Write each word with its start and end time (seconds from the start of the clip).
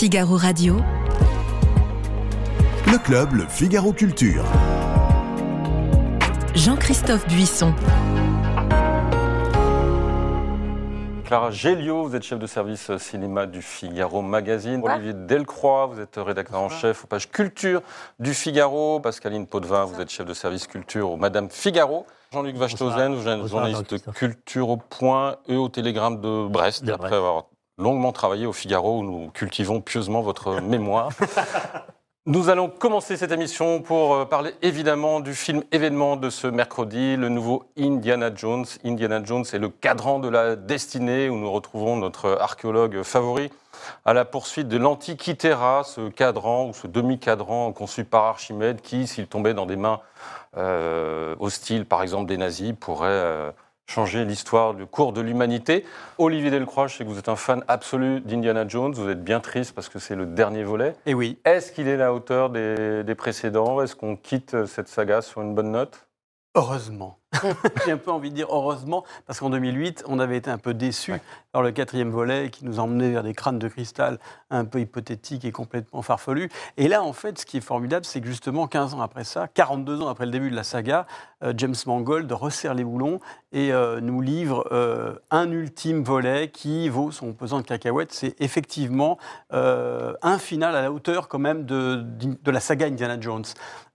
Figaro 0.00 0.38
Radio. 0.38 0.76
Le 2.86 2.96
club, 2.96 3.34
le 3.34 3.44
Figaro 3.46 3.92
Culture. 3.92 4.46
Jean-Christophe 6.54 7.28
Buisson. 7.28 7.74
Clara 11.26 11.50
Géliot, 11.50 12.04
vous 12.04 12.16
êtes 12.16 12.22
chef 12.22 12.38
de 12.38 12.46
service 12.46 12.96
cinéma 12.96 13.44
du 13.44 13.60
Figaro 13.60 14.22
Magazine. 14.22 14.80
Olivier 14.82 15.12
Delcroix, 15.12 15.84
vous 15.84 16.00
êtes 16.00 16.16
rédacteur 16.16 16.60
en 16.60 16.70
chef 16.70 17.04
aux 17.04 17.06
pages 17.06 17.28
culture 17.28 17.82
du 18.18 18.32
Figaro. 18.32 19.00
Pascaline 19.00 19.46
Potvin, 19.46 19.84
vous 19.84 20.00
êtes 20.00 20.08
chef 20.08 20.24
de 20.24 20.32
service 20.32 20.66
culture 20.66 21.10
au 21.10 21.18
Madame 21.18 21.50
Figaro. 21.50 22.06
Jean-Luc 22.32 22.56
Vachtozen, 22.56 23.16
vous 23.16 23.28
êtes 23.28 23.46
journaliste 23.48 23.92
de 23.92 24.12
culture 24.12 24.70
au 24.70 24.78
point 24.78 25.36
et 25.46 25.56
au 25.56 25.68
Télégramme 25.68 26.22
de 26.22 26.48
Brest, 26.48 26.84
De 26.84 26.92
après 26.92 27.08
Brest. 27.08 27.18
avoir 27.18 27.44
longuement 27.80 28.12
travaillé 28.12 28.46
au 28.46 28.52
Figaro 28.52 29.00
où 29.00 29.02
nous 29.02 29.30
cultivons 29.30 29.80
pieusement 29.80 30.20
votre 30.20 30.60
mémoire. 30.60 31.10
Nous 32.26 32.50
allons 32.50 32.68
commencer 32.68 33.16
cette 33.16 33.32
émission 33.32 33.80
pour 33.80 34.14
euh, 34.14 34.24
parler 34.26 34.52
évidemment 34.60 35.20
du 35.20 35.34
film 35.34 35.64
événement 35.72 36.16
de 36.16 36.28
ce 36.28 36.46
mercredi, 36.46 37.16
le 37.16 37.30
nouveau 37.30 37.64
Indiana 37.78 38.30
Jones. 38.32 38.66
Indiana 38.84 39.24
Jones 39.24 39.46
est 39.54 39.58
le 39.58 39.70
cadran 39.70 40.18
de 40.18 40.28
la 40.28 40.54
destinée 40.54 41.30
où 41.30 41.36
nous 41.36 41.50
retrouvons 41.50 41.96
notre 41.96 42.36
archéologue 42.38 43.02
favori 43.02 43.50
à 44.04 44.12
la 44.12 44.26
poursuite 44.26 44.68
de 44.68 44.76
l'Antikythera, 44.76 45.82
ce 45.84 46.10
cadran 46.10 46.68
ou 46.68 46.74
ce 46.74 46.86
demi-cadran 46.86 47.72
conçu 47.72 48.04
par 48.04 48.24
Archimède 48.24 48.82
qui, 48.82 49.06
s'il 49.06 49.26
tombait 49.26 49.54
dans 49.54 49.66
des 49.66 49.76
mains 49.76 50.00
euh, 50.56 51.34
hostiles, 51.40 51.86
par 51.86 52.02
exemple 52.02 52.28
des 52.28 52.36
nazis, 52.36 52.74
pourrait 52.78 53.08
euh, 53.08 53.50
changer 53.90 54.24
l'histoire 54.24 54.74
du 54.74 54.86
cours 54.86 55.12
de 55.12 55.20
l'humanité. 55.20 55.84
Olivier 56.18 56.50
Delcroix, 56.50 56.86
je 56.86 56.96
sais 56.96 57.04
que 57.04 57.08
vous 57.08 57.18
êtes 57.18 57.28
un 57.28 57.36
fan 57.36 57.64
absolu 57.66 58.20
d'Indiana 58.20 58.66
Jones. 58.66 58.92
Vous 58.92 59.08
êtes 59.08 59.22
bien 59.22 59.40
triste 59.40 59.74
parce 59.74 59.88
que 59.88 59.98
c'est 59.98 60.14
le 60.14 60.26
dernier 60.26 60.62
volet. 60.62 60.94
Et 61.06 61.14
oui. 61.14 61.38
Est-ce 61.44 61.72
qu'il 61.72 61.88
est 61.88 61.94
à 61.94 61.98
la 61.98 62.14
hauteur 62.14 62.50
des, 62.50 63.02
des 63.02 63.14
précédents? 63.14 63.82
Est-ce 63.82 63.96
qu'on 63.96 64.16
quitte 64.16 64.66
cette 64.66 64.88
saga 64.88 65.22
sur 65.22 65.42
une 65.42 65.54
bonne 65.54 65.72
note? 65.72 66.06
Heureusement. 66.54 67.19
J'ai 67.84 67.92
un 67.92 67.96
peu 67.96 68.10
envie 68.10 68.30
de 68.30 68.34
dire 68.34 68.48
heureusement, 68.50 69.04
parce 69.26 69.38
qu'en 69.38 69.50
2008, 69.50 70.04
on 70.08 70.18
avait 70.18 70.36
été 70.36 70.50
un 70.50 70.58
peu 70.58 70.74
déçus 70.74 71.14
par 71.52 71.62
le 71.62 71.70
quatrième 71.70 72.10
volet 72.10 72.50
qui 72.50 72.64
nous 72.64 72.80
emmenait 72.80 73.10
vers 73.10 73.22
des 73.22 73.34
crânes 73.34 73.58
de 73.58 73.68
cristal 73.68 74.18
un 74.50 74.64
peu 74.64 74.80
hypothétiques 74.80 75.44
et 75.44 75.52
complètement 75.52 76.02
farfelus. 76.02 76.48
Et 76.76 76.88
là, 76.88 77.02
en 77.02 77.12
fait, 77.12 77.38
ce 77.38 77.46
qui 77.46 77.56
est 77.56 77.62
formidable, 77.62 78.04
c'est 78.04 78.20
que 78.20 78.26
justement, 78.26 78.66
15 78.66 78.94
ans 78.94 79.00
après 79.00 79.24
ça, 79.24 79.48
42 79.48 80.02
ans 80.02 80.08
après 80.08 80.26
le 80.26 80.32
début 80.32 80.50
de 80.50 80.56
la 80.56 80.64
saga, 80.64 81.06
euh, 81.42 81.52
James 81.56 81.74
Mangold 81.86 82.30
resserre 82.32 82.74
les 82.74 82.84
boulons 82.84 83.20
et 83.52 83.72
euh, 83.72 84.00
nous 84.00 84.20
livre 84.20 84.68
euh, 84.72 85.14
un 85.30 85.50
ultime 85.50 86.02
volet 86.02 86.48
qui 86.48 86.88
vaut 86.88 87.10
son 87.10 87.32
pesant 87.32 87.60
de 87.60 87.66
cacahuètes. 87.66 88.12
C'est 88.12 88.40
effectivement 88.40 89.18
un 89.50 90.38
final 90.38 90.76
à 90.76 90.82
la 90.82 90.92
hauteur 90.92 91.28
quand 91.28 91.38
même 91.38 91.64
de, 91.64 92.04
de 92.42 92.50
la 92.50 92.60
saga 92.60 92.86
Indiana 92.86 93.20
Jones. 93.20 93.44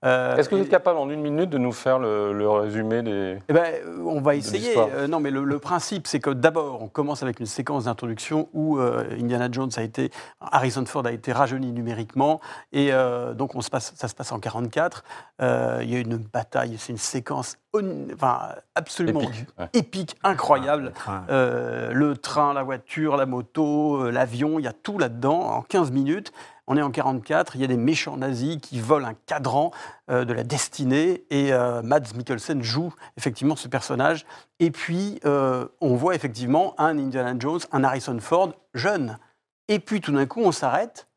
Est-ce 0.03 0.49
que 0.49 0.55
vous 0.55 0.61
êtes 0.61 0.69
capable 0.69 0.99
en 0.99 1.09
une 1.09 1.21
minute 1.21 1.49
de 1.49 1.57
nous 1.57 1.71
faire 1.71 1.97
le, 1.97 2.31
le 2.31 2.47
résumé 2.47 3.01
des... 3.01 3.24
eh 3.49 3.53
ben, 3.53 3.63
euh, 3.85 3.99
on 4.05 4.21
va 4.21 4.35
essayer. 4.35 4.73
Euh, 4.77 5.07
non, 5.07 5.19
mais 5.19 5.31
le, 5.31 5.43
le 5.43 5.59
principe, 5.59 6.07
c'est 6.07 6.19
que 6.19 6.29
d'abord, 6.29 6.81
on 6.81 6.87
commence 6.87 7.23
avec 7.23 7.39
une 7.39 7.45
séquence 7.45 7.85
d'introduction 7.85 8.49
où 8.53 8.77
euh, 8.79 9.03
Indiana 9.19 9.47
Jones 9.51 9.69
a 9.77 9.81
été, 9.83 10.11
Harrison 10.39 10.85
Ford 10.85 11.05
a 11.05 11.11
été 11.11 11.31
rajeuni 11.31 11.71
numériquement, 11.71 12.39
et 12.71 12.89
euh, 12.91 13.33
donc 13.33 13.55
on 13.55 13.61
se 13.61 13.69
passe, 13.69 13.93
ça 13.95 14.07
se 14.07 14.15
passe 14.15 14.31
en 14.31 14.39
44. 14.39 15.03
Euh, 15.41 15.79
Il 15.83 15.89
y 15.91 15.95
a 15.95 15.99
une 15.99 16.17
bataille, 16.17 16.75
c'est 16.77 16.91
une 16.93 16.97
séquence, 16.97 17.57
on- 17.73 18.07
enfin, 18.13 18.39
absolument 18.75 19.21
Épique, 19.21 19.45
ouais. 19.59 19.69
épique, 19.73 20.15
incroyable. 20.23 20.93
Euh, 21.29 21.91
le 21.93 22.15
train, 22.17 22.53
la 22.53 22.63
voiture, 22.63 23.17
la 23.17 23.25
moto, 23.25 24.09
l'avion, 24.11 24.59
il 24.59 24.63
y 24.65 24.67
a 24.67 24.73
tout 24.73 24.97
là-dedans 24.97 25.39
en 25.39 25.61
15 25.61 25.91
minutes. 25.91 26.31
On 26.67 26.77
est 26.77 26.81
en 26.81 26.91
44, 26.91 27.55
il 27.55 27.61
y 27.61 27.63
a 27.63 27.67
des 27.67 27.77
méchants 27.77 28.17
nazis 28.17 28.57
qui 28.59 28.79
volent 28.79 29.07
un 29.07 29.13
cadran 29.13 29.71
euh, 30.09 30.25
de 30.25 30.33
la 30.33 30.43
destinée 30.43 31.23
et 31.29 31.53
euh, 31.53 31.83
Mads 31.83 32.13
Mikkelsen 32.15 32.63
joue 32.63 32.93
effectivement 33.17 33.55
ce 33.55 33.67
personnage. 33.67 34.25
Et 34.59 34.71
puis 34.71 35.19
euh, 35.25 35.67
on 35.81 35.95
voit 35.95 36.15
effectivement 36.15 36.73
un 36.79 36.97
Indiana 36.97 37.35
Jones, 37.37 37.59
un 37.71 37.83
Harrison 37.83 38.17
Ford 38.19 38.53
jeune. 38.73 39.19
Et 39.67 39.79
puis 39.79 40.01
tout 40.01 40.11
d'un 40.11 40.25
coup 40.25 40.41
on 40.41 40.51
s'arrête 40.51 41.07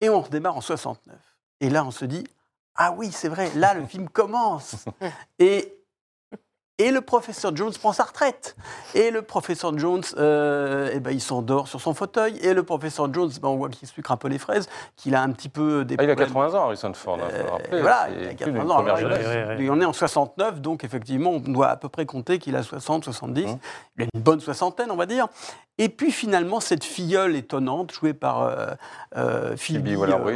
et 0.00 0.08
on 0.08 0.20
redémarre 0.20 0.56
en 0.56 0.60
69. 0.60 1.14
Et 1.60 1.70
là 1.70 1.84
on 1.84 1.92
se 1.92 2.04
dit 2.04 2.24
ah 2.74 2.92
oui 2.96 3.10
c'est 3.12 3.28
vrai, 3.28 3.50
là 3.54 3.74
le 3.74 3.86
film 3.86 4.08
commence. 4.08 4.84
Et 5.38 5.75
et 6.78 6.90
le 6.90 7.00
professeur 7.00 7.56
Jones 7.56 7.72
prend 7.80 7.92
sa 7.92 8.04
retraite. 8.04 8.56
Et 8.94 9.10
le 9.10 9.22
professeur 9.22 9.76
Jones, 9.78 10.02
euh, 10.18 10.90
eh 10.92 11.00
ben, 11.00 11.10
il 11.10 11.20
s'endort 11.20 11.68
sur 11.68 11.80
son 11.80 11.94
fauteuil. 11.94 12.36
Et 12.42 12.52
le 12.52 12.62
professeur 12.62 13.12
Jones, 13.12 13.30
ben, 13.40 13.48
on 13.48 13.56
voit 13.56 13.70
qu'il 13.70 13.88
sucre 13.88 14.12
un 14.12 14.16
peu 14.16 14.28
les 14.28 14.38
fraises, 14.38 14.68
qu'il 14.96 15.14
a 15.14 15.22
un 15.22 15.30
petit 15.30 15.48
peu 15.48 15.84
des 15.84 15.96
Ah, 15.98 16.04
il 16.04 16.10
a 16.10 16.14
problèmes. 16.14 16.34
80 16.34 16.58
ans, 16.58 16.64
Harrison 16.64 16.92
Ford, 16.92 17.18
il 17.18 17.36
faut 17.36 17.58
le 17.70 17.76
Euh, 17.76 17.80
voilà, 17.80 18.08
il 18.10 18.24
a 18.24 18.28
plus 18.28 18.36
80 18.36 18.60
d'une 18.60 18.70
ans. 18.70 18.78
Alors, 18.78 19.00
il, 19.58 19.64
il 19.64 19.70
en 19.70 19.80
est 19.80 19.86
en 19.86 19.92
69, 19.92 20.60
donc 20.60 20.84
effectivement, 20.84 21.30
on 21.30 21.40
doit 21.40 21.68
à 21.68 21.76
peu 21.76 21.88
près 21.88 22.04
compter 22.04 22.38
qu'il 22.38 22.56
a 22.56 22.62
60, 22.62 23.04
70. 23.04 23.46
Mmh. 23.46 23.58
Il 23.96 24.02
a 24.04 24.06
une 24.14 24.20
bonne 24.20 24.40
soixantaine, 24.40 24.90
on 24.90 24.96
va 24.96 25.06
dire. 25.06 25.28
Et 25.78 25.88
puis 25.90 26.10
finalement, 26.10 26.60
cette 26.60 26.84
filleule 26.84 27.36
étonnante, 27.36 27.92
jouée 27.92 28.14
par 28.14 28.42
euh, 28.42 28.68
euh, 29.16 29.56
Phoebe, 29.56 29.88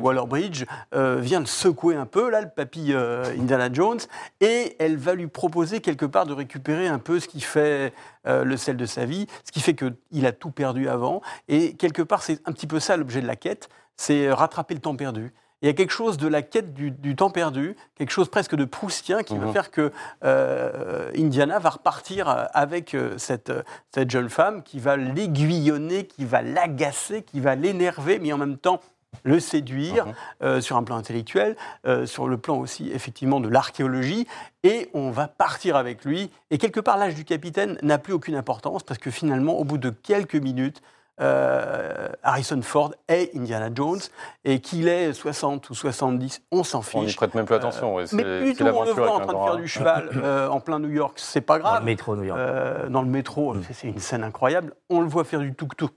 Waller-Bridge. 0.02 0.64
euh, 0.94 1.18
vient 1.20 1.40
le 1.40 1.46
secouer 1.46 1.96
un 1.96 2.06
peu, 2.06 2.30
là, 2.30 2.42
le 2.42 2.48
papy 2.48 2.92
euh, 2.92 3.24
Indiana 3.38 3.72
Jones, 3.72 4.00
et 4.40 4.76
elle 4.78 4.96
va 4.98 5.14
lui 5.14 5.28
proposer 5.28 5.80
quelque 5.80 6.04
part 6.06 6.26
de 6.26 6.34
récupérer 6.34 6.88
un 6.88 6.98
peu 6.98 7.20
ce 7.20 7.28
qui 7.28 7.40
fait 7.40 7.92
euh, 8.26 8.44
le 8.44 8.56
sel 8.56 8.76
de 8.76 8.86
sa 8.86 9.06
vie, 9.06 9.26
ce 9.44 9.52
qui 9.52 9.60
fait 9.60 9.74
qu'il 9.74 10.26
a 10.26 10.32
tout 10.32 10.50
perdu 10.50 10.88
avant. 10.88 11.22
Et 11.48 11.74
quelque 11.74 12.02
part, 12.02 12.22
c'est 12.22 12.46
un 12.46 12.52
petit 12.52 12.66
peu 12.66 12.78
ça 12.80 12.96
l'objet 12.98 13.22
de 13.22 13.26
la 13.26 13.36
quête, 13.36 13.68
c'est 13.96 14.30
rattraper 14.30 14.74
le 14.74 14.80
temps 14.80 14.96
perdu. 14.96 15.32
Il 15.62 15.66
y 15.66 15.69
a 15.69 15.75
quelque 15.75 15.91
chose 15.93 16.16
de 16.16 16.26
la 16.26 16.41
quête 16.43 16.72
du, 16.72 16.91
du 16.91 17.15
temps 17.16 17.31
perdu, 17.31 17.76
quelque 17.97 18.10
chose 18.12 18.31
presque 18.31 18.54
de 18.54 18.65
proustien 18.65 19.22
qui 19.22 19.37
va 19.37 19.47
Mhm. 19.47 19.53
faire 19.53 19.71
que 19.71 19.93
euh, 20.25 21.10
Indiana 21.16 21.59
va 21.59 21.71
repartir 21.71 22.28
euh, 22.28 22.44
avec 22.54 22.94
euh, 22.94 23.19
cette, 23.19 23.53
cette 23.94 24.10
jeune 24.10 24.31
femme 24.31 24.62
qui 24.62 24.78
va 24.78 24.97
l'aiguillonner, 24.97 26.06
qui 26.06 26.25
va 26.25 26.43
l'agacer, 26.43 27.22
qui 27.22 27.41
va 27.41 27.54
l'énerver, 27.56 28.19
mais 28.19 28.32
en 28.32 28.38
même 28.38 28.56
temps 28.56 28.81
le 29.25 29.38
séduire 29.41 30.06
Mhm. 30.06 30.12
euh, 30.44 30.60
sur 30.62 30.76
un 30.78 30.82
plan 30.82 30.97
intellectuel, 30.97 31.56
euh, 31.87 32.06
sur 32.06 32.26
le 32.28 32.38
plan 32.38 32.56
aussi 32.56 32.91
effectivement 32.93 33.41
de 33.41 33.49
l'archéologie, 33.49 34.26
et 34.62 34.88
on 34.94 35.10
va 35.10 35.28
partir 35.28 35.76
avec 35.76 36.04
lui. 36.06 36.31
Et 36.50 36.56
quelque 36.59 36.81
part, 36.81 36.97
l'âge 36.97 37.15
du 37.16 37.25
capitaine 37.25 37.76
n'a 37.82 37.99
plus 37.99 38.12
aucune 38.15 38.37
importance 38.37 38.82
parce 38.82 38.99
que 38.99 39.10
finalement, 39.10 39.59
au 39.59 39.65
bout 39.65 39.78
de 39.78 39.91
quelques 39.91 40.37
minutes, 40.37 40.81
euh, 41.20 42.08
Harrison 42.22 42.60
Ford 42.62 42.92
est 43.08 43.34
Indiana 43.36 43.69
Jones 43.75 44.00
et 44.44 44.60
qu'il 44.60 44.88
ait 44.88 45.12
60 45.12 45.69
ou 45.70 45.75
70, 45.75 46.42
on 46.50 46.64
s'en 46.64 46.82
On 46.94 47.00
n'y 47.00 47.06
fiche. 47.08 47.16
prête 47.16 47.34
même 47.34 47.44
plus 47.44 47.54
attention. 47.54 47.94
ouais, 47.94 48.04
Mais 48.12 48.22
c'est- 48.22 48.38
plus 48.41 48.48
c'est 48.54 48.54
tôt 48.54 48.64
on 48.64 48.66
le 48.66 48.72
l'aventure 48.72 48.94
voit 48.97 49.10
en 49.14 49.20
train 49.20 49.32
de 49.32 49.44
faire 49.44 49.56
du 49.56 49.69
cheval 49.69 50.10
euh, 50.25 50.48
en 50.48 50.60
plein 50.60 50.78
New 50.78 50.88
York, 50.91 51.14
c'est 51.16 51.41
pas 51.41 51.58
Dans 51.58 51.64
grave. 51.64 51.81
le 51.81 51.84
métro 51.86 52.16
New 52.16 52.25
York. 52.25 52.38
Euh, 52.41 52.88
dans 52.88 53.03
le 53.03 53.08
métro, 53.08 53.54
c'est- 53.66 53.72
c'est 53.75 53.88
une 53.88 53.98
scène 53.98 54.25
incroyable. 54.25 54.75
On 54.88 55.00
le 55.00 55.08
voit 55.08 55.25
faire 55.25 55.41
du 55.41 55.54
tuk-tuk. 55.54 55.91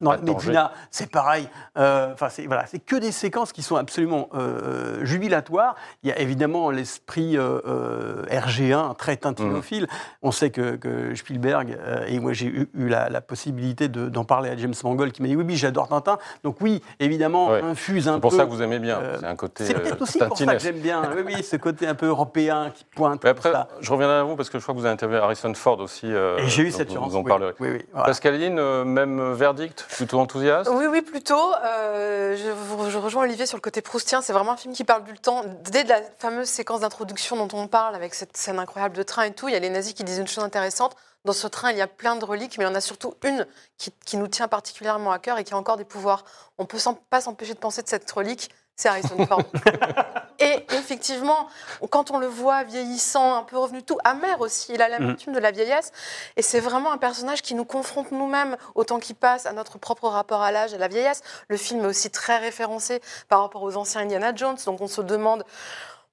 La 0.00 0.16
Médina, 0.18 0.72
c'est 0.90 1.10
pareil. 1.10 1.48
Euh, 1.76 2.14
c'est 2.30 2.46
voilà, 2.46 2.66
c'est 2.66 2.78
que 2.78 2.94
des 2.96 3.10
séquences 3.12 3.52
qui 3.52 3.62
sont 3.62 3.76
absolument 3.76 4.28
euh, 4.34 5.04
jubilatoires. 5.04 5.74
Il 6.04 6.08
y 6.08 6.12
a 6.12 6.18
évidemment 6.20 6.70
l'esprit 6.70 7.36
euh, 7.36 7.60
euh, 7.66 8.22
RG1 8.30 8.94
très 8.96 9.16
tintinophile. 9.16 9.84
Mm. 9.84 9.86
On 10.22 10.30
sait 10.30 10.50
que, 10.50 10.76
que 10.76 11.14
Spielberg 11.16 11.76
euh, 11.80 12.04
et 12.06 12.20
moi 12.20 12.32
j'ai 12.32 12.46
eu, 12.46 12.68
eu 12.74 12.88
la, 12.88 13.08
la 13.08 13.20
possibilité 13.20 13.88
de- 13.88 14.08
d'en 14.08 14.24
parler 14.24 14.50
à 14.50 14.56
James 14.56 14.74
Mangold 14.84 15.12
qui 15.12 15.20
m'a 15.22 15.28
dit 15.28 15.36
oui, 15.36 15.44
oui, 15.46 15.56
j'adore 15.56 15.88
Tintin. 15.88 16.18
Donc 16.44 16.56
oui, 16.60 16.80
évidemment, 17.00 17.48
Ouais. 17.48 17.62
infuse 17.62 18.08
un 18.08 18.14
C'est 18.14 18.20
pour 18.20 18.30
peu. 18.30 18.36
ça 18.36 18.44
que 18.46 18.50
vous 18.50 18.62
aimez 18.62 18.78
bien. 18.78 18.98
euh, 18.98 19.16
c'est 19.18 19.26
un 19.26 19.36
côté 19.36 19.64
C'est 19.64 19.74
euh, 19.76 19.80
peut-être 19.80 20.02
aussi 20.02 20.18
pour 20.18 20.36
ça 20.38 20.46
que 20.54 20.58
j'aime 20.62 20.78
bien. 20.78 21.02
Oui, 21.16 21.22
oui, 21.26 21.42
ce 21.42 21.56
côté 21.56 21.86
un 21.88 21.94
peu 21.94 22.06
européen 22.06 22.70
qui 22.74 22.84
pointe. 22.84 23.22
Mais 23.24 23.30
après, 23.30 23.50
ça. 23.52 23.66
je 23.80 23.90
reviendrai 23.90 24.18
à 24.18 24.22
vous 24.22 24.36
parce 24.36 24.48
que 24.50 24.58
je 24.58 24.62
crois 24.62 24.74
que 24.74 24.78
vous 24.80 24.84
avez 24.86 24.94
interviewé 24.94 25.20
Harrison 25.20 25.52
Ford 25.54 25.80
aussi. 25.80 26.06
euh, 26.12 26.38
Et 26.38 26.46
j'ai 26.48 26.62
eu 26.62 26.70
cette 26.70 26.92
chance. 26.92 27.10
Vous 27.10 27.16
en 27.16 27.22
oui. 27.22 27.28
parlerez. 27.28 27.54
Oui, 27.58 27.68
oui, 27.72 27.84
voilà. 27.92 28.06
Pascaline, 28.06 28.58
euh, 28.58 28.84
même 28.84 29.32
verdict, 29.32 29.86
plutôt 29.88 30.20
enthousiaste? 30.20 30.70
Oui, 30.72 30.86
oui, 30.86 31.02
plutôt. 31.02 31.54
Euh, 31.64 32.36
je, 32.36 32.98
rejoins 32.98 33.24
Olivier 33.24 33.46
sur 33.46 33.56
le 33.56 33.62
côté 33.62 33.80
proustien. 33.82 34.22
C'est 34.22 34.32
vraiment 34.32 34.52
un 34.52 34.56
film 34.56 34.74
qui 34.74 34.84
parle 34.84 35.04
du 35.04 35.14
temps. 35.14 35.44
Dès 35.70 35.84
la 35.84 36.00
fameuse 36.18 36.48
séquence 36.48 36.80
d'introduction 36.80 37.36
dont 37.36 37.56
on 37.56 37.66
parle, 37.68 37.94
avec 37.94 38.14
cette 38.14 38.36
scène 38.36 38.58
incroyable 38.58 38.96
de 38.96 39.02
train 39.02 39.24
et 39.24 39.32
tout, 39.32 39.48
il 39.48 39.52
y 39.52 39.56
a 39.56 39.60
les 39.60 39.70
nazis 39.70 39.94
qui 39.94 40.04
disent 40.04 40.18
une 40.18 40.28
chose 40.28 40.44
intéressante. 40.44 40.96
Dans 41.24 41.32
ce 41.32 41.46
train, 41.46 41.72
il 41.72 41.78
y 41.78 41.82
a 41.82 41.86
plein 41.86 42.16
de 42.16 42.24
reliques, 42.24 42.58
mais 42.58 42.64
il 42.64 42.68
y 42.68 42.70
en 42.70 42.74
a 42.74 42.80
surtout 42.80 43.14
une 43.24 43.46
qui, 43.76 44.16
nous 44.16 44.28
tient 44.28 44.48
particulièrement 44.48 45.10
à 45.10 45.18
cœur 45.18 45.38
et 45.38 45.44
qui 45.44 45.52
a 45.52 45.56
encore 45.56 45.76
des 45.76 45.84
pouvoirs. 45.84 46.24
On 46.58 46.62
ne 46.62 46.68
peut 46.68 46.78
pas 47.10 47.20
s'empêcher 47.20 47.54
de 47.54 47.58
penser 47.58 47.82
de 47.82 47.88
cette 47.88 48.10
relique, 48.10 48.50
c'est 48.78 48.88
Harrison 48.88 49.26
Ford. 49.26 49.42
et 50.38 50.64
effectivement, 50.70 51.48
quand 51.90 52.12
on 52.12 52.18
le 52.18 52.28
voit 52.28 52.62
vieillissant, 52.62 53.34
un 53.34 53.42
peu 53.42 53.58
revenu 53.58 53.82
tout, 53.82 53.98
amer 54.04 54.40
aussi, 54.40 54.72
il 54.72 54.80
a 54.80 54.88
l'amertume 54.88 55.32
de 55.32 55.40
la 55.40 55.50
vieillesse. 55.50 55.90
Et 56.36 56.42
c'est 56.42 56.60
vraiment 56.60 56.92
un 56.92 56.96
personnage 56.96 57.42
qui 57.42 57.56
nous 57.56 57.64
confronte 57.64 58.12
nous-mêmes 58.12 58.56
au 58.76 58.84
temps 58.84 59.00
qui 59.00 59.14
passe, 59.14 59.46
à 59.46 59.52
notre 59.52 59.78
propre 59.78 60.08
rapport 60.08 60.42
à 60.42 60.52
l'âge, 60.52 60.72
à 60.74 60.78
la 60.78 60.86
vieillesse. 60.86 61.22
Le 61.48 61.56
film 61.56 61.84
est 61.84 61.88
aussi 61.88 62.10
très 62.10 62.38
référencé 62.38 63.02
par 63.28 63.40
rapport 63.40 63.64
aux 63.64 63.76
anciens 63.76 64.02
Indiana 64.02 64.32
Jones, 64.34 64.56
donc 64.64 64.80
on 64.80 64.86
se 64.88 65.02
demande. 65.02 65.44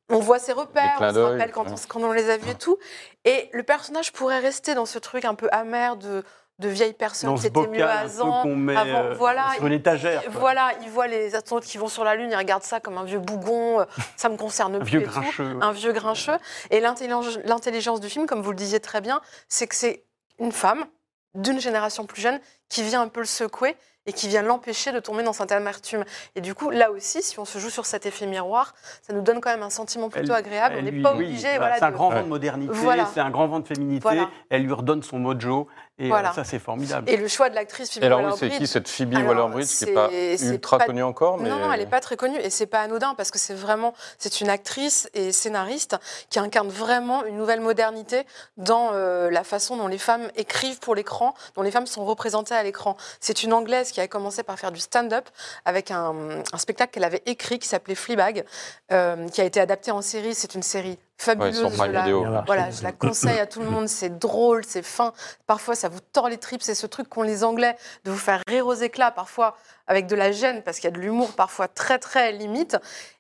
On 0.09 0.19
voit 0.19 0.39
ses 0.39 0.51
repères, 0.51 0.97
on 1.00 1.13
se 1.13 1.19
rappelle 1.19 1.51
quand, 1.51 1.65
ouais. 1.65 1.71
on, 1.71 1.88
quand 1.88 2.00
on 2.01 2.11
les 2.11 2.29
a 2.31 2.38
vus 2.38 2.51
et 2.51 2.56
tout. 2.56 2.77
Et 3.25 3.50
le 3.53 3.63
personnage 3.63 4.11
pourrait 4.11 4.39
rester 4.39 4.73
dans 4.73 4.85
ce 4.85 4.97
truc 4.97 5.25
un 5.25 5.35
peu 5.35 5.50
amer 5.51 5.97
de, 5.97 6.23
de 6.60 6.69
vieilles 6.69 6.94
personnes 6.94 7.38
qui 7.38 7.48
étaient 7.48 7.60
mieux 7.68 7.68
met 7.78 7.81
avant, 7.81 8.46
euh, 8.46 9.13
voilà, 9.16 9.48
sur 9.56 9.66
une 9.68 9.74
étagère. 9.74 10.24
quoi. 10.24 10.31
Voilà, 10.40 10.72
ils 10.84 10.90
voient 10.90 11.07
les 11.07 11.36
astronautes 11.36 11.66
qui 11.66 11.78
vont 11.78 11.90
sur 11.90 12.04
la 12.06 12.16
Lune, 12.16 12.30
ils 12.31 12.36
regardent 12.38 12.63
ça 12.63 12.80
comme 12.80 12.98
un 12.98 13.04
vieux 13.04 13.19
bougon, 13.19 13.81
euh, 13.81 13.86
ça 14.16 14.30
me 14.30 14.38
concerne 14.38 14.75
Un 14.75 14.80
plus 14.80 14.88
vieux 14.88 15.02
et 15.02 15.04
tout. 15.04 15.10
grincheux. 15.12 15.57
un 15.62 15.72
vieux 15.74 15.92
grincheux. 15.92 16.38
Et 16.72 16.80
l'intelligence 16.80 18.00
du 18.00 18.10
film, 18.10 18.25
comme 18.25 18.42
vous 18.42 18.52
le 18.52 18.57
disiez 18.57 18.80
très 18.80 19.02
bien, 19.02 19.19
c'est 19.50 19.68
que 19.68 19.75
c'est 19.75 20.04
une 20.40 20.52
femme 20.54 20.86
d'une 21.34 21.60
génération 21.60 22.06
plus 22.06 22.22
jeune 22.22 22.40
qui 22.69 22.84
vient 22.84 23.02
un 23.02 23.10
peu 23.10 23.19
le 23.19 23.25
secouer 23.25 23.75
et 24.07 24.13
qui 24.13 24.28
vient 24.28 24.44
l'empêcher 24.44 24.92
de 24.92 25.00
tomber 25.00 25.24
dans 25.24 25.34
cette 25.34 25.52
amertume. 25.52 26.06
Et 26.36 26.42
du 26.42 26.54
coup, 26.54 26.69
là 26.69 26.92
aussi, 26.92 27.24
si 27.24 27.40
on 27.40 27.46
se 27.46 27.57
joue 27.57 27.72
sur 27.72 27.88
cet 27.88 28.06
effet 28.06 28.28
miroir, 28.28 28.75
ça 29.02 29.13
nous 29.13 29.22
donne 29.22 29.42
quand 29.42 29.50
même 29.50 29.63
un 29.63 29.72
sentiment 29.72 30.10
plutôt 30.10 30.28
Elle- 30.34 30.38
agréable. 30.40 30.75
On 30.78 30.81
n'est 30.84 31.02
pas 31.02 31.13
oui, 31.16 31.25
obligé. 31.25 31.57
voilà, 31.57 31.78
c'est 31.80 31.84
un 31.86 31.90
de- 31.90 31.96
grand 31.96 32.10
vent 32.12 32.22
de 32.22 32.28
modernité, 32.28 32.72
Voilà. 32.74 33.07
c'est 33.12 33.19
un 33.19 33.31
grand 33.31 33.48
vent 33.48 33.60
de 33.62 33.68
féminité. 33.68 34.02
Voilà. 34.04 34.30
Elle 34.52 34.62
lui 34.63 34.74
redonne 34.74 35.02
son 35.02 35.18
mojo. 35.18 35.68
Et 35.97 36.09
Voilà. 36.09 36.31
euh, 36.31 36.33
ça, 36.33 36.44
c'est 36.44 36.59
formidable. 36.59 37.09
Et 37.09 37.15
le 37.15 37.27
choix 37.30 37.50
de 37.50 37.56
l'actrice 37.56 37.89
Phoebe 37.92 38.03
Et 38.03 38.06
alors 38.07 38.21
oui, 38.25 38.33
c'est 38.38 38.50
qui 38.50 38.68
cette 38.68 38.89
Phoebe 38.89 39.15
Alors, 39.15 39.30
Waller-Bridge 39.45 39.69
qui 39.77 39.86
n'est 39.86 39.94
pas 39.94 40.09
ultra 40.42 40.77
pas- 40.77 40.86
connue 40.88 41.03
encore 41.03 41.38
mais... 41.38 41.47
Non, 41.47 41.57
non, 41.57 41.71
elle 41.71 41.80
n'est 41.80 41.86
pas 41.86 42.01
très 42.01 42.18
connue 42.18 42.38
et 42.38 42.50
c'est 42.50 42.65
pas 42.65 42.81
anodin 42.81 43.13
parce 43.15 43.31
que 43.31 43.39
c'est 43.39 43.53
vraiment, 43.53 43.94
c'est 44.18 44.42
une 44.42 44.50
actrice 44.50 45.09
et 45.13 45.31
scénariste 45.31 45.95
qui 46.30 46.38
incarne 46.39 46.68
vraiment 46.68 47.24
une 47.24 47.38
nouvelle 47.38 47.62
modernité 47.62 48.25
dans 48.57 48.89
euh, 48.92 49.30
la 49.31 49.45
façon 49.45 49.77
dont 49.77 49.88
les 49.88 49.97
femmes 49.97 50.30
écrivent 50.36 50.80
pour 50.80 50.95
l'écran, 50.95 51.33
dont 51.56 51.62
les 51.62 51.71
femmes 51.71 51.88
sont 51.88 52.03
représentées 52.03 52.56
à 52.56 52.63
l'écran. 52.63 52.97
C'est 53.21 53.44
une 53.44 53.53
anglaise 53.53 53.92
qui 53.94 54.01
a 54.01 54.07
commencé 54.09 54.44
par 54.44 54.59
faire 54.59 54.74
du 54.74 54.81
stand-up 54.81 55.30
avec 55.63 55.92
un, 55.92 56.13
un 56.51 56.57
spectacle 56.57 56.92
qu'elle 56.92 57.06
avait 57.06 57.24
écrit 57.25 57.57
qui 57.57 57.69
s'appelait 57.69 57.95
Fleabag, 57.95 58.44
euh, 58.92 59.30
qui 59.30 59.39
a 59.39 59.45
été 59.45 59.62
adapté 59.62 59.92
en 59.92 60.01
série. 60.01 60.36
C'est 60.36 60.56
une 60.56 60.63
série 60.63 61.00
fabuleuse. 61.17 61.57
sur 61.57 61.69
je 61.69 61.83
la- 61.91 62.44
voilà, 62.45 62.71
je 62.71 62.83
la 62.83 62.91
conseille 62.91 63.39
à 63.39 63.45
tout 63.47 63.59
le 63.62 63.69
monde. 63.69 63.88
C'est 63.88 64.17
drôle, 64.19 64.63
c'est 64.65 64.81
fin. 64.83 65.13
Parfois, 65.47 65.75
ça 65.75 65.89
vous 65.89 66.00
tord 66.00 66.29
les 66.29 66.38
tripes. 66.38 66.62
C'est 66.62 66.75
ce 66.75 66.88
truc 66.88 67.07
qu'ont 67.09 67.21
les 67.23 67.44
Anglais 67.44 67.75
de 68.03 68.12
vous 68.12 68.17
faire 68.17 68.41
rire 68.47 68.67
aux 68.67 68.73
éclats, 68.73 69.12
parfois 69.12 69.56
avec 69.88 70.07
de 70.07 70.15
la 70.15 70.31
gêne, 70.31 70.62
parce 70.63 70.77
qu'il 70.79 70.85
y 70.89 70.94
a 70.94 70.95
de 70.95 71.00
l'humour 71.01 71.31
parfois 71.33 71.67
très, 71.67 72.00
très 72.00 72.31
limite. 72.31 72.77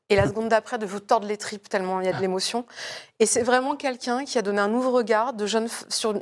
Et 0.09 0.15
la 0.15 0.27
seconde 0.27 0.49
d'après, 0.49 0.77
de 0.77 0.85
vous 0.85 0.99
tordre 0.99 1.27
les 1.27 1.37
tripes 1.37 1.67
tellement 1.67 1.99
il 1.99 2.05
y 2.05 2.09
a 2.09 2.13
de 2.13 2.21
l'émotion. 2.21 2.65
Et 3.19 3.25
c'est 3.25 3.41
vraiment 3.41 3.75
quelqu'un 3.75 4.23
qui 4.23 4.37
a 4.37 4.41
donné 4.43 4.59
un 4.59 4.67
nouveau 4.67 4.91
regard 4.91 5.33
de 5.33 5.45
jeune 5.47 5.67
sur 5.89 6.13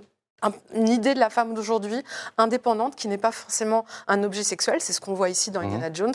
un- 0.42 0.52
une 0.74 0.90
idée 0.90 1.14
de 1.14 1.20
la 1.20 1.30
femme 1.30 1.54
d'aujourd'hui, 1.54 2.04
indépendante, 2.38 2.96
qui 2.96 3.08
n'est 3.10 3.18
pas 3.18 3.32
forcément 3.32 3.86
un 4.08 4.24
objet 4.24 4.44
sexuel, 4.44 4.80
c'est 4.80 4.92
ce 4.94 5.00
qu'on 5.02 5.14
voit 5.14 5.30
ici 5.30 5.52
dans 5.52 5.60
Mhm. 5.62 5.68
Indiana 5.68 5.90
Jones, 5.94 6.14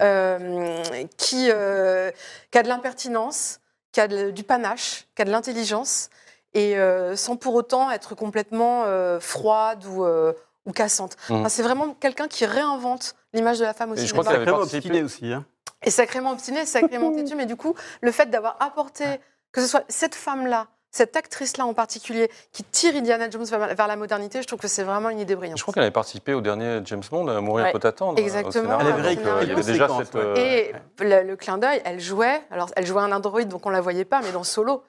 euh, 0.00 0.82
qui, 1.16 1.48
euh, 1.52 2.10
qui 2.50 2.58
a 2.58 2.62
de 2.62 2.68
l'impertinence, 2.68 3.58
qui 3.98 4.02
a 4.02 4.06
de- 4.06 4.30
du 4.30 4.44
panache, 4.44 5.08
qui 5.16 5.22
a 5.22 5.24
de 5.24 5.30
l'intelligence, 5.32 6.08
et 6.54 6.78
euh, 6.78 7.16
sans 7.16 7.34
pour 7.34 7.54
autant 7.56 7.90
être 7.90 8.14
complètement 8.14 8.84
euh, 8.84 9.18
froide 9.18 9.84
ou, 9.86 10.04
euh, 10.04 10.32
ou 10.66 10.70
cassante. 10.72 11.16
Enfin, 11.28 11.48
c'est 11.48 11.64
vraiment 11.64 11.94
quelqu'un 11.94 12.28
qui 12.28 12.46
réinvente 12.46 13.16
l'image 13.32 13.58
de 13.58 13.64
la 13.64 13.74
femme 13.74 13.90
au 13.90 13.96
Et 13.96 14.06
je 14.06 14.12
crois 14.12 14.22
qu'elle 14.22 14.36
avait 14.36 14.44
Sacrément 14.44 14.58
participé. 14.58 15.00
obstiné 15.00 15.02
aussi. 15.02 15.32
hein. 15.32 15.44
Et 15.82 15.90
sacrément 15.90 16.30
obstiné, 16.30 16.64
sacrément 16.64 17.10
têtu, 17.16 17.34
mais 17.34 17.46
du 17.46 17.56
coup, 17.56 17.74
le 18.00 18.12
fait 18.12 18.26
d'avoir 18.30 18.56
apporté, 18.60 19.04
que 19.50 19.60
ce 19.60 19.66
soit 19.66 19.82
cette 19.88 20.14
femme-là, 20.14 20.68
cette 20.98 21.16
actrice-là 21.16 21.64
en 21.64 21.74
particulier, 21.74 22.30
qui 22.52 22.64
tire 22.64 22.94
Indiana 22.96 23.30
Jones 23.30 23.44
vers 23.46 23.86
la 23.86 23.96
modernité, 23.96 24.42
je 24.42 24.46
trouve 24.46 24.58
que 24.58 24.68
c'est 24.68 24.82
vraiment 24.82 25.10
une 25.10 25.20
idée 25.20 25.36
brillante. 25.36 25.56
Je 25.58 25.62
crois 25.62 25.72
qu'elle 25.72 25.84
avait 25.84 25.92
participé 25.92 26.34
au 26.34 26.40
dernier 26.40 26.80
James 26.84 27.02
Bond, 27.10 27.28
à 27.28 27.40
Mourir 27.40 27.66
Ouais, 27.66 27.72
peut 27.72 27.86
attendre. 27.86 28.18
exactement. 28.18 28.76
au 28.76 28.80
scénario. 28.80 28.88
Elle 28.96 29.02
Donc, 29.02 29.12
écrit 29.12 29.28
euh, 29.28 29.38
il 29.42 29.48
y 29.48 29.52
avait 29.52 29.62
déjà 29.62 29.88
cette. 29.98 30.16
euh, 30.16 30.34
Et 30.36 30.72
le, 31.00 31.22
le 31.22 31.36
clin 31.36 31.56
d'œil, 31.58 31.80
elle 31.84 32.00
jouait, 32.00 32.40
alors 32.50 32.68
elle 32.76 32.84
jouait 32.86 33.00
un 33.02 33.12
androïde, 33.12 33.48
donc 33.48 33.64
on 33.64 33.70
la 33.70 33.80
voyait 33.80 34.04
pas, 34.04 34.20
mais 34.22 34.32
dans 34.32 34.42
Solo, 34.44 34.82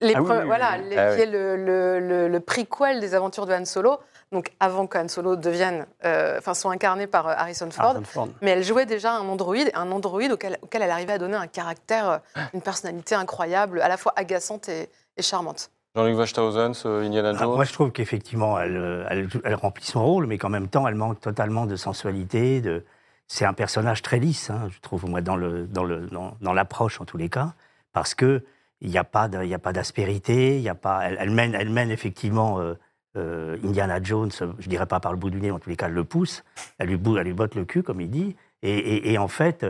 les 0.00 0.14
Ah 0.14 0.22
oui, 0.22 0.28
pre- 0.28 0.32
oui, 0.32 0.38
oui, 0.40 0.46
voilà, 0.46 0.76
oui. 0.78 0.88
les- 0.90 0.98
Ah 0.98 1.14
qui 1.14 1.22
est 1.22 1.26
le, 1.26 1.56
le, 1.56 2.00
le- 2.00 2.28
le 2.28 2.40
prequel 2.40 3.00
des 3.00 3.14
aventures 3.14 3.46
de 3.46 3.52
Han 3.54 3.64
Solo, 3.64 3.98
donc 4.32 4.50
avant 4.60 4.86
que 4.86 4.98
Han 4.98 5.08
Solo 5.08 5.36
devienne, 5.36 5.86
euh, 6.04 6.38
enfin, 6.38 6.54
soit 6.54 6.72
incarné 6.72 7.06
par 7.06 7.28
euh, 7.28 7.34
Harrison 7.36 7.70
Ford. 7.70 7.86
Harrison 7.86 8.04
Ford. 8.04 8.28
Mais 8.42 8.50
elle 8.50 8.64
jouait 8.64 8.86
déjà 8.86 9.12
un 9.14 9.28
androïde, 9.28 9.70
un 9.74 9.90
androïde 9.92 10.32
auquel, 10.32 10.58
auquel 10.62 10.82
elle 10.82 10.90
arrivait 10.90 11.12
à 11.14 11.18
donner 11.18 11.36
un 11.36 11.46
caractère, 11.46 12.08
euh, 12.10 12.18
une 12.54 12.60
personnalité 12.62 13.14
incroyable, 13.14 13.80
à 13.80 13.88
la 13.88 13.96
fois 13.96 14.12
agaçante 14.16 14.68
et, 14.68 14.88
et 15.16 15.22
charmante. 15.22 15.70
Jean-Luc 15.96 16.18
Wachthausen, 16.18 16.74
ce 16.74 16.88
Indiana 17.04 17.32
Ah, 17.38 17.46
moi, 17.46 17.64
je 17.64 17.72
trouve 17.72 17.92
qu'effectivement, 17.92 18.58
elle, 18.58 19.06
elle, 19.10 19.28
elle 19.44 19.54
remplit 19.54 19.84
son 19.84 20.04
rôle, 20.04 20.26
mais 20.26 20.38
qu'en 20.38 20.48
même 20.48 20.66
temps, 20.66 20.88
elle 20.88 20.96
manque 20.96 21.20
totalement 21.20 21.66
de 21.66 21.76
sensualité. 21.76 22.60
De... 22.60 22.84
C'est 23.28 23.44
un 23.44 23.52
personnage 23.52 24.02
très 24.02 24.18
lisse, 24.18 24.50
hein, 24.50 24.68
je 24.70 24.80
trouve, 24.80 25.08
moi, 25.08 25.20
dans 25.20 25.36
le 25.36 25.66
dans 25.68 25.84
le 25.84 26.08
dans, 26.08 26.34
dans 26.40 26.52
l'approche 26.52 27.00
en 27.00 27.04
tous 27.04 27.16
les 27.16 27.28
cas, 27.28 27.52
parce 27.92 28.16
que 28.16 28.42
il 28.84 28.90
n'y 28.90 28.98
a 28.98 29.04
pas 29.04 29.26
de- 29.28 29.42
il 29.42 29.48
y 29.48 29.54
a 29.54 29.58
pas 29.58 29.72
d'aspérité, 29.72 30.56
il 30.56 30.62
y 30.62 30.68
a 30.68 30.74
pas. 30.76 31.00
Elle, 31.08 31.16
elle 31.18 31.30
mène 31.30 31.54
elle 31.58 31.70
mène 31.70 31.90
effectivement. 31.90 32.60
euh, 32.60 32.74
euh, 33.16 33.56
Indiana 33.64 34.00
Jones, 34.02 34.32
je 34.58 34.68
dirais 34.68 34.86
pas 34.86 34.98
par 34.98 35.12
le 35.12 35.18
bout 35.18 35.30
du 35.30 35.40
nez, 35.40 35.52
en 35.52 35.60
tous 35.60 35.70
les 35.70 35.76
cas, 35.76 35.86
elle 35.86 35.92
le 35.92 36.02
pousse, 36.02 36.42
elle 36.78 36.88
lui, 36.88 36.96
bou- 36.96 37.16
elle 37.16 37.26
lui 37.26 37.32
botte 37.32 37.54
le 37.54 37.64
cul, 37.64 37.84
comme 37.84 38.00
il 38.00 38.10
dit. 38.10 38.34
Et, 38.64 38.76
et- 38.76 39.12
et 39.12 39.18
en 39.18 39.28
fait, 39.28 39.66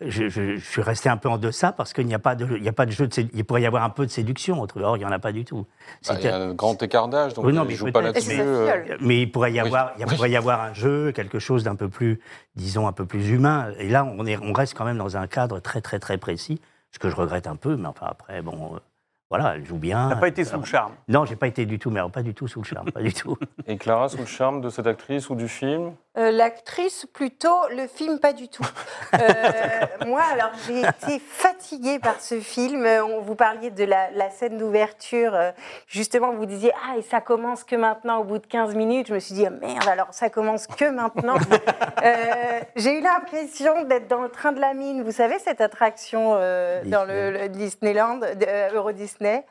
je, 0.00 0.30
je- 0.30 0.56
je 0.56 0.64
suis 0.64 0.80
resté 0.80 1.10
un 1.10 1.18
peu 1.18 1.28
en 1.28 1.36
deçà 1.36 1.70
parce 1.72 1.92
qu'il 1.92 2.06
n'y 2.06 2.14
a 2.14 2.18
pas 2.18 2.34
de, 2.34 2.46
il 2.56 2.62
n'y 2.62 2.68
a 2.68 2.72
pas 2.72 2.86
de 2.86 2.90
jeu 2.92 3.06
de, 3.06 3.12
il 3.34 3.44
pourrait 3.44 3.60
y 3.60 3.66
avoir 3.66 3.82
un 3.84 3.90
peu 3.90 4.06
de 4.06 4.10
séduction 4.10 4.62
entre. 4.62 4.80
Or, 4.80 4.96
il 4.96 5.00
n'y 5.00 5.04
en 5.04 5.12
a 5.12 5.18
pas 5.18 5.32
du 5.32 5.44
tout. 5.44 5.66
Bah, 6.08 6.14
il 6.18 6.24
y 6.24 6.28
a 6.28 6.36
un 6.36 6.54
grand 6.54 6.82
écart 6.82 7.08
d'âge, 7.08 7.34
donc 7.34 7.44
Oui, 7.44 7.52
non, 7.52 7.64
il 7.64 7.66
mais 7.66 7.72
ne 7.74 7.78
joue 7.78 7.92
pas 7.92 8.00
là-dessus. 8.00 8.40
euh. 8.40 8.96
Mais 9.02 9.20
il 9.20 9.30
pourrait 9.30 9.50
y 9.52 9.60
Oui. 9.60 9.66
avoir, 9.66 9.92
il 9.98 10.06
Oui. 10.06 10.14
pourrait 10.16 10.30
y 10.30 10.36
avoir 10.36 10.62
un 10.62 10.72
jeu, 10.72 11.12
quelque 11.12 11.38
chose 11.38 11.64
d'un 11.64 11.74
peu 11.76 11.90
plus, 11.90 12.20
disons, 12.56 12.88
un 12.88 12.92
peu 12.92 13.04
plus 13.04 13.28
humain. 13.28 13.68
Et 13.78 13.90
là, 13.90 14.02
on, 14.06 14.24
est, 14.24 14.38
on 14.38 14.54
reste 14.54 14.72
quand 14.74 14.86
même 14.86 14.96
dans 14.98 15.18
un 15.18 15.26
cadre 15.26 15.60
très, 15.60 15.82
très, 15.82 15.98
très 15.98 16.16
précis, 16.16 16.58
ce 16.92 16.98
que 16.98 17.08
je 17.08 17.16
regrette 17.16 17.46
un 17.46 17.56
peu. 17.56 17.76
Mais 17.76 17.88
enfin, 17.88 18.06
après, 18.08 18.42
bon, 18.42 18.74
euh, 18.74 18.78
voilà, 19.30 19.56
elle 19.56 19.66
joue 19.66 19.76
bien. 19.76 20.08
T'as 20.08 20.16
pas 20.16 20.28
été 20.28 20.44
sous 20.44 20.58
le 20.58 20.64
charme. 20.64 20.92
Non, 21.08 21.24
j'ai 21.24 21.36
pas 21.36 21.46
été 21.46 21.66
du 21.66 21.78
tout, 21.78 21.90
mais 21.90 22.00
alors, 22.00 22.10
pas 22.10 22.22
du 22.22 22.34
tout 22.34 22.48
sous 22.48 22.60
le 22.60 22.66
charme, 22.66 22.90
pas 22.90 23.02
du 23.02 23.12
tout. 23.12 23.36
Et 23.66 23.76
Clara, 23.76 24.08
sous 24.08 24.18
le 24.18 24.26
charme 24.26 24.60
de 24.60 24.70
cette 24.70 24.86
actrice 24.86 25.28
ou 25.28 25.34
du 25.34 25.48
film? 25.48 25.92
Euh, 26.18 26.32
L'actrice, 26.32 27.06
plutôt, 27.12 27.68
le 27.70 27.86
film, 27.86 28.18
pas 28.18 28.32
du 28.32 28.48
tout. 28.48 28.66
Euh, 29.14 29.18
moi, 30.06 30.22
alors, 30.32 30.50
j'ai 30.66 30.80
été 30.80 31.20
fatiguée 31.20 31.98
par 32.00 32.20
ce 32.20 32.40
film. 32.40 32.84
Euh, 32.84 33.04
On, 33.04 33.20
vous 33.20 33.36
parliez 33.36 33.70
de 33.70 33.84
la, 33.84 34.10
la 34.10 34.28
scène 34.30 34.58
d'ouverture. 34.58 35.36
Justement, 35.86 36.32
vous 36.32 36.46
disiez, 36.46 36.72
ah, 36.84 36.96
et 36.98 37.02
ça 37.02 37.20
commence 37.20 37.62
que 37.62 37.76
maintenant, 37.76 38.18
au 38.18 38.24
bout 38.24 38.38
de 38.38 38.46
15 38.46 38.74
minutes. 38.74 39.08
Je 39.08 39.14
me 39.14 39.20
suis 39.20 39.34
dit, 39.34 39.46
ah, 39.46 39.50
merde, 39.50 39.88
alors 39.88 40.08
ça 40.10 40.28
commence 40.28 40.66
que 40.66 40.90
maintenant. 40.90 41.36
Euh, 42.04 42.60
j'ai 42.76 42.98
eu 42.98 43.00
l'impression 43.00 43.82
d'être 43.82 44.06
dans 44.06 44.22
le 44.22 44.28
train 44.28 44.52
de 44.52 44.60
la 44.60 44.72
mine. 44.72 45.02
Vous 45.02 45.10
savez, 45.10 45.38
cette 45.40 45.60
attraction 45.60 46.34
dans 46.34 47.04
le, 47.04 47.32
le 47.32 47.48
Disneyland, 47.48 48.20
Euro 48.72 48.92
Disney. 48.92 49.44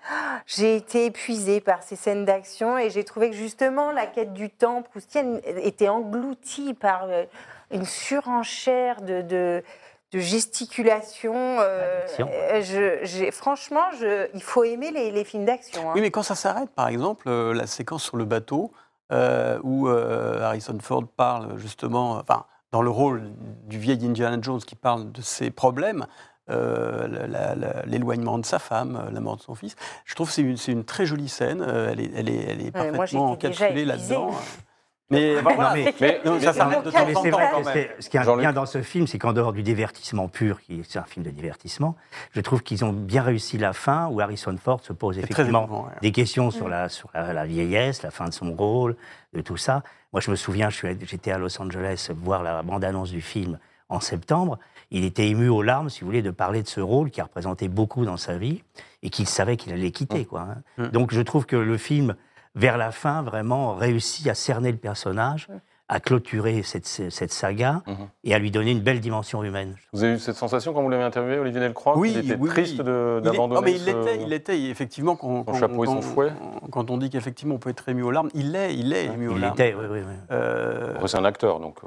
J'ai 0.46 0.78
été 0.78 1.06
épuisée 1.06 1.60
par 1.60 1.84
ces 1.84 1.98
scènes 1.98 2.24
d'action 2.24 2.78
et 2.78 2.90
j'ai 2.90 3.04
trouvé 3.04 3.30
que 3.30 3.36
justement 3.36 3.92
la 3.92 4.06
quête 4.06 4.34
du 4.34 4.50
temps 4.50 4.82
proustienne 4.82 5.42
était 5.62 5.90
engloutie 5.90 6.57
par 6.74 7.06
euh, 7.06 7.26
une 7.72 7.86
surenchère 7.86 9.02
de, 9.02 9.22
de, 9.22 9.64
de 10.12 10.20
gesticulation. 10.20 11.34
euh, 11.36 12.06
euh, 12.20 12.62
je- 12.62 13.00
j'ai- 13.06 13.32
franchement, 13.32 13.84
je, 14.00 14.28
il 14.34 14.42
faut 14.44 14.64
aimer 14.64 14.92
les, 14.92 15.12
les 15.12 15.24
films 15.24 15.46
d'action. 15.46 15.90
hein. 15.90 15.94
Oui, 15.96 16.02
mais 16.02 16.12
quand 16.12 16.24
ça 16.24 16.36
s'arrête, 16.36 16.70
par 16.72 16.88
exemple, 16.88 17.30
la 17.32 17.68
séquence 17.68 18.04
sur 18.04 18.18
le 18.18 18.26
bateau, 18.26 18.72
euh, 19.12 19.60
où 19.64 19.88
euh, 19.88 20.42
Harrison 20.42 20.78
Ford 20.82 21.06
parle 21.16 21.58
justement, 21.58 22.14
enfin, 22.14 22.46
dans 22.72 22.82
le 22.82 22.90
rôle 22.90 23.24
du 23.66 23.80
vieil 23.80 24.06
Indiana 24.06 24.38
Jones 24.42 24.60
qui 24.60 24.76
parle 24.76 25.12
de 25.12 25.22
ses 25.22 25.50
problèmes, 25.52 26.06
euh, 26.50 27.08
la- 27.08 27.28
la- 27.28 27.56
la- 27.56 27.82
l'éloignement 27.86 28.38
de 28.38 28.46
sa 28.46 28.60
femme, 28.60 29.10
la 29.12 29.20
mort 29.20 29.36
de 29.38 29.42
son 29.42 29.56
fils, 29.56 29.76
je 30.06 30.16
trouve 30.16 30.28
que 30.28 30.34
c'est 30.34 30.42
une, 30.42 30.56
c'est 30.58 30.72
une 30.72 30.86
très 30.86 31.06
jolie 31.06 31.28
scène. 31.30 31.62
elle 31.62 32.00
est, 32.00 32.12
elle 32.16 32.30
est, 32.30 32.44
elle 32.50 32.62
est 32.62 32.76
Ouais, 32.76 32.92
moi, 32.92 32.98
parfaitement 33.00 33.32
encapsulée 33.32 33.86
là-dedans. 33.86 34.32
Mais 35.10 35.42
bah, 35.42 35.52
voilà, 35.56 35.74
mais- 35.74 35.94
Mais, 36.02 36.22
Non, 36.26 36.40
ça 36.40 36.52
s'arrête 36.52 36.84
de 36.84 36.92
temps 36.92 37.06
Mais 37.08 37.16
en 37.16 37.24
c'est 37.24 37.30
temps 37.32 37.38
vrai 37.38 37.50
quand 37.52 37.62
que 37.62 37.66
même. 37.66 37.74
c'est- 37.74 38.02
ce 38.02 38.10
qui 38.10 38.18
est 38.18 38.38
bien 38.38 38.52
dans 38.52 38.66
ce 38.66 38.82
film, 38.82 39.08
c'est 39.08 39.18
qu'en 39.18 39.32
dehors 39.32 39.54
du 39.54 39.64
divertissement 39.64 40.28
pur, 40.28 40.62
qui 40.62 40.82
c'est 40.88 41.00
un 41.00 41.04
film 41.04 41.26
de 41.26 41.30
divertissement, 41.32 41.96
je 42.34 42.42
trouve 42.42 42.62
qu'ils 42.62 42.84
ont 42.84 42.92
bien 42.92 43.22
réussi 43.22 43.58
la 43.58 43.72
fin 43.72 44.08
où 44.08 44.20
Harrison 44.20 44.56
Ford 44.62 44.82
se 44.84 44.92
pose 44.92 45.18
effectivement 45.18 45.64
émouvant, 45.66 45.86
ouais. 45.86 45.94
des 46.02 46.12
questions 46.12 46.52
sur, 46.52 46.68
la, 46.68 46.90
sur 46.90 47.10
la, 47.14 47.32
la 47.32 47.46
vieillesse, 47.46 48.04
la 48.04 48.12
fin 48.12 48.26
de 48.28 48.34
son 48.34 48.52
rôle, 48.54 48.98
de 49.34 49.40
tout 49.42 49.58
ça. 49.58 49.82
Moi, 50.12 50.20
je 50.22 50.30
me 50.30 50.36
souviens, 50.36 50.70
j'étais 50.70 51.32
à 51.32 51.38
Los 51.38 51.62
Angeles 51.62 52.10
voir 52.16 52.44
la 52.44 52.62
bande-annonce 52.64 53.12
du 53.12 53.22
film 53.22 53.60
en 53.90 54.02
septembre. 54.02 54.60
Il 54.92 55.04
était 55.06 55.28
ému 55.28 55.48
aux 55.50 55.62
larmes, 55.62 55.90
si 55.90 56.02
vous 56.02 56.08
voulez, 56.08 56.22
de 56.22 56.32
parler 56.32 56.64
de 56.64 56.68
ce 56.68 56.80
rôle 56.82 57.12
qui 57.12 57.20
a 57.22 57.26
représenté 57.26 57.68
beaucoup 57.70 58.06
dans 58.06 58.16
sa 58.18 58.38
vie 58.38 58.64
et 59.04 59.10
qu'il 59.10 59.28
savait 59.28 59.58
qu'il 59.58 59.72
allait 59.74 59.92
quitter. 59.92 60.26
Quoi, 60.26 60.42
hein. 60.42 60.58
Mm. 60.78 60.88
Donc, 60.88 61.14
je 61.14 61.22
trouve 61.22 61.46
que 61.46 61.56
le 61.58 61.78
film, 61.78 62.16
vers 62.58 62.78
la 62.78 62.92
fin, 62.92 63.22
vraiment 63.24 63.76
réussit 63.76 64.28
à 64.28 64.34
cerner 64.34 64.72
le 64.72 64.78
personnage, 64.78 65.48
à 65.90 66.02
clôturer 66.02 66.64
cette, 66.64 66.86
cette 66.86 67.32
saga 67.32 67.82
Mhm. 67.88 67.96
et 68.26 68.34
à 68.36 68.40
lui 68.40 68.52
donner 68.52 68.72
une 68.72 68.82
belle 68.82 69.00
dimension 69.00 69.42
humaine. 69.44 69.76
Vous 69.94 70.04
avez 70.04 70.16
eu 70.16 70.20
cette 70.20 70.36
sensation 70.36 70.74
quand 70.74 70.82
vous 70.82 70.90
l'avez 70.90 71.04
interviewé, 71.04 71.40
Olivier 71.40 71.62
Delcroix 71.62 71.98
Oui, 71.98 72.12
qu'il 72.12 72.26
était 72.30 72.36
oui, 72.38 72.50
triste 72.50 72.76
oui. 72.80 72.84
de- 72.84 73.20
Il 73.24 73.28
est- 73.28 73.32
d'abandonner 73.32 73.60
oh, 73.60 73.64
mais 73.64 73.72
il 73.72 73.80
ce- 73.80 73.86
l'était, 73.86 74.22
il 74.22 74.28
l'était, 74.28 74.62
effectivement, 74.66 75.16
quand, 75.16 75.28
Son 75.38 75.44
quand- 75.46 75.54
chapeau 75.60 75.84
et 75.86 75.88
son 75.88 75.96
quand- 75.96 76.02
fouet. 76.02 76.32
quand 76.72 76.92
on 76.92 76.98
dit 76.98 77.10
qu'effectivement 77.10 77.56
on 77.56 77.60
peut 77.60 77.70
être 77.70 77.88
ému 77.88 78.02
aux 78.04 78.12
larmes, 78.12 78.30
il 78.34 78.52
l'est, 78.52 78.76
il 78.76 78.92
est 78.92 79.06
ému 79.06 79.30
aux 79.30 79.36
Il 79.36 79.40
larmes. 79.42 79.54
était, 79.54 79.74
oui, 79.76 79.86
oui, 79.90 80.00
oui. 80.06 80.14
Euh, 80.32 80.96
Après, 80.96 81.08
c'est 81.08 81.18
un 81.20 81.24
acteur, 81.26 81.62
donc. 81.62 81.78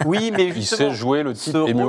Euh, 0.00 0.04
Oui, 0.06 0.30
mais 0.30 0.48
Il 0.48 0.64
sait 0.66 0.90
jouer 0.92 1.22
le 1.22 1.34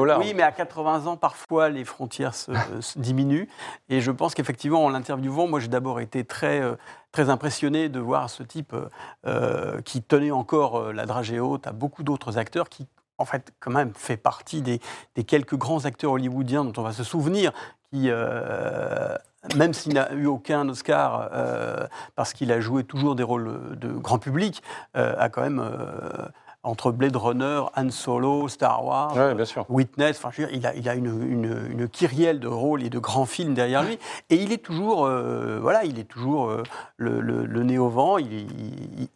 larmes. 0.06 0.22
Oui, 0.22 0.34
mais 0.36 0.44
à 0.44 0.52
80 0.52 1.08
ans, 1.08 1.18
parfois, 1.18 1.70
les 1.70 1.86
frontières 1.86 2.36
se, 2.36 2.52
se 2.82 3.00
diminuent. 3.00 3.48
Et 3.90 4.02
je 4.02 4.12
pense 4.12 4.34
qu'effectivement, 4.34 4.86
en 4.86 4.90
l'interviewant, 4.90 5.48
moi, 5.48 5.60
j'ai 5.60 5.68
d'abord 5.68 6.00
été 6.00 6.24
très, 6.24 6.62
euh, 6.62 6.76
très 7.12 7.30
impressionné 7.30 7.90
de 7.90 8.00
voir 8.00 8.30
ce 8.30 8.44
type 8.44 8.74
euh, 8.74 8.90
euh, 9.26 9.82
qui 9.82 10.02
tenait 10.02 10.32
encore 10.32 10.78
euh, 10.78 10.94
la 10.94 11.06
dragée 11.06 11.40
haute 11.40 11.68
à 11.68 11.72
beaucoup 11.72 12.04
d'autres 12.04 12.38
acteurs 12.38 12.70
qui, 12.70 12.88
en 13.18 13.26
fait, 13.26 13.54
quand 13.60 13.72
même, 13.72 13.94
fait 13.96 14.18
partie 14.18 14.62
des, 14.62 14.80
des 15.16 15.24
quelques 15.24 15.56
grands 15.56 15.86
acteurs 15.86 16.12
hollywoodiens 16.12 16.66
dont 16.66 16.74
on 16.78 16.84
va 16.84 16.92
se 16.94 17.04
souvenir, 17.04 17.52
qui, 17.92 18.06
euh, 18.10 19.16
même 19.56 19.74
s'il 19.74 19.94
n'a 19.94 20.12
eu 20.14 20.26
aucun 20.26 20.68
Oscar, 20.70 21.30
euh, 21.34 21.86
parce 22.16 22.34
qu'il 22.34 22.52
a 22.52 22.60
joué 22.60 22.84
toujours 22.84 23.16
des 23.16 23.24
rôles 23.24 23.78
de 23.78 23.90
grand 23.90 24.18
public, 24.18 24.64
euh, 24.98 25.16
a 25.18 25.30
quand 25.30 25.42
même, 25.42 25.60
euh, 25.60 26.28
entre 26.64 26.92
Blade 26.92 27.16
Runner, 27.18 27.64
Han 27.76 27.90
Solo, 27.90 28.48
Star 28.48 28.86
Wars, 28.86 29.16
Ouais, 29.16 29.36
bien 29.36 29.46
sûr. 29.46 29.66
Witness, 29.70 30.18
enfin, 30.18 30.30
je 30.32 30.42
veux 30.44 30.48
dire, 30.48 30.56
il 30.58 30.66
a, 30.66 30.74
il 30.76 30.88
a 30.90 30.96
une, 30.96 31.22
une, 31.30 31.68
une 31.72 31.90
kyrielle 31.90 32.40
de 32.40 32.48
rôles 32.48 32.84
et 32.84 32.90
de 32.90 33.00
grands 33.00 33.26
films 33.26 33.54
derrière 33.54 33.84
lui. 33.84 34.00
Et 34.30 34.36
il 34.38 34.52
est 34.54 34.64
toujours, 34.64 35.06
euh, 35.06 35.60
voilà, 35.62 35.84
il 35.84 36.00
est 36.00 36.06
toujours 36.06 36.50
euh, 36.50 36.64
le, 36.98 37.20
le- 37.20 37.46
le 37.46 37.64
nez 37.64 37.78
au 37.78 37.90
vent. 37.90 38.18
Il, 38.18 38.48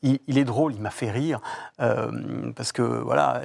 il- 0.03 0.37
est 0.37 0.43
drôle, 0.43 0.73
il 0.75 0.81
m'a 0.81 0.89
fait 0.91 1.09
rire 1.09 1.39
euh, 1.81 2.11
parce 2.55 2.71
que 2.71 2.81
voilà, 2.81 3.41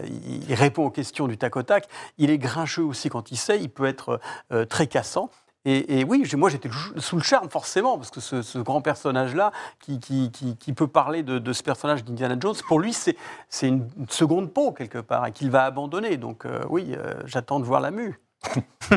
il, 0.48 0.52
répond 0.54 0.84
aux 0.86 0.90
questions 0.90 1.28
du 1.28 1.38
tac 1.38 1.56
au 1.56 1.62
tac. 1.62 1.86
Il 2.18 2.30
est 2.30 2.38
grincheux 2.38 2.82
aussi 2.84 3.08
quand 3.08 3.30
il 3.30 3.36
sait. 3.36 3.58
Il 3.60 3.70
peut 3.70 3.86
être 3.86 4.20
très 4.68 4.86
cassant. 4.88 5.30
Et, 5.64 6.00
et 6.00 6.04
oui, 6.04 6.28
moi 6.36 6.50
j'étais 6.50 6.68
sous 6.96 7.16
le 7.16 7.22
charme 7.22 7.48
forcément, 7.48 7.96
parce 7.96 8.10
que 8.10 8.20
ce, 8.20 8.42
ce 8.42 8.58
grand 8.58 8.80
personnage-là, 8.80 9.52
qui, 9.80 10.00
qui, 10.00 10.30
qui- 10.32 10.56
qui 10.56 10.72
peut 10.72 10.88
parler 10.88 11.22
de, 11.22 11.38
de 11.38 11.52
ce 11.52 11.62
personnage 11.62 12.04
d'Indiana 12.04 12.34
Jones, 12.40 12.56
pour 12.66 12.80
lui 12.80 12.92
c'est 12.92 13.16
une, 13.62 13.88
une 13.98 14.08
seconde 14.08 14.52
peau 14.52 14.72
quelque 14.72 14.98
part, 14.98 15.26
et 15.26 15.32
qu'il 15.32 15.50
va 15.50 15.64
abandonner. 15.64 16.16
Donc 16.16 16.46
euh, 16.46 16.62
oui, 16.68 16.94
euh, 16.96 17.14
j'attends 17.26 17.60
de 17.60 17.64
voir 17.64 17.80
la 17.80 17.90
mue. 17.92 18.18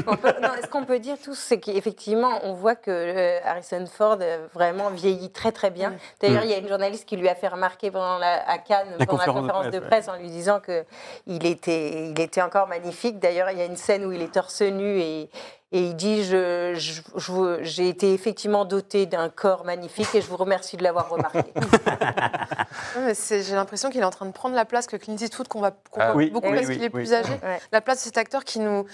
On 0.08 0.16
peut- 0.18 0.34
non, 0.42 0.50
ce 0.60 0.68
qu'on 0.68 0.86
peut 0.86 0.98
dire 0.98 1.18
tous, 1.24 1.38
c'est 1.38 1.60
qu'effectivement, 1.60 2.40
on 2.42 2.54
voit 2.54 2.74
que 2.74 2.90
euh, 2.90 3.40
Harrison 3.46 3.86
Ford 3.86 4.18
euh, 4.20 4.48
vraiment 4.56 4.90
vieillit 4.90 5.30
très 5.32 5.52
très 5.52 5.70
bien. 5.70 5.94
D'ailleurs, 6.20 6.44
il 6.46 6.50
y 6.50 6.54
a 6.54 6.58
une 6.58 6.68
journaliste 6.68 7.08
qui 7.08 7.16
lui 7.16 7.30
a 7.30 7.36
fait 7.36 7.48
remarquer 7.50 7.92
pendant 7.92 8.18
la, 8.18 8.50
à 8.50 8.58
Cannes, 8.58 8.88
La 8.98 9.06
pendant 9.06 9.20
conférence 9.20 9.44
de 9.44 9.48
la 9.48 9.54
conférence 9.54 9.72
de 9.72 9.80
presse, 9.80 10.06
presse, 10.06 10.08
en 10.10 10.20
lui 10.20 10.32
disant 10.32 10.60
que 10.60 10.84
il 11.28 11.46
était, 11.46 12.10
il 12.10 12.20
était 12.20 12.42
encore 12.42 12.68
magnifique. 12.68 13.20
D'ailleurs, 13.20 13.52
il 13.52 13.60
y 13.60 13.62
a 13.62 13.66
une 13.66 13.76
scène 13.78 14.04
où 14.06 14.12
il 14.12 14.24
est 14.24 14.34
torse 14.34 14.64
nu 14.64 15.00
et, 15.00 15.30
et 15.76 15.80
il 15.88 15.96
dit 15.96 16.24
je, 16.24 16.74
je- 16.76 17.02
je 17.16 17.32
vous- 17.32 17.58
J'ai 17.62 17.90
été 17.90 18.14
effectivement 18.14 18.64
doté 18.66 19.06
d'un 19.06 19.30
corps 19.30 19.66
magnifique 19.66 20.14
et 20.16 20.22
je 20.22 20.28
vous 20.28 20.38
remercie 20.38 20.78
de 20.78 20.84
l'avoir 20.84 21.10
remarqué. 21.10 21.44
Ouais, 22.98 23.14
J'ai 23.30 23.56
l'impression 23.56 23.90
qu'il 23.90 24.02
est 24.02 24.06
en 24.06 24.10
train 24.10 24.26
de 24.26 24.32
prendre 24.32 24.56
la 24.56 24.66
place 24.66 24.88
que 24.88 24.96
Clint 24.98 25.16
Eastwood, 25.18 25.48
qu'on 25.48 25.60
va 25.62 25.72
qu'on 25.72 26.00
Ah 26.02 26.14
oui, 26.16 26.30
beaucoup 26.30 26.48
oui, 26.48 26.56
parce 26.56 26.68
oui, 26.68 26.74
qu'il 26.76 26.84
est 26.84 26.94
oui. 26.94 27.04
plus 27.04 27.14
âgé. 27.14 27.34
Ouais. 27.44 27.60
La 27.72 27.82
place 27.82 28.00
de 28.00 28.04
cet 28.04 28.18
acteur 28.18 28.44
qui 28.44 28.60
nous, 28.60 28.86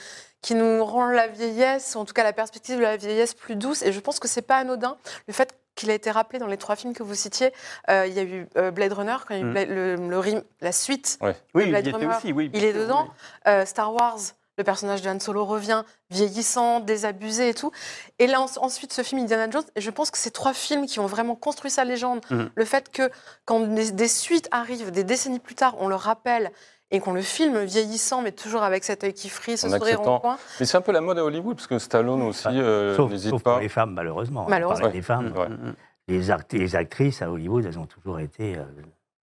qui 0.42 0.56
nous 0.56 0.84
rend 0.84 1.08
la 1.08 1.28
vieillesse, 1.28 1.96
en 1.96 2.06
tout 2.06 2.14
cas 2.14 2.24
la 2.24 2.34
perspective 2.34 2.78
de 2.78 2.82
la 2.82 2.98
vieillesse 2.98 3.34
plus 3.34 3.56
douce. 3.56 3.82
Et 3.84 3.92
je 3.92 4.00
pense 4.00 4.20
que 4.20 4.28
c'est 4.28 4.42
pas 4.42 4.58
anodin. 4.58 4.98
Le 5.28 5.34
fait 5.34 5.54
qu'il 5.76 5.90
a 5.90 5.94
été 5.94 6.12
rappelé 6.12 6.40
dans 6.40 6.48
les 6.48 6.58
trois 6.58 6.76
films 6.76 6.94
que 6.94 7.04
vous 7.04 7.16
citiez, 7.16 7.54
euh, 7.90 8.06
il 8.08 8.14
y 8.14 8.20
a 8.20 8.24
eu 8.24 8.48
euh, 8.58 8.72
Blade 8.72 8.94
Runner, 8.94 9.16
quand 9.28 9.36
il 9.36 9.40
y 9.40 9.44
a 9.44 9.46
eu 9.46 9.48
Mm. 9.50 9.52
Blade- 9.54 9.70
le, 9.70 9.96
le 9.96 10.20
rim- 10.20 10.44
la 10.62 10.72
suite, 10.72 11.18
Oui, 11.22 11.32
il 11.56 11.62
y 11.62 11.70
Blade 11.70 11.88
était 11.88 11.96
Runner, 11.98 12.16
aussi, 12.16 12.34
oui. 12.34 12.50
il 12.54 12.64
est 12.64 12.74
dedans. 12.74 13.08
Euh, 13.48 13.66
Star 13.66 13.94
Wars, 13.94 14.18
le 14.58 14.64
personnage 14.64 15.02
de 15.02 15.10
Han 15.10 15.20
Solo 15.20 15.46
revient, 15.46 15.84
vieillissant, 16.10 16.80
désabusé 16.82 17.50
et 17.50 17.54
tout. 17.54 17.72
Et 18.20 18.28
là, 18.28 18.42
en- 18.42 18.48
ensuite, 18.64 18.94
ce 18.94 19.02
film 19.02 19.22
Indiana 19.22 19.50
Jones, 19.50 19.64
et 19.76 19.82
je 19.82 19.90
pense 19.90 20.12
que 20.12 20.18
c'est 20.18 20.32
trois 20.32 20.54
films 20.54 20.86
qui 20.86 21.00
ont 21.00 21.06
vraiment 21.08 21.36
construit 21.36 21.72
sa 21.72 21.84
légende. 21.86 22.20
Mhm. 22.30 22.50
Le 22.54 22.66
fait 22.66 22.92
que 22.92 23.10
quand 23.46 23.62
des, 23.62 23.92
des 23.92 24.08
suites 24.08 24.48
arrivent, 24.52 24.92
des 24.92 25.04
décennies 25.04 25.40
plus 25.40 25.56
tard, 25.56 25.76
on 25.80 25.88
le 25.88 25.96
rappelle 25.96 26.52
et 26.94 27.00
qu'on 27.00 27.14
le 27.14 27.22
filme 27.22 27.60
vieillissant, 27.64 28.22
mais 28.22 28.34
toujours 28.34 28.64
avec 28.64 28.84
cet 28.84 29.06
œil 29.06 29.14
qui 29.14 29.30
frise, 29.30 29.62
ce 29.62 29.68
En 29.68 29.70
sourire 29.78 29.94
acceptant. 29.94 30.16
en 30.16 30.20
coin. 30.20 30.38
Mais 30.60 30.66
c'est 30.66 30.76
un 30.76 30.82
peu 30.82 30.92
la 30.92 31.00
mode 31.00 31.18
à 31.20 31.24
Hollywood, 31.24 31.56
parce 31.56 31.68
que 31.68 31.80
Stallone 31.80 32.22
aussi 32.24 32.48
euh, 32.50 32.96
sauf 32.98 33.10
n'hésite 33.10 33.30
sauf 33.30 33.42
pas. 33.42 33.52
pour 33.54 33.62
les 33.62 33.70
femmes, 33.70 33.94
malheureusement. 33.94 34.44
On 34.46 34.50
Malheureusement. 34.50 34.92
femmes. 35.02 35.30
Mm, 35.30 35.68
mm. 35.70 35.76
Les, 36.10 36.30
act- 36.32 36.52
les 36.52 36.76
actrices 36.76 37.22
à 37.22 37.32
Hollywood, 37.32 37.66
elles 37.66 37.80
ont 37.80 37.86
toujours 37.86 38.20
été 38.20 38.58
euh, 38.58 38.64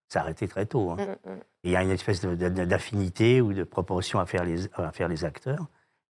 s'arrêter 0.09 0.49
très 0.49 0.67
tôt. 0.67 0.91
hein. 0.91 0.97
Mm, 0.99 1.31
mm. 1.31 1.38
Il 1.65 1.71
y 1.73 1.77
a 1.77 1.83
une 1.83 1.91
espèce 1.91 2.21
d'affinité 2.25 3.41
ou 3.41 3.53
de 3.53 3.65
proportion 3.65 4.19
à 4.21 4.27
faire 4.27 4.45
les, 4.45 4.67
à 4.75 4.91
faire 4.93 5.09
les 5.09 5.25
acteurs. 5.25 5.67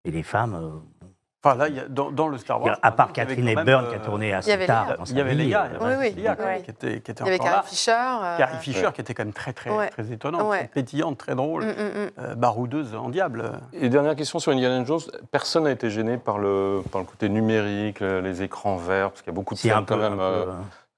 Et 0.05 0.11
les 0.11 0.23
femmes, 0.23 0.55
euh, 0.55 1.07
Enfin, 1.43 1.55
là, 1.55 1.67
il 1.69 1.75
y 1.75 1.79
a- 1.79 1.87
dans, 1.87 2.11
dans 2.11 2.27
le 2.27 2.37
Star 2.39 2.61
Wars. 2.61 2.79
à 2.81 2.91
part 2.91 3.13
Catherine 3.13 3.47
Hepburn 3.47 3.85
euh, 3.85 3.89
qui 3.89 3.95
a 3.95 3.99
tourné 3.99 4.27
il 4.27 4.29
y 4.31 4.33
assez 4.33 4.65
tard 4.65 4.95
Il 5.07 5.15
y 5.17 5.21
avait 5.21 5.35
Léa, 5.35 5.65
euh, 5.65 6.05
il 6.07 6.17
y 6.17 6.21
Oui, 6.21 6.27
avait 6.27 6.61
qui 6.63 6.71
était, 6.71 6.99
qui 6.99 7.11
était 7.11 7.23
Il 7.23 7.25
y 7.27 7.29
avait 7.29 7.37
Carrie. 7.39 7.67
Fisher. 7.67 7.91
euh, 7.91 8.37
Carrie 8.37 8.57
Fisher, 8.57 8.85
Ouais. 8.87 8.91
qui 8.93 9.01
était 9.01 9.13
quand 9.13 9.23
même 9.23 9.33
très, 9.33 9.53
très, 9.53 9.69
Ouais. 9.69 9.89
très 9.89 10.11
étonnante, 10.11 10.49
Ouais. 10.49 10.57
très 10.61 10.67
pétillante, 10.67 11.17
très 11.19 11.35
drôle, 11.35 11.63
mm, 11.63 11.67
mm, 11.67 11.71
mm. 11.71 12.09
euh, 12.19 12.35
baroudeuse 12.35 12.95
en 12.95 13.09
diable. 13.09 13.51
Et 13.71 13.87
dernière 13.87 14.15
question 14.15 14.39
sur 14.39 14.51
Indiana 14.51 14.83
Jones, 14.83 14.99
personne 15.31 15.65
n'a 15.65 15.71
été 15.71 15.89
gêné 15.91 16.17
par 16.17 16.39
le, 16.39 16.81
par 16.91 17.01
le 17.01 17.07
côté 17.07 17.29
numérique, 17.29 17.99
le- 17.99 18.19
les 18.21 18.41
écrans 18.41 18.75
verts, 18.77 19.11
parce 19.11 19.21
qu'il 19.21 19.31
y 19.31 19.35
a 19.35 19.35
beaucoup 19.35 19.53
de 19.53 19.59
si 19.59 19.69
un 19.69 19.83
peu, 19.83 19.93
quand 19.95 20.01
même 20.01 20.19
un 20.19 20.23
euh, 20.23 20.45
peu, 20.45 20.51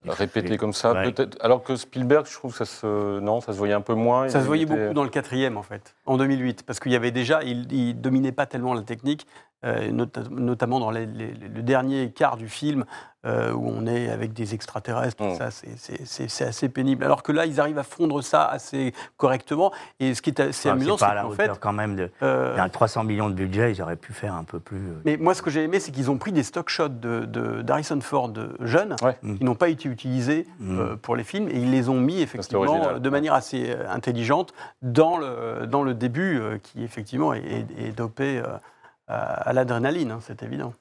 répétées 0.08 0.58
comme 0.58 0.74
ça. 0.74 0.94
Ouais. 0.94 1.12
Peut-être, 1.12 1.38
alors 1.41 1.63
que 1.63 1.75
Spielberg, 1.75 2.25
je 2.27 2.34
trouve 2.34 2.51
que 2.51 2.58
ça 2.58 2.65
se, 2.65 3.20
non, 3.20 3.41
ça 3.41 3.51
se 3.53 3.58
voyait 3.58 3.74
un 3.74 3.82
peu 3.82 3.94
moins. 3.94 4.29
Ça 4.29 4.41
se 4.41 4.46
voyait 4.46 4.63
était- 4.63 4.74
beaucoup 4.75 4.94
dans 4.94 5.03
le 5.03 5.10
quatrième, 5.10 5.58
en 5.58 5.63
fait, 5.63 5.96
en 6.06 6.18
2008, 6.18 6.63
parce 6.63 6.79
qu'il 6.79 6.91
y 6.91 6.96
avait 6.96 7.12
déjà, 7.12 7.44
il, 7.44 7.72
il 7.72 8.00
dominait 8.00 8.32
pas 8.32 8.46
tellement 8.46 8.74
la 8.74 8.82
technique, 8.82 9.27
euh, 9.65 9.91
nota- 9.91 10.23
notamment 10.29 10.79
dans 10.79 10.91
les- 10.91 11.05
les- 11.05 11.33
le 11.33 11.61
dernier 11.61 12.11
quart 12.11 12.37
du 12.37 12.47
film, 12.47 12.85
euh, 13.25 13.51
où 13.51 13.67
on 13.67 13.85
est 13.85 14.09
avec 14.09 14.31
des 14.31 14.53
extraterrestres, 14.53 15.21
Mm. 15.21 15.35
ça, 15.35 15.49
c'est- 15.51 16.41
assez 16.43 16.69
pénible. 16.69 17.03
Alors 17.03 17.21
que 17.21 17.33
là, 17.33 17.45
ils 17.45 17.59
arrivent 17.59 17.77
à 17.77 17.83
fondre 17.83 18.21
ça 18.23 18.45
assez 18.45 18.93
correctement, 19.17 19.73
et 19.99 20.13
ce 20.13 20.21
qui 20.21 20.29
est 20.29 20.39
assez 20.39 20.69
enfin, 20.69 20.77
amusant, 20.77 20.97
c'est 20.97 21.05
qu'en 21.21 21.31
fait... 21.31 21.59
quand 21.59 21.73
même 21.73 21.97
de. 21.97 22.09
euh, 22.23 22.51
Il 22.53 22.57
y 22.57 22.61
a 22.61 22.63
un 22.63 22.69
300 22.69 23.03
millions 23.03 23.27
de 23.27 23.33
budget, 23.33 23.73
ils 23.73 23.81
auraient 23.81 23.97
pu 23.97 24.13
faire 24.13 24.33
un 24.35 24.45
peu 24.45 24.61
plus. 24.61 24.77
euh, 24.77 25.01
Mais 25.03 25.17
moi, 25.17 25.33
ce 25.33 25.41
que 25.41 25.49
j'ai 25.49 25.63
aimé, 25.65 25.81
c'est 25.81 25.91
qu'ils 25.91 26.09
ont 26.09 26.17
pris 26.17 26.31
des 26.31 26.43
stock 26.43 26.69
shots 26.69 26.87
de, 26.87 27.25
de- 27.25 27.61
d'Harrison 27.61 27.99
Ford 27.99 28.31
jeunes, 28.61 28.95
Ouais. 29.01 29.17
qui 29.37 29.43
n'ont 29.43 29.55
pas 29.55 29.67
été 29.67 29.89
utilisés 29.89 30.47
Mm. 30.59 30.79
euh, 30.79 30.95
pour 30.95 31.17
les 31.17 31.25
films, 31.25 31.49
et 31.49 31.55
ils 31.59 31.71
les 31.71 31.89
ont 31.89 31.99
mis 31.99 32.21
effectivement 32.21 32.97
de 32.97 33.09
manière 33.09 33.33
assez 33.33 33.75
intelligente 33.89 34.53
dans 34.81 35.17
le, 35.17 35.65
dans 35.67 35.83
le 35.83 35.93
début, 35.93 36.41
qui 36.63 36.85
effectivement 36.85 37.33
est, 37.33 37.39
est- 37.43 37.87
est 37.87 37.91
dopé 37.91 38.41
à, 39.09 39.49
à 39.49 39.53
l'adrénaline, 39.53 40.11
hein, 40.11 40.19
c'est 40.21 40.43
évident. 40.43 40.73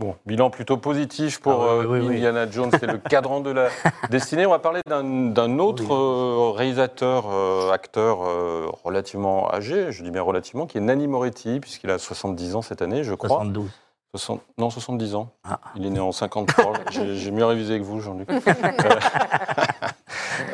Bon, 0.00 0.16
bilan 0.24 0.48
plutôt 0.48 0.78
positif 0.78 1.40
pour 1.42 1.62
Ah 1.62 1.76
oui, 1.78 1.84
euh, 1.84 1.86
oui, 1.88 1.98
oui, 2.00 2.06
oui. 2.08 2.14
Indiana 2.16 2.50
Jones, 2.50 2.70
c'est 2.80 2.86
le 2.86 2.96
cadran 2.96 3.40
de 3.40 3.50
la 3.50 3.68
destinée. 4.10 4.46
On 4.46 4.50
va 4.50 4.58
parler 4.58 4.80
d'un 4.86 5.58
autre 5.58 5.82
Oui. 5.82 5.90
euh, 5.92 6.56
réalisateur, 6.56 7.26
euh, 7.30 7.70
acteur 7.70 8.22
euh, 8.22 8.66
relativement 8.82 9.52
âgé, 9.52 9.92
je 9.92 10.02
dis 10.02 10.10
bien 10.10 10.22
relativement, 10.22 10.66
qui 10.66 10.78
est 10.78 10.80
Nanni 10.80 11.06
Moretti, 11.06 11.60
puisqu'il 11.60 11.90
a 11.90 11.98
70 11.98 12.56
ans 12.56 12.62
cette 12.62 12.80
année, 12.80 13.04
je 13.04 13.12
crois. 13.12 13.28
72. 13.28 13.70
60 14.16 14.40
non, 14.58 14.70
70 14.70 15.16
ans. 15.16 15.28
Ah. 15.44 15.58
Il 15.76 15.84
est 15.84 15.90
né 15.90 15.98
en 16.00 16.12
53. 16.12 16.72
J'ai 16.90 17.16
j'ai 17.16 17.30
mieux 17.32 17.44
révisé 17.44 17.78
que 17.78 17.84
vous, 17.84 18.00
Jean-Luc. 18.00 18.28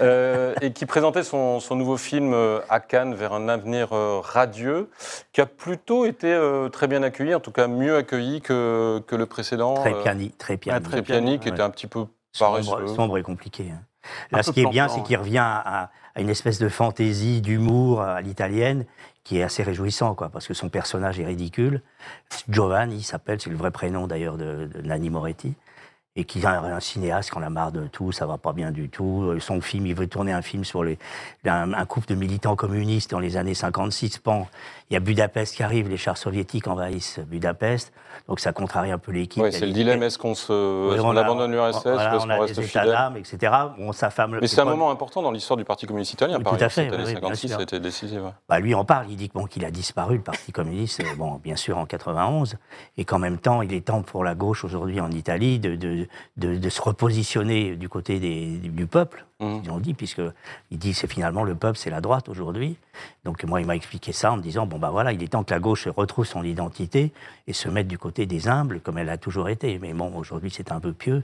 Euh, 0.00 0.54
et 0.60 0.72
qui 0.72 0.86
présentait 0.86 1.22
son, 1.22 1.60
son 1.60 1.76
nouveau 1.76 1.96
film 1.96 2.32
euh, 2.32 2.60
à 2.68 2.80
Cannes 2.80 3.14
vers 3.14 3.32
un 3.32 3.48
avenir 3.48 3.92
euh, 3.92 4.20
radieux, 4.22 4.88
qui 5.32 5.40
a 5.40 5.46
plutôt 5.46 6.06
été 6.06 6.32
euh, 6.32 6.68
très 6.68 6.86
bien 6.86 7.02
accueilli, 7.02 7.34
en 7.34 7.40
tout 7.40 7.52
cas 7.52 7.66
mieux 7.66 7.96
accueilli 7.96 8.40
que, 8.40 9.02
que 9.06 9.16
le 9.16 9.26
précédent. 9.26 9.74
Très 9.74 9.92
euh, 9.94 10.02
piani, 10.02 10.30
très 10.32 10.56
piani. 10.56 10.82
très 10.82 11.02
pianique, 11.02 11.42
qui 11.42 11.48
ouais. 11.48 11.54
était 11.54 11.62
un 11.62 11.70
petit 11.70 11.86
peu 11.86 12.06
sombre, 12.32 12.64
paresseux. 12.64 12.94
sombre 12.94 13.18
et 13.18 13.22
compliqué. 13.22 13.70
hein. 13.72 13.80
Là, 14.32 14.42
ce 14.42 14.50
qui 14.50 14.62
est 14.62 14.70
bien, 14.70 14.88
c'est 14.88 15.02
qu'il 15.02 15.18
revient 15.18 15.38
à, 15.38 15.90
à 16.14 16.20
une 16.20 16.30
espèce 16.30 16.58
de 16.58 16.68
fantaisie, 16.70 17.42
d'humour 17.42 18.00
à 18.00 18.22
l'italienne, 18.22 18.86
qui 19.22 19.38
est 19.38 19.42
assez 19.42 19.62
réjouissant, 19.62 20.14
quoi, 20.14 20.30
parce 20.30 20.48
que 20.48 20.54
son 20.54 20.70
personnage 20.70 21.20
est 21.20 21.26
ridicule. 21.26 21.82
Giovanni, 22.48 22.96
il 22.96 23.02
s'appelle, 23.02 23.38
c'est 23.40 23.50
le 23.50 23.56
vrai 23.56 23.70
prénom 23.70 24.06
d'ailleurs 24.06 24.38
de, 24.38 24.70
de 24.72 24.80
Nanni 24.80 25.10
Moretti, 25.10 25.54
et 26.16 26.24
qui 26.24 26.40
est 26.40 26.46
un, 26.46 26.64
un 26.64 26.80
cinéaste 26.80 27.30
qui 27.30 27.38
en 27.38 27.42
a 27.42 27.50
marre 27.50 27.72
de 27.72 27.86
tout, 27.86 28.10
ça 28.12 28.26
va 28.26 28.36
pas 28.36 28.52
bien 28.52 28.72
du 28.72 28.88
tout. 28.88 29.22
Euh, 29.22 29.40
Son 29.40 29.60
film, 29.60 29.86
il 29.86 29.94
veut 29.94 30.08
tourner 30.08 30.32
un 30.32 30.42
film 30.42 30.64
sur 30.64 30.82
un, 30.82 31.72
un 31.72 31.86
couple 31.86 32.08
de 32.08 32.14
militants 32.16 32.56
communistes 32.56 33.10
dans 33.10 33.20
les 33.20 33.36
années 33.36 33.54
56. 33.54 34.18
Pan. 34.18 34.48
Il 34.90 34.94
y 34.94 34.96
a 34.96 35.00
Budapest 35.00 35.54
qui 35.54 35.62
arrive, 35.62 35.88
les 35.88 35.96
chars 35.96 36.16
soviétiques 36.18 36.66
envahissent 36.66 37.20
Budapest, 37.20 37.92
donc 38.26 38.40
ça 38.40 38.52
contrarie 38.52 38.90
un 38.90 38.98
peu 38.98 39.12
l'équipe. 39.12 39.40
Ouais, 39.40 39.52
c'est 39.52 39.64
le 39.64 39.70
dilemme 39.72 40.02
est-ce 40.02 40.18
qu'on 40.18 40.34
se, 40.34 40.98
qu'on 41.00 41.16
a- 41.16 41.20
abandonne 41.20 41.52
l'URSS 41.52 41.82
voilà, 41.84 42.16
est-ce 42.16 42.24
on 42.24 42.28
qu'on 42.28 42.40
reste 42.40 42.60
fidèle 42.60 42.98
etc. 43.16 43.52
Bon, 43.78 43.92
sa 43.92 44.10
femme, 44.10 44.38
Mais 44.40 44.48
c'est 44.48 44.60
un 44.60 44.64
moment 44.64 44.90
important 44.90 45.22
dans 45.22 45.30
l'histoire 45.30 45.56
du 45.56 45.64
Parti 45.64 45.86
communiste 45.86 46.14
italien, 46.14 46.38
Oui, 46.38 46.42
par 46.42 46.56
tout 46.56 46.64
à 46.64 46.68
fait, 46.68 46.90
oui, 46.90 46.96
bien 46.96 47.06
56 47.06 47.48
sûr. 47.48 47.58
a 47.58 47.62
été 47.62 47.78
ouais. 47.78 48.30
Bah, 48.48 48.58
lui 48.58 48.74
en 48.74 48.84
parle, 48.84 49.06
il 49.10 49.16
dit 49.16 49.28
que, 49.28 49.34
bon, 49.34 49.46
qu'il 49.46 49.64
a 49.64 49.70
disparu, 49.70 50.16
le 50.16 50.22
Parti 50.22 50.50
communiste, 50.50 50.98
euh, 51.00 51.16
bon, 51.16 51.34
bien 51.36 51.54
sûr 51.54 51.78
en 51.78 51.86
91, 51.86 52.56
et 52.98 53.04
qu'en 53.04 53.20
même 53.20 53.38
temps, 53.38 53.62
il 53.62 53.72
est 53.72 53.86
temps 53.86 54.02
pour 54.02 54.24
la 54.24 54.34
gauche 54.34 54.64
aujourd'hui 54.64 55.00
en 55.00 55.12
Italie 55.12 55.60
de, 55.60 55.76
de, 55.76 56.08
de, 56.36 56.56
de 56.56 56.68
se 56.68 56.82
repositionner 56.82 57.76
du 57.76 57.88
côté 57.88 58.18
des, 58.18 58.58
du 58.58 58.86
peuple, 58.88 59.24
Mhm. 59.40 59.62
ils 59.64 59.70
ont 59.70 59.78
dit, 59.80 59.94
puisque 59.94 60.22
il 60.70 60.78
dit 60.78 60.94
c'est 60.94 61.06
finalement 61.06 61.44
le 61.44 61.54
peuple, 61.54 61.78
c'est 61.78 61.90
la 61.90 62.00
droite 62.00 62.28
aujourd'hui. 62.28 62.76
Donc 63.24 63.42
moi, 63.44 63.60
il 63.60 63.66
m'a 63.66 63.74
expliqué 63.76 64.12
ça 64.12 64.32
en 64.32 64.36
me 64.36 64.42
disant, 64.42 64.66
bon 64.66 64.78
bah 64.78 64.90
voilà, 64.90 65.12
il 65.12 65.22
est 65.22 65.28
temps 65.28 65.44
que 65.44 65.52
la 65.52 65.60
gauche 65.60 65.88
retrouve 65.88 66.26
son 66.26 66.42
identité 66.42 67.12
et 67.46 67.52
se 67.52 67.68
mette 67.68 67.88
du 67.88 67.98
côté 67.98 68.26
des 68.26 68.48
humbles, 68.48 68.80
comme 68.80 68.98
elle 68.98 69.08
a 69.08 69.18
toujours 69.18 69.48
été. 69.48 69.78
Mais 69.78 69.92
bon, 69.94 70.14
aujourd'hui, 70.14 70.50
c'est 70.50 70.72
un 70.72 70.80
peu 70.80 70.92
pieux, 70.92 71.22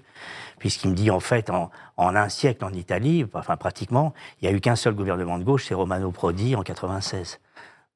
puisqu'il 0.59 0.91
me 0.91 0.95
dit, 0.95 1.11
en 1.11 1.21
fait, 1.21 1.51
en, 1.51 1.71
en 1.97 2.17
un 2.17 2.29
siècle 2.29 2.65
en 2.65 2.73
Italie, 2.73 3.27
enfin 3.35 3.57
pratiquement, 3.57 4.15
il 4.41 4.49
n'y 4.49 4.55
a 4.55 4.57
eu 4.57 4.61
qu'un 4.61 4.77
seul 4.77 4.95
gouvernement 4.95 5.39
de 5.39 5.45
gauche, 5.45 5.67
c'est 5.67 5.75
Romano 5.75 6.11
Prodi 6.11 6.57
en 6.57 6.63
96. 6.63 7.39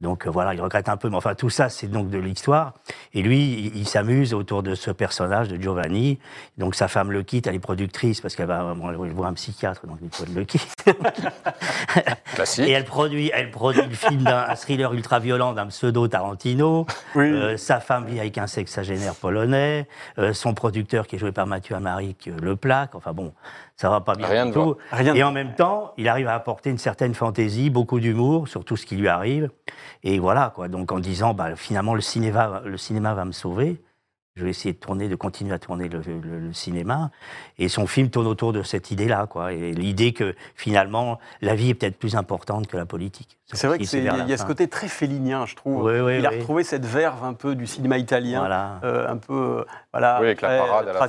Donc 0.00 0.26
euh, 0.26 0.30
voilà, 0.30 0.54
il 0.54 0.61
regrette 0.61 0.88
un 0.88 0.97
peu, 0.97 1.09
mais 1.09 1.16
enfin 1.16 1.35
tout 1.35 1.50
ça, 1.50 1.69
c'est 1.69 1.88
donc 1.88 2.11
de 2.11 2.19
l'histoire. 2.19 2.75
Et 3.14 3.23
lui, 3.23 3.52
il, 3.52 3.76
il 3.76 3.88
s'amuse 3.88 4.35
autour 4.35 4.62
de 4.62 4.75
ce 4.75 4.90
personnage 4.90 5.49
de 5.49 5.61
Giovanni. 5.61 6.19
Donc 6.59 6.75
sa 6.75 6.88
femme 6.88 7.12
le 7.12 7.23
quitte, 7.23 7.47
elle 7.47 7.54
est 7.54 7.61
productrice 7.61 8.21
parce 8.21 8.35
qu'elle 8.35 8.47
va 8.47 8.75
bon, 8.75 8.90
elle 8.90 9.12
voir 9.12 9.30
un 9.30 9.35
psychiatre, 9.35 9.87
donc 9.87 9.99
il 10.26 10.35
le 10.35 10.45
quitte. 10.45 10.85
Classique. 12.35 12.69
Et 12.69 12.73
elle 12.73 12.85
produit, 12.85 13.30
elle 13.35 13.50
produit 13.50 13.83
le 13.83 13.95
film 13.95 14.23
d'un 14.23 14.40
un 14.50 14.54
thriller 14.57 14.92
ultra 14.92 15.19
violent 15.19 15.52
d'un 15.52 15.66
pseudo 15.66 16.09
Tarantino. 16.09 16.87
Oui. 17.14 17.25
Euh, 17.25 17.57
sa 17.57 17.80
femme 17.80 18.07
vit 18.07 18.19
avec 18.19 18.38
un 18.38 18.47
sexagénaire 18.47 19.14
polonais. 19.14 19.87
Euh, 20.19 20.33
son 20.33 20.54
producteur, 20.54 21.07
qui 21.07 21.16
est 21.16 21.19
joué 21.19 21.33
par 21.33 21.47
Mathieu 21.47 21.76
Amaric, 21.76 22.28
euh, 22.28 22.37
le 22.42 22.57
plaque. 22.57 22.95
Enfin 22.95 23.12
bon, 23.12 23.33
ça 23.81 23.89
va 23.89 24.03
pas 24.03 24.15
bien 24.15 24.27
Rien 24.27 24.45
du 24.45 24.53
tout. 24.53 24.77
Rien 24.93 25.15
Et 25.15 25.23
en 25.23 25.33
même 25.33 25.55
temps, 25.55 25.95
il 25.97 26.07
arrive 26.07 26.29
à 26.29 26.35
apporter 26.35 26.69
une 26.69 26.77
certaine 26.77 27.15
fantaisie, 27.15 27.71
beaucoup 27.71 27.99
d'humour 27.99 28.47
sur 28.47 28.63
tout 28.63 28.77
ce 28.77 28.85
qui 28.85 28.95
lui 28.97 29.09
arrive. 29.09 29.49
Et 30.03 30.19
voilà, 30.19 30.53
quoi. 30.55 30.69
Donc 30.69 30.93
en 30.93 30.99
disant, 30.99 31.33
bah, 31.33 31.57
finalement, 31.57 31.95
le 31.95 32.03
cinéma, 32.03 32.61
le 32.67 32.77
cinéma 32.77 33.15
va 33.15 33.25
me 33.25 33.33
sauver. 33.33 33.81
Je 34.37 34.45
vais 34.45 34.51
essayer 34.51 34.75
de 34.75 34.79
tourner, 34.79 35.09
de 35.09 35.17
continuer 35.17 35.55
à 35.55 35.59
tourner 35.59 35.89
le, 35.89 36.01
le- 36.03 36.39
le 36.41 36.53
cinéma. 36.53 37.11
Et 37.59 37.69
son 37.69 37.87
film 37.87 38.11
tourne 38.11 38.27
autour 38.27 38.53
de 38.53 38.63
cette 38.63 38.91
idée-là, 38.91 39.27
quoi. 39.27 39.53
Et 39.55 39.73
l'idée 39.73 40.13
que 40.13 40.35
finalement, 40.55 41.19
la 41.41 41.55
vie 41.55 41.71
est 41.71 41.75
peut-être 41.75 41.99
plus 41.99 42.17
importante 42.17 42.67
que 42.67 42.77
la 42.77 42.85
politique. 42.87 43.39
C'est 43.52 43.66
vrai 43.66 43.78
qui 43.78 43.87
qu'il 43.87 44.04
y 44.04 44.33
a 44.33 44.37
ce 44.37 44.45
côté 44.45 44.69
très 44.69 44.88
félinien, 44.88 45.45
je 45.47 45.57
trouve. 45.57 45.85
Oui, 45.85 46.00
oui, 46.00 46.19
il 46.19 46.26
a 46.26 46.30
oui. 46.30 46.38
retrouvé 46.38 46.62
cette 46.64 46.85
verve 46.87 47.25
un 47.25 47.33
peu 47.35 47.54
du 47.54 47.66
cinéma 47.66 47.99
italien, 47.99 48.40
Voilà. 48.40 48.75
euh, 48.85 49.09
un 49.09 49.16
peu, 49.16 49.33
euh, 49.61 49.64
voilà, 49.92 50.19
Oui, 50.21 50.26
avec 50.26 50.40
la 50.42 50.49
très, 50.49 50.59
parade 50.59 50.88
à 50.88 50.92
la 50.92 50.99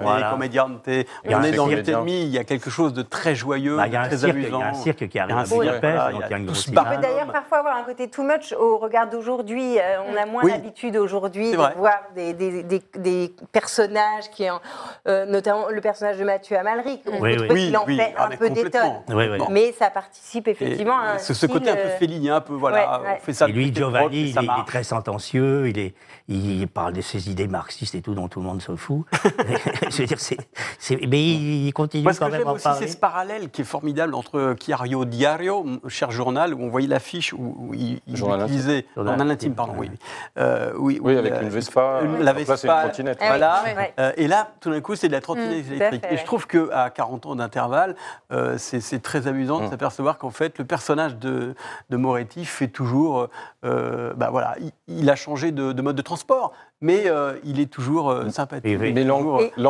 Voilà. 0.00 0.30
commediante. 0.30 0.86
y 0.86 1.00
a 1.00 1.04
On 1.28 1.34
un 1.40 1.42
est 1.42 1.52
dans 1.52 1.68
il 2.06 2.28
y 2.28 2.38
a 2.38 2.44
quelque 2.44 2.70
chose 2.70 2.92
de 2.94 3.02
très 3.02 3.34
joyeux, 3.34 3.76
Bah, 3.76 3.86
Il 3.86 3.92
très 3.92 4.16
cirque, 4.16 4.34
il 4.36 4.42
y 4.42 4.46
amusant. 4.46 4.60
a 4.60 4.64
un 4.66 4.74
cirque 4.74 5.08
qui 5.08 5.18
arrive 5.18 5.36
Il 5.36 5.40
à 5.40 5.44
Budapest, 5.44 5.80
voilà, 5.94 6.10
donc 6.12 6.14
il 6.14 6.20
y 6.20 6.24
a 6.24 6.26
il 6.26 6.30
y 6.30 6.34
a 6.34 6.38
une 6.38 6.46
tout 6.46 6.52
grosse. 6.52 6.68
On 6.68 6.72
peut 6.72 7.02
d'ailleurs 7.02 7.26
parfois 7.32 7.58
avoir 7.58 7.76
un 7.76 7.82
côté 7.82 8.08
too 8.08 8.22
much 8.22 8.52
au 8.58 8.78
regard 8.78 9.08
d'aujourd'hui. 9.10 9.78
Euh, 9.78 9.82
on 10.10 10.16
a 10.16 10.26
moins 10.26 10.42
Oui. 10.44 10.50
l'habitude 10.52 10.96
aujourd'hui 10.96 11.50
de 11.52 11.56
vrai. 11.56 11.74
voir 11.76 11.98
des, 12.14 12.32
des- 12.32 12.62
des- 12.62 12.82
des 12.96 13.34
personnages 13.52 14.30
qui, 14.32 14.48
en- 14.50 14.60
euh, 15.06 15.26
notamment 15.26 15.68
le 15.68 15.80
personnage 15.80 16.18
de 16.18 16.24
Mathieu 16.24 16.56
Amalric. 16.56 17.02
On 17.06 17.20
Oui, 17.20 17.36
peut 17.36 17.42
oui. 17.42 17.46
trouver 17.46 17.60
qu'il 17.66 17.76
en 17.76 17.86
fait 17.86 18.14
un 18.16 18.36
peu 18.36 18.50
des 18.50 18.70
tonnes. 18.70 19.02
Mais 19.50 19.72
ça 19.72 19.90
participe 19.90 20.48
effectivement 20.48 20.98
à 20.98 21.14
un 21.14 21.18
ce 21.18 21.46
côté 21.46 21.73
un 21.74 21.82
peu 21.82 21.88
euh, 21.92 21.98
félinien, 21.98 22.36
un 22.36 22.40
peu 22.40 22.54
voilà, 22.54 23.00
ouais, 23.00 23.06
ouais. 23.06 23.18
on 23.20 23.24
fait 23.24 23.32
ça. 23.32 23.48
Et 23.48 23.52
le 23.52 23.58
lui, 23.58 23.74
Giovanni, 23.74 24.08
il, 24.20 24.26
est- 24.28 24.30
il 24.30 24.38
est 24.38 24.46
marche. 24.46 24.66
très 24.66 24.82
sentencieux, 24.84 25.68
il, 25.68 25.78
est, 25.78 25.94
il 26.28 26.66
parle 26.68 26.92
de 26.94 27.00
ses 27.00 27.30
idées 27.30 27.46
marxistes 27.48 27.94
et 27.94 28.00
tout, 28.02 28.14
dont 28.14 28.28
tout 28.28 28.40
le 28.40 28.46
monde 28.46 28.62
se 28.62 28.74
fout. 28.76 29.04
Je 29.90 29.98
veux 29.98 30.06
dire, 30.06 30.18
c'est, 30.20 30.36
c'est- 30.78 30.98
mais 31.06 31.22
il, 31.22 31.66
il 31.66 31.72
continue 31.72 32.02
Moi, 32.04 32.12
ce 32.12 32.20
quand 32.20 32.26
que 32.26 32.30
même 32.32 32.40
j'aime 32.40 32.48
à 32.48 32.52
en 32.52 32.54
aussi, 32.54 32.68
c'est 32.78 32.86
ce 32.88 32.96
parallèle 32.96 33.50
qui 33.50 33.60
est 33.62 33.64
formidable 33.64 34.14
entre 34.14 34.54
Chiario 34.58 35.04
Diario, 35.04 35.66
cher 35.88 36.10
journal, 36.10 36.54
où 36.54 36.62
on 36.62 36.68
voyait 36.68 36.88
l'affiche 36.88 37.32
où, 37.32 37.54
où 37.58 37.74
il, 37.74 38.00
il 38.06 38.16
Journal 38.16 38.40
intime. 38.42 38.54
utilisait. 38.56 38.86
Journal 38.94 39.18
Journal 39.18 39.30
intime, 39.34 39.54
pardon, 39.54 39.72
ouais. 39.74 39.88
oui. 39.90 39.90
Euh, 40.38 40.72
oui, 40.78 40.98
Oui, 41.02 41.14
où 41.14 41.18
avec 41.18 41.34
une 41.42 41.48
Vespa. 41.48 42.00
une- 42.02 42.14
euh, 42.16 42.18
la 42.22 42.24
là, 42.24 42.32
c'est 42.34 42.40
une 42.40 42.46
Vespa, 42.46 42.82
trottinette. 42.82 43.18
Ah 43.20 43.26
Voilà. 43.28 43.62
Euh, 43.98 44.12
et 44.16 44.28
là, 44.28 44.48
tout 44.60 44.70
d'un 44.70 44.80
coup, 44.80 44.94
c'est 44.96 45.08
de 45.08 45.12
la 45.12 45.20
trottinette 45.20 45.68
Mm, 45.68 45.72
électrique. 45.74 46.04
Et 46.10 46.16
je 46.16 46.24
trouve 46.24 46.46
qu'à 46.46 46.90
40 46.90 47.26
ans 47.26 47.34
d'intervalle, 47.36 47.96
euh, 48.32 48.54
c'est 48.58 48.80
c'est 48.80 49.00
très 49.00 49.26
amusant 49.26 49.60
de 49.60 49.64
Mm. 49.66 49.70
s'apercevoir 49.70 50.18
qu'en 50.18 50.30
fait, 50.30 50.58
le 50.58 50.64
personnage 50.64 51.16
de, 51.16 51.54
de 51.90 51.96
Moretti 51.96 52.44
fait 52.44 52.68
toujours. 52.68 53.28
euh, 53.64 54.12
bah 54.14 54.28
voilà, 54.30 54.56
il, 54.60 54.72
il 54.88 55.10
a 55.10 55.16
changé 55.16 55.52
de, 55.52 55.72
de 55.72 55.82
mode 55.82 55.96
de 55.96 56.02
transport, 56.02 56.52
mais 56.80 57.04
euh, 57.06 57.38
il 57.44 57.60
est 57.60 57.70
toujours 57.72 58.10
euh, 58.10 58.28
sympathique. 58.30 58.78
Mais 58.78 59.04
là, 59.04 59.14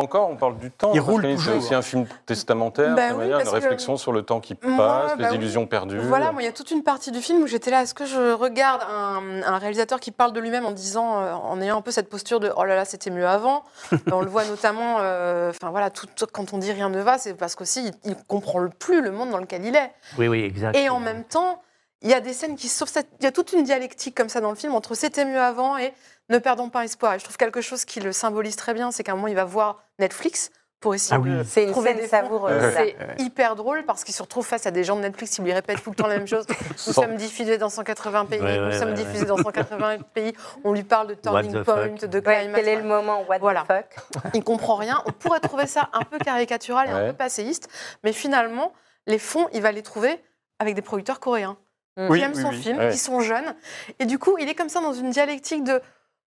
encore, 0.00 0.30
on 0.30 0.36
parle 0.36 0.58
du 0.58 0.70
temps. 0.70 0.90
Il 0.94 1.00
roule 1.00 1.22
C'est 1.38 1.56
aussi 1.56 1.74
un 1.74 1.82
film 1.82 2.06
testamentaire, 2.26 2.94
Bah 2.96 3.08
oui, 3.12 3.18
manière, 3.18 3.38
une 3.38 3.44
que- 3.44 3.50
réflexion 3.50 3.96
sur 3.96 4.10
le 4.12 4.22
temps 4.22 4.40
qui 4.40 4.56
Moi, 4.62 4.76
passe, 4.76 5.16
bah 5.16 5.24
les 5.24 5.28
oui. 5.30 5.34
illusions 5.36 5.66
perdues. 5.66 5.98
Voilà, 5.98 6.32
moi, 6.32 6.42
il 6.42 6.44
y 6.44 6.48
a 6.48 6.52
toute 6.52 6.70
une 6.72 6.82
partie 6.82 7.12
du 7.12 7.20
film 7.20 7.42
où 7.42 7.46
j'étais 7.46 7.70
là. 7.70 7.82
Est-ce 7.82 7.94
que 7.94 8.04
je 8.06 8.32
regarde 8.32 8.82
un, 8.90 9.42
un 9.44 9.58
réalisateur 9.58 10.00
qui 10.00 10.10
parle 10.10 10.32
de 10.32 10.40
lui-même 10.40 10.64
en 10.66 10.72
disant, 10.72 11.20
euh, 11.22 11.32
en 11.32 11.60
ayant 11.60 11.78
un 11.78 11.82
peu 11.82 11.90
cette 11.92 12.08
posture 12.08 12.40
de 12.40 12.50
oh 12.56 12.64
là 12.64 12.74
là, 12.74 12.84
c'était 12.84 13.10
mieux 13.10 13.26
avant? 13.28 13.62
on 14.12 14.20
le 14.20 14.28
voit 14.28 14.44
notamment, 14.44 14.96
euh, 15.00 15.50
enfin 15.50 15.70
voilà, 15.70 15.90
tout, 15.90 16.06
tout- 16.16 16.26
quand 16.32 16.52
on 16.52 16.58
dit 16.58 16.72
rien 16.72 16.88
ne 16.88 17.00
va, 17.00 17.18
c'est 17.18 17.34
parce 17.34 17.54
qu'aussi 17.54 17.92
il, 18.04 18.10
il 18.10 18.16
comprend 18.26 18.58
le 18.58 18.70
plus 18.70 19.00
le 19.02 19.12
monde 19.12 19.30
dans 19.30 19.38
lequel 19.38 19.64
il 19.64 19.76
est. 19.76 19.92
Oui, 20.18 20.26
oui, 20.28 20.42
exact. 20.42 20.76
Et 20.76 20.88
en 20.88 20.98
même 21.00 21.24
temps, 21.24 21.60
il 22.04 22.10
y 22.10 22.14
a 22.14 22.20
des 22.20 22.32
scènes 22.32 22.54
qui 22.56 22.68
sauvent 22.68 22.88
cette... 22.88 23.08
Il 23.20 23.24
y 23.24 23.26
a 23.26 23.32
toute 23.32 23.52
une 23.52 23.64
dialectique 23.64 24.14
comme 24.16 24.28
ça 24.28 24.40
dans 24.40 24.50
le 24.50 24.56
film 24.56 24.74
entre 24.74 24.94
c'était 24.94 25.24
mieux 25.24 25.40
avant 25.40 25.76
et 25.76 25.92
ne 26.30 26.38
perdons 26.38 26.68
pas 26.70 26.84
espoir. 26.84 27.14
Et 27.14 27.18
je 27.18 27.24
trouve 27.24 27.36
quelque 27.36 27.60
chose 27.60 27.84
qui 27.84 27.98
le 28.00 28.12
symbolise 28.12 28.56
très 28.56 28.72
bien, 28.74 28.90
c'est 28.92 29.02
qu'à 29.02 29.12
un 29.12 29.16
moment, 29.16 29.28
il 29.28 29.34
va 29.34 29.44
voir 29.44 29.82
Netflix 29.98 30.50
pour 30.80 30.94
essayer 30.94 31.16
Ah 31.16 31.20
oui. 31.20 31.30
de 31.30 31.70
trouver 31.72 31.90
scène 31.92 31.98
des 31.98 32.06
savoureuse. 32.08 32.62
fonds. 32.62 32.70
ça. 32.72 32.80
C'est 32.84 33.22
hyper 33.22 33.56
drôle 33.56 33.84
parce 33.86 34.04
qu'il 34.04 34.14
se 34.14 34.22
retrouve 34.22 34.46
face 34.46 34.66
à 34.66 34.70
des 34.70 34.84
gens 34.84 34.96
de 34.96 35.00
Netflix 35.00 35.34
qui 35.36 35.40
lui 35.40 35.52
répètent 35.54 35.82
tout 35.82 35.88
le 35.88 35.96
temps 35.96 36.06
la 36.06 36.18
même 36.18 36.26
chose. 36.26 36.44
Nous 36.86 36.92
sommes 36.92 37.16
diffusés 37.16 37.56
dans 37.56 37.70
180 37.70 38.26
pays, 38.26 38.38
Ouais, 38.40 38.58
nous 38.58 38.66
ouais, 38.66 38.78
sommes 38.78 38.88
ouais, 38.90 38.94
diffusés 38.94 39.24
dans 39.24 39.38
180 39.38 39.98
pays. 40.12 40.34
On 40.62 40.72
lui 40.74 40.82
parle 40.82 41.06
de 41.06 41.14
turning 41.14 41.62
point, 41.64 41.88
fuck. 41.88 42.04
de 42.04 42.18
Ouais, 42.18 42.22
climax. 42.40 42.52
quel 42.54 42.68
est 42.68 42.76
le 42.76 42.82
moment? 42.82 43.22
What 43.26 43.38
Voilà. 43.38 43.62
the 43.62 43.66
fuck? 43.66 44.30
Il 44.34 44.44
comprend 44.44 44.76
rien. 44.76 45.02
On 45.06 45.12
pourrait 45.12 45.40
trouver 45.40 45.66
ça 45.66 45.88
un 45.94 46.02
peu 46.02 46.18
caricatural 46.18 46.86
et 46.88 46.92
un 46.92 47.06
peu 47.12 47.16
passéiste, 47.16 47.68
mais 48.02 48.12
finalement, 48.12 48.74
les 49.06 49.18
fonds, 49.18 49.48
il 49.54 49.62
va 49.62 49.72
les 49.72 49.82
trouver 49.82 50.22
avec 50.58 50.74
des 50.74 50.82
producteurs 50.82 51.18
coréens 51.18 51.56
Oui, 51.96 52.18
qui 52.18 52.24
aiment 52.24 52.32
oui, 52.34 52.42
son 52.42 52.48
oui. 52.50 52.56
film, 52.62 52.78
Ouais. 52.78 52.90
qui 52.90 52.98
sont 52.98 53.20
jeunes. 53.20 53.54
Et 53.98 54.06
du 54.06 54.18
coup, 54.18 54.36
il 54.38 54.48
est 54.48 54.54
comme 54.54 54.68
ça 54.68 54.80
dans 54.80 54.92
une 54.92 55.10
dialectique 55.10 55.62
de 55.64 55.80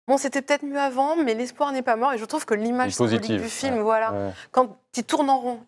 bon, 0.08 0.18
c'était 0.18 0.42
peut-être 0.42 0.64
mieux 0.64 0.80
avant, 0.80 1.16
mais 1.18 1.34
l'espoir 1.34 1.72
n'est 1.74 1.82
pas 1.82 1.96
mort. 1.98 2.14
Et 2.14 2.18
je 2.18 2.26
trouve 2.26 2.46
que 2.46 2.54
l'image 2.54 2.92
symbolique 2.94 3.20
positive, 3.22 3.42
du 3.42 3.50
film, 3.50 3.76
ouais. 3.78 3.82
voilà, 3.82 4.12
Ouais. 4.14 4.32
quand 4.52 4.78
il 4.96 5.04
tourne 5.04 5.30
en 5.30 5.38
rond. 5.40 5.60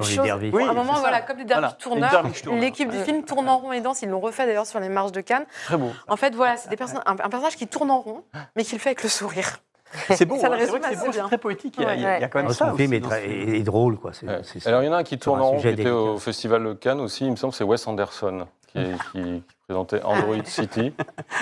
chose- 0.00 0.18
à 0.20 0.36
Oui, 0.38 0.64
un 0.64 0.72
moment, 0.72 0.94
voilà, 0.94 1.20
comme 1.20 1.36
les 1.36 1.44
Voilà, 1.44 1.68
les 1.76 1.82
tourneurs, 1.84 2.24
l'équipe 2.58 2.90
du 2.90 2.98
film 3.04 3.24
tourne 3.24 3.46
en 3.48 3.58
rond 3.58 3.72
et 3.72 3.80
danse. 3.82 4.00
Ils 4.02 4.08
l'ont 4.08 4.20
refait 4.20 4.46
d'ailleurs 4.46 4.66
sur 4.66 4.80
les 4.80 4.88
marches 4.88 5.12
de 5.12 5.20
Cannes. 5.20 5.44
Très 5.66 5.76
beau. 5.76 5.90
En 6.08 6.16
fait, 6.16 6.34
voilà, 6.34 6.56
c'est 6.56 6.70
des 6.70 6.76
personnes- 6.76 7.02
un, 7.04 7.12
un 7.12 7.28
personnage 7.28 7.56
qui 7.56 7.66
tourne 7.66 7.90
en 7.90 8.00
rond, 8.00 8.24
mais 8.56 8.64
qui 8.64 8.74
le 8.74 8.80
fait 8.80 8.88
avec 8.90 9.02
le 9.02 9.08
sourire. 9.10 9.58
C'est 10.10 10.24
beau, 10.24 10.36
Ça 10.40 10.48
le 10.48 10.56
c'est 10.66 11.10
bien. 11.10 11.26
très 11.26 11.36
poétique. 11.38 11.74
Il 11.78 11.82
y 11.84 11.86
a, 11.86 11.94
il 11.94 12.00
y 12.00 12.06
a- 12.06 12.16
il 12.18 12.20
y 12.22 12.24
a 12.24 12.28
quand 12.28 12.38
même 12.38 12.48
Oh, 12.50 12.54
ça. 12.54 12.70
son 12.70 12.76
film 12.76 12.92
est, 12.94 13.04
est- 13.06 13.58
est 13.58 13.62
drôle, 13.62 13.98
quoi. 13.98 14.12
Ouais. 14.22 14.40
Alors, 14.64 14.82
il 14.82 14.86
y 14.86 14.88
en 14.88 14.92
a 14.94 14.96
un 14.96 15.04
qui 15.04 15.18
tourne 15.18 15.40
un 15.40 15.42
en 15.42 15.50
rond, 15.52 15.60
qui 15.60 15.68
était 15.68 15.90
au. 15.90 16.18
Festival 16.18 16.64
de 16.64 16.72
Cannes 16.72 17.00
aussi, 17.00 17.24
il 17.26 17.30
me 17.30 17.36
semble, 17.36 17.52
c'est 17.52 17.62
Wes 17.64 17.86
Anderson, 17.86 18.46
Mm-hmm. 18.76 19.55
Présentait 19.66 20.00
Android 20.04 20.36
City. 20.44 20.92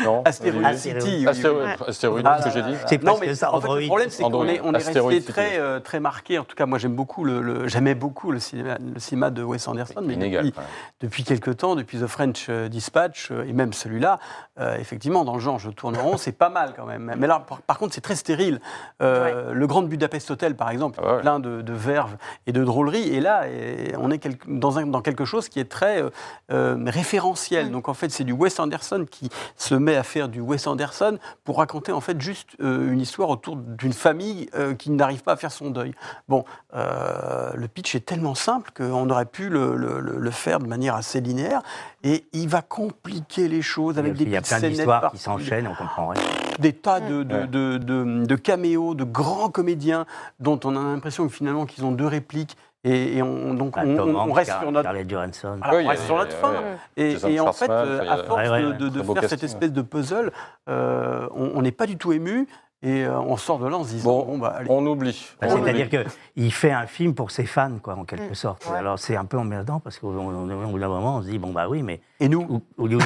Non 0.03 0.23
Astéroïde 0.25 0.65
Olivier 0.67 0.99
City. 1.01 1.27
Ouais. 1.27 2.23
Ah 2.25 2.41
ce 2.41 2.45
que 2.45 2.51
j'ai 2.51 2.63
dit. 2.63 2.75
C'est 2.87 3.03
non, 3.03 3.19
mais 3.21 3.35
ça, 3.35 3.53
en 3.53 3.61
fait, 3.61 3.69
le 3.81 3.87
problème, 3.87 4.09
c'est 4.09 4.23
qu'on 4.23 4.29
Android. 4.29 4.47
est, 4.47 4.61
on 4.63 4.73
est 4.73 4.77
Astéroïde 4.77 5.19
resté 5.19 5.21
City. 5.21 5.33
très, 5.33 5.59
euh, 5.59 5.79
très 5.81 6.01
marqué. 6.01 6.39
En 6.39 6.45
tout 6.45 6.57
cas, 6.57 6.65
moi, 6.65 6.79
j'aime 6.79 6.95
beaucoup 6.95 7.25
le, 7.25 7.43
le- 7.43 7.69
j'aimais 7.69 7.95
beaucoup 7.95 8.33
le 8.33 8.39
cinéma, 8.39 8.79
le 8.81 8.99
cinéma 8.99 9.31
de 9.31 9.43
Wes 9.43 9.69
Anderson, 9.69 10.01
mais 10.03 10.15
Inégal. 10.15 10.47
depuis, 10.47 10.59
même. 10.59 10.69
depuis 11.03 11.25
quelques 11.25 11.59
temps, 11.59 11.77
depuis 11.77 11.99
The 12.01 12.07
French 12.07 12.47
euh, 12.49 12.69
Dispatch 12.69 13.31
euh, 13.31 13.45
et 13.47 13.53
même 13.53 13.75
celui-là, 13.75 14.19
euh, 14.59 14.77
effectivement, 14.79 15.25
dans 15.27 15.35
le 15.35 15.41
genre, 15.41 15.59
je 15.59 15.69
tourne 15.69 15.97
en 15.99 16.03
rond, 16.03 16.17
c'est 16.17 16.33
pas 16.33 16.49
mal 16.49 16.73
quand 16.75 16.87
même. 16.87 17.13
Mais 17.19 17.27
là, 17.27 17.45
par, 17.47 17.61
par 17.61 17.79
contre, 17.79 17.93
c'est 17.95 18.01
très 18.01 18.17
stérile. 18.17 18.59
Euh, 19.03 19.53
Le 19.53 19.67
Grand 19.67 19.83
Budapest 19.83 20.31
Hotel, 20.31 20.55
par 20.57 20.71
exemple, 20.71 20.99
Ah 21.05 21.17
ouais. 21.17 21.21
plein 21.21 21.41
de, 21.41 21.61
de 21.61 21.73
verve 21.75 22.17
et 22.47 22.53
de 22.53 22.65
drôlerie. 22.65 23.15
Et 23.15 23.21
là, 23.21 23.49
et 23.49 23.93
on 23.99 24.11
est 24.11 24.19
quel- 24.19 24.39
dans, 24.49 24.79
un- 24.79 24.87
dans 24.87 25.03
quelque 25.03 25.27
chose 25.27 25.51
qui 25.51 25.61
est 25.61 25.71
très 25.71 26.03
référentiel. 26.51 27.71
Donc, 27.71 27.89
en 27.89 27.95
fait, 27.95 28.14
c'est 28.15 28.25
du 28.25 28.33
Wes 28.33 28.59
Anderson 28.61 29.05
qui 29.11 29.29
se 29.57 29.75
met 29.75 29.97
à 29.97 30.03
faire 30.03 30.29
du 30.29 30.41
Wes 30.41 30.67
Anderson 30.67 31.19
pour 31.45 31.59
raconter, 31.59 31.93
en 31.93 32.01
fait, 32.01 32.21
juste 32.21 32.51
euh, 32.61 32.93
une 32.93 33.01
histoire 33.01 33.29
autour 33.29 33.57
d'une 33.57 33.93
famille 33.93 34.49
euh, 34.55 34.75
qui 34.75 34.91
n'arrive 34.91 35.23
pas 35.23 35.33
à 35.33 35.37
faire 35.37 35.53
son 35.53 35.71
deuil. 35.71 35.93
Bon, 36.29 36.45
euh, 36.75 37.51
le 37.55 37.69
pitch 37.69 37.95
est 37.95 38.05
tellement 38.07 38.35
simple 38.35 38.71
qu'on 38.77 39.09
aurait 39.11 39.27
pu 39.27 39.49
le, 39.49 39.77
le- 39.77 40.01
le- 40.01 40.19
le 40.19 40.31
faire 40.31 40.59
de 40.61 40.67
manière 40.67 40.95
assez 40.95 41.21
linéaire. 41.21 41.63
Et 42.03 42.27
il 42.33 42.49
va 42.49 42.63
compliquer 42.63 43.49
les 43.49 43.63
choses 43.63 43.99
avec 43.99 44.15
des 44.15 44.25
il 44.25 44.31
y 44.31 44.37
a 44.37 44.43
plein 44.43 44.61
d'histoires 44.61 45.11
qui 45.11 45.19
s'enchaînent, 45.19 45.67
on 45.67 45.75
comprend 45.75 46.09
rien. 46.09 46.21
des 46.59 46.73
tas 46.73 47.01
de, 47.01 47.23
de, 47.23 47.35
Ouais. 47.35 47.47
de- 47.47 47.79
de- 47.79 48.27
de 48.27 48.37
caméos, 48.37 48.95
de 48.95 49.05
grands 49.05 49.49
comédiens 49.51 50.07
dont 50.39 50.61
on 50.65 50.77
a 50.77 50.81
l'impression 50.83 51.27
que 51.27 51.33
finalement 51.35 51.67
qu'ils 51.67 51.85
ont 51.85 51.93
deux 51.93 52.07
répliques 52.07 52.57
et, 52.85 53.17
et 53.17 53.23
on, 53.23 53.55
donc 53.55 53.75
Bah, 53.75 53.83
on, 53.85 53.99
on- 53.99 54.29
on 54.31 54.33
reste 54.33 54.51
Car- 54.51 54.61
sur 54.61 54.71
notre 54.73 54.91
Johansson. 55.09 55.57
voilà, 55.63 55.79
Oui, 55.79 55.85
on 55.85 55.89
reste 55.89 56.05
sur 56.05 56.17
notre 56.17 56.31
ouais, 56.35 56.41
fin. 56.41 56.53
ouais. 56.53 56.77
Et, 56.97 57.35
et 57.35 57.41
en 57.41 57.53
fait, 57.53 57.71
euh, 57.71 58.01
à 58.09 58.17
force 58.19 58.43
Ouais, 58.43 58.49
ouais, 58.51 58.63
de, 58.63 58.73
de- 58.73 58.89
de 58.89 59.03
faire 59.03 59.29
cette 59.29 59.43
espèce 59.43 59.73
de 59.73 59.83
puzzle, 59.83 60.31
euh, 60.69 61.27
on 61.35 61.53
on 61.55 61.63
n'est 61.63 61.73
pas 61.73 61.87
du 61.87 61.97
tout 61.97 62.13
ému 62.13 62.47
et 62.85 63.05
euh, 63.05 63.19
on 63.19 63.37
sort 63.37 63.59
de 63.59 63.67
là 63.67 63.77
en 63.79 63.85
se 63.85 63.89
disant 63.91 64.11
Bon, 64.11 64.25
bon, 64.25 64.39
bah 64.39 64.55
allez. 64.59 64.67
On 64.71 64.85
oublie. 64.87 65.27
Bah, 65.41 65.49
C'est-à-dire 65.49 65.89
qu'il 65.89 66.53
fait 66.53 66.71
un 66.71 66.87
film 66.87 67.15
pour 67.15 67.31
ses 67.31 67.47
fans, 67.47 67.79
quoi, 67.83 67.95
en 67.95 68.05
quelque 68.05 68.31
Mm. 68.31 68.35
sorte. 68.35 68.67
Ouais. 68.71 68.77
Alors 68.77 68.99
c'est 68.99 69.17
un 69.17 69.25
peu 69.25 69.39
emmerdant 69.39 69.81
parce 69.81 69.99
qu'au 69.99 70.09
au- 70.09 70.19
au 70.31 70.67
bout 70.69 70.79
d'un 70.79 70.89
moment, 70.89 71.17
on 71.17 71.23
se 71.23 71.29
dit 71.29 71.39
bon 71.39 71.53
bah 71.53 71.67
oui, 71.69 71.83
mais 71.83 72.01
Et 72.21 72.29
nous, 72.29 72.41
où- 72.43 72.63
où- 72.85 72.89
nous 72.89 73.01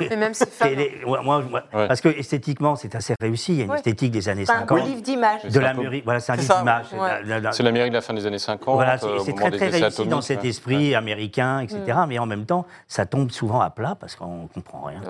Et 0.00 0.16
même 0.16 0.32
ses 0.34 0.46
les- 0.76 1.02
moi, 1.04 1.20
moi- 1.22 1.42
Ouais. 1.74 1.88
Parce 1.88 2.00
que 2.00 2.08
esthétiquement, 2.08 2.76
c'est 2.76 2.94
assez 2.94 3.14
réussi. 3.20 3.52
Il 3.52 3.58
y 3.58 3.60
a 3.62 3.64
une 3.64 3.70
Ouais. 3.72 3.76
esthétique 3.76 4.10
des 4.12 4.28
années 4.28 4.46
C'est 4.46 4.52
un 4.52 4.60
50. 4.60 4.84
livre 4.86 5.02
d'images. 5.02 5.40
C'est 5.42 5.48
De 5.48 5.58
un 5.58 5.60
peu- 5.60 5.66
l'Amérique. 5.82 6.04
Voilà, 6.04 6.20
c'est 6.20 6.32
un 6.32 6.36
livre 6.36 6.56
d'image. 6.58 6.86
ouais. 6.92 6.98
La- 6.98 7.20
la- 7.22 7.40
la- 7.40 7.52
C'est 7.52 7.62
l'Amérique 7.62 7.90
de 7.90 7.96
la 7.96 8.00
fin 8.02 8.14
des 8.14 8.24
années 8.26 8.38
50. 8.38 8.74
Voilà, 8.76 8.94
euh, 8.94 8.98
c'est 9.24 9.32
moment 9.32 9.48
très 9.48 9.50
très 9.56 9.68
réussi 9.80 10.06
dans 10.06 10.20
cet 10.20 10.44
esprit 10.44 10.94
américain, 10.94 11.60
etc. 11.60 11.98
Mais 12.08 12.18
en 12.18 12.26
même 12.26 12.46
temps, 12.46 12.64
ça 12.88 13.04
tombe 13.06 13.30
souvent 13.30 13.60
à 13.60 13.70
plat 13.70 13.96
parce 13.98 14.14
qu'on 14.16 14.46
comprend 14.52 14.82
rien. 14.82 15.00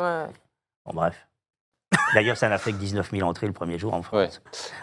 Bon, 0.86 0.92
bref. 0.94 1.26
D'ailleurs, 2.14 2.36
ça 2.36 2.48
n'a 2.48 2.58
fait 2.58 2.72
que 2.72 2.76
19 2.76 3.10
000 3.10 3.28
entrées 3.28 3.46
le 3.46 3.52
premier 3.52 3.78
jour 3.78 3.92
en 3.94 4.02
France, 4.02 4.40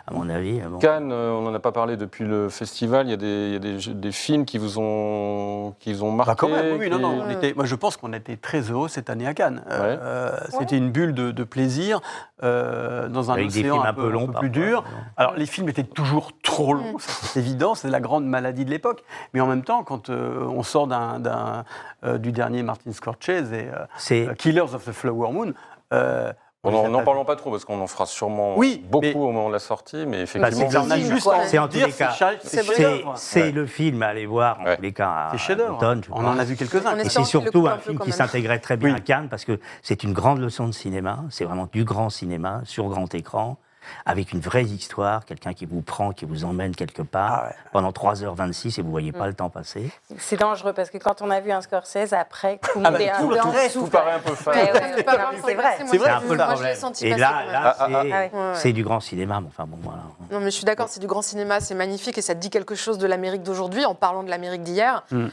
à 0.08 0.14
mon 0.14 0.28
avis. 0.30 0.60
Bon. 0.62 0.80
Cannes, 0.80 1.12
euh, 1.12 1.32
on 1.32 1.42
n'en 1.44 1.54
a 1.54 1.60
pas 1.60 1.72
parlé 1.72 1.96
depuis 1.98 2.26
le 2.26 2.50
festival. 2.50 3.08
Il 3.08 3.12
y 3.12 3.14
a 3.14 3.18
des, 3.18 3.48
il 3.48 3.54
y 3.54 3.56
a 3.56 3.60
des, 3.60 3.80
jeux- 3.80 3.94
des 3.94 4.12
films 4.12 4.46
qui 4.46 4.58
vous 4.58 4.80
ont, 4.80 5.74
qui 5.80 5.94
vous 5.94 6.04
ont 6.04 6.12
marqué. 6.12 6.32
Bah, 6.32 6.36
quand 6.38 6.50
même, 6.50 6.78
oui, 6.80 6.90
non, 6.90 7.00
non, 7.00 7.24
on 7.26 7.30
était, 7.30 7.54
moi 7.54 7.66
je 7.66 7.76
pense 7.76 7.96
qu'on 7.98 8.14
était 8.14 8.36
très 8.38 8.62
heureux 8.72 8.88
cette 8.90 9.10
année 9.10 9.28
à 9.28 9.34
Cannes. 9.34 9.64
Euh, 9.70 9.82
Ouais. 9.82 10.00
euh, 10.02 10.38
C'était 10.60 10.78
une 10.78 10.92
bulle 10.92 11.14
de, 11.14 11.32
de 11.32 11.44
plaisir 11.44 12.02
euh, 12.44 13.08
dans 13.08 13.32
un 13.32 13.36
Avec 13.36 13.48
des 13.48 13.62
films 13.62 13.74
un 13.74 13.84
un 13.84 13.94
peu 13.94 14.10
plus 14.10 14.28
parfois. 14.32 14.50
dur. 14.50 14.84
Alors 15.18 15.34
les 15.36 15.46
films 15.46 15.70
étaient 15.70 15.84
toujours 15.84 16.32
trop 16.44 16.74
longs, 16.74 16.98
ça, 17.00 17.12
c'est 17.28 17.40
évident, 17.40 17.76
c'est 17.76 17.90
la 17.90 18.00
grande 18.02 18.26
maladie 18.26 18.66
de 18.66 18.70
l'époque. 18.70 19.04
Mais 19.34 19.42
en 19.42 19.48
même 19.48 19.64
temps, 19.64 19.84
quand 19.84 20.10
euh, 20.10 20.44
on 20.46 20.64
sort 20.64 20.88
euh, 20.92 22.18
du 22.18 22.32
dernier 22.32 22.64
Martin 22.64 22.92
Scorsese 22.92 23.54
et 23.54 24.28
Killers 24.38 24.62
of 24.74 24.86
the 24.86 24.92
Flower 24.92 25.32
Moon, 25.32 25.54
euh, 25.94 26.32
On 26.64 26.90
n'en 26.90 27.04
parlons 27.04 27.26
pas 27.26 27.36
trop 27.36 27.50
parce 27.50 27.66
qu'on 27.66 27.82
en 27.82 27.88
fera 27.88 28.06
sûrement 28.06 28.56
Oui, 28.56 28.86
beaucoup 28.88 29.02
mais- 29.02 29.16
au 29.16 29.32
moment 29.32 29.48
de 29.48 29.54
la 29.54 29.60
sortie, 29.60 30.06
mais 30.06 30.18
Bah, 30.18 30.50
effectivement. 30.50 30.70
c'est 31.48 31.58
en 31.58 31.68
tous 31.68 31.78
les 31.78 31.92
cas. 31.92 32.14
c'est 33.16 33.52
le 33.52 33.66
film 33.66 34.04
à 34.04 34.08
aller 34.10 34.28
voir 34.28 34.60
en 34.60 34.66
Ouais. 34.66 34.76
tous 34.76 34.82
les 34.84 34.94
cas 34.94 35.10
à 35.10 35.30
C'est 35.38 35.56
je 35.56 35.62
On 36.12 36.24
en 36.26 36.38
a 36.38 36.44
vu 36.44 36.56
quelques-uns. 36.56 36.98
Et 37.00 37.10
c'est 37.10 37.24
surtout 37.24 37.66
un 37.68 37.80
film 37.80 37.98
qui 38.00 38.12
s'intégrait 38.12 38.60
très 38.60 38.78
bien 38.78 38.90
Oui. 38.90 38.96
à 38.96 39.00
Cannes 39.00 39.28
parce 39.28 39.44
que 39.44 39.60
c'est 39.82 40.04
une 40.04 40.14
grande 40.14 40.40
leçon 40.40 40.68
de 40.68 40.72
cinéma. 40.74 41.20
C'est 41.32 41.46
vraiment 41.46 41.68
du 41.72 41.84
grand 41.84 42.12
cinéma 42.12 42.62
sur 42.66 42.88
grand 42.90 43.14
écran 43.16 43.58
avec 44.06 44.32
une 44.34 44.40
vraie 44.40 44.64
histoire, 44.64 45.26
quelqu'un 45.26 45.54
qui 45.54 45.66
vous 45.66 45.82
prend, 45.82 46.12
qui 46.12 46.26
vous 46.26 46.46
emmène 46.46 46.76
quelque 46.76 47.02
part 47.02 47.42
Ah 47.44 47.48
ouais. 47.48 47.56
pendant 47.72 47.92
3h26 47.92 48.80
et 48.80 48.82
vous 48.82 48.92
voyez 48.92 49.12
Mm. 49.12 49.18
pas 49.18 49.28
le 49.28 49.34
temps 49.34 49.50
passer. 49.50 49.92
C'est 50.18 50.38
dangereux 50.40 50.74
parce 50.74 50.90
que 50.90 50.98
quand 50.98 51.22
on 51.22 51.30
a 51.30 51.40
vu 51.40 51.52
un 51.52 51.62
Scorsese, 51.62 52.14
après, 52.14 52.60
tout 52.60 52.80
le 52.80 52.86
Ah 52.86 52.92
bah, 52.92 53.02
est 53.02 53.12
tout 53.20 53.32
un 53.34 53.40
en 53.48 53.52
reste, 53.52 53.68
dessous. 53.76 53.82
Vous 53.86 53.90
paraît 53.90 54.14
un 54.14 54.20
peu. 54.20 54.32
Ouais, 54.32 54.36
ça 54.36 54.52
c'est 54.54 55.54
vrai. 55.56 55.78
C'est 55.86 55.98
vrai, 55.98 56.10
un 56.10 56.22
peu 56.22 56.36
le 56.36 56.44
problème. 56.44 56.76
Et 57.02 57.10
là, 57.16 57.18
là 57.52 57.62
Ah, 57.64 57.76
ah, 57.80 57.88
c'est 57.90 57.96
ah. 57.96 58.04
Ouais, 58.04 58.32
ouais. 58.34 58.52
c'est 58.56 58.74
du 58.74 58.84
grand 58.84 59.00
cinéma. 59.00 59.42
Enfin 59.48 59.66
bon, 59.68 59.78
voilà. 59.82 60.04
Non, 60.32 60.40
mais 60.40 60.46
je 60.52 60.56
suis 60.56 60.66
d'accord, 60.66 60.88
c'est 60.90 61.00
du 61.00 61.08
grand 61.08 61.22
cinéma, 61.22 61.60
c'est 61.60 61.76
magnifique 61.76 62.18
et 62.18 62.22
ça 62.22 62.34
dit 62.34 62.50
quelque 62.50 62.76
chose 62.76 62.98
de 62.98 63.08
l'Amérique 63.08 63.44
d'aujourd'hui 63.44 63.86
en 63.86 63.96
parlant 63.96 64.24
de 64.24 64.30
l'Amérique 64.30 64.64
d'hier. 64.64 65.04
Mm. 65.12 65.28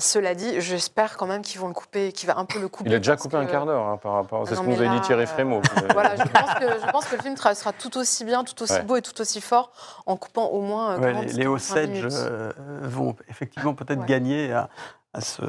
Cela 0.00 0.36
dit, 0.36 0.60
j'espère 0.60 1.16
quand 1.16 1.26
même 1.26 1.42
qu'ils 1.42 1.60
vont 1.60 1.66
le 1.66 1.74
couper, 1.74 2.12
qu'il 2.12 2.28
va 2.28 2.38
un 2.38 2.44
peu 2.44 2.60
le 2.60 2.68
couper. 2.68 2.88
Il 2.88 2.94
a 2.94 2.98
déjà 2.98 3.16
coupé 3.16 3.36
un 3.36 3.46
quart 3.46 3.66
d'heure 3.66 3.84
hein, 3.84 3.96
par 3.96 4.12
rapport. 4.12 4.46
C'est 4.46 4.54
ce 4.54 4.60
que 4.60 4.66
nous 4.66 4.80
avait 4.80 4.88
dit 4.90 5.00
Thierry 5.00 5.24
euh, 5.24 5.26
Frémaux. 5.26 5.60
Voilà, 5.92 6.14
je 6.14 6.22
pense, 6.22 6.54
que, 6.54 6.86
je 6.86 6.92
pense 6.92 7.04
que 7.06 7.16
le 7.16 7.22
film 7.22 7.36
sera 7.36 7.72
tout 7.72 7.98
aussi 7.98 8.24
bien, 8.24 8.44
tout 8.44 8.62
aussi 8.62 8.74
Ouais. 8.74 8.82
beau 8.82 8.94
et 8.96 9.02
tout 9.02 9.20
aussi 9.20 9.40
fort 9.40 9.72
en 10.06 10.16
coupant 10.16 10.46
au 10.50 10.60
moins 10.60 10.92
euh, 10.92 10.98
Ouais, 10.98 11.12
40, 11.12 11.24
les, 11.24 11.32
les 11.32 11.42
45 11.42 11.74
Osage 11.74 11.88
minutes. 11.88 12.12
euh, 12.14 12.52
vont 12.82 13.16
effectivement 13.28 13.74
peut-être 13.74 13.98
Ouais. 14.02 14.06
gagner 14.06 14.52
à, 14.52 14.68
à 15.14 15.20
ce. 15.20 15.42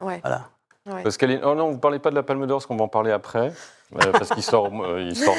Ouais, 0.00 0.18
Voilà. 0.20 0.48
ouais. 0.86 1.02
Parce 1.04 1.16
qu'elle 1.16 1.30
est... 1.30 1.40
Oh 1.44 1.54
non, 1.54 1.70
vous 1.70 1.78
parlez 1.78 2.00
pas 2.00 2.10
de 2.10 2.16
la 2.16 2.24
Palme 2.24 2.44
d'Or, 2.48 2.58
parce 2.58 2.66
qu'on 2.66 2.76
va 2.76 2.84
en 2.84 2.88
parler 2.88 3.12
après. 3.12 3.52
Euh, 3.96 4.12
parce 4.12 4.30
qu'il 4.30 4.42
sort, 4.42 4.70
euh, 4.82 5.00
il 5.02 5.16
sort, 5.16 5.34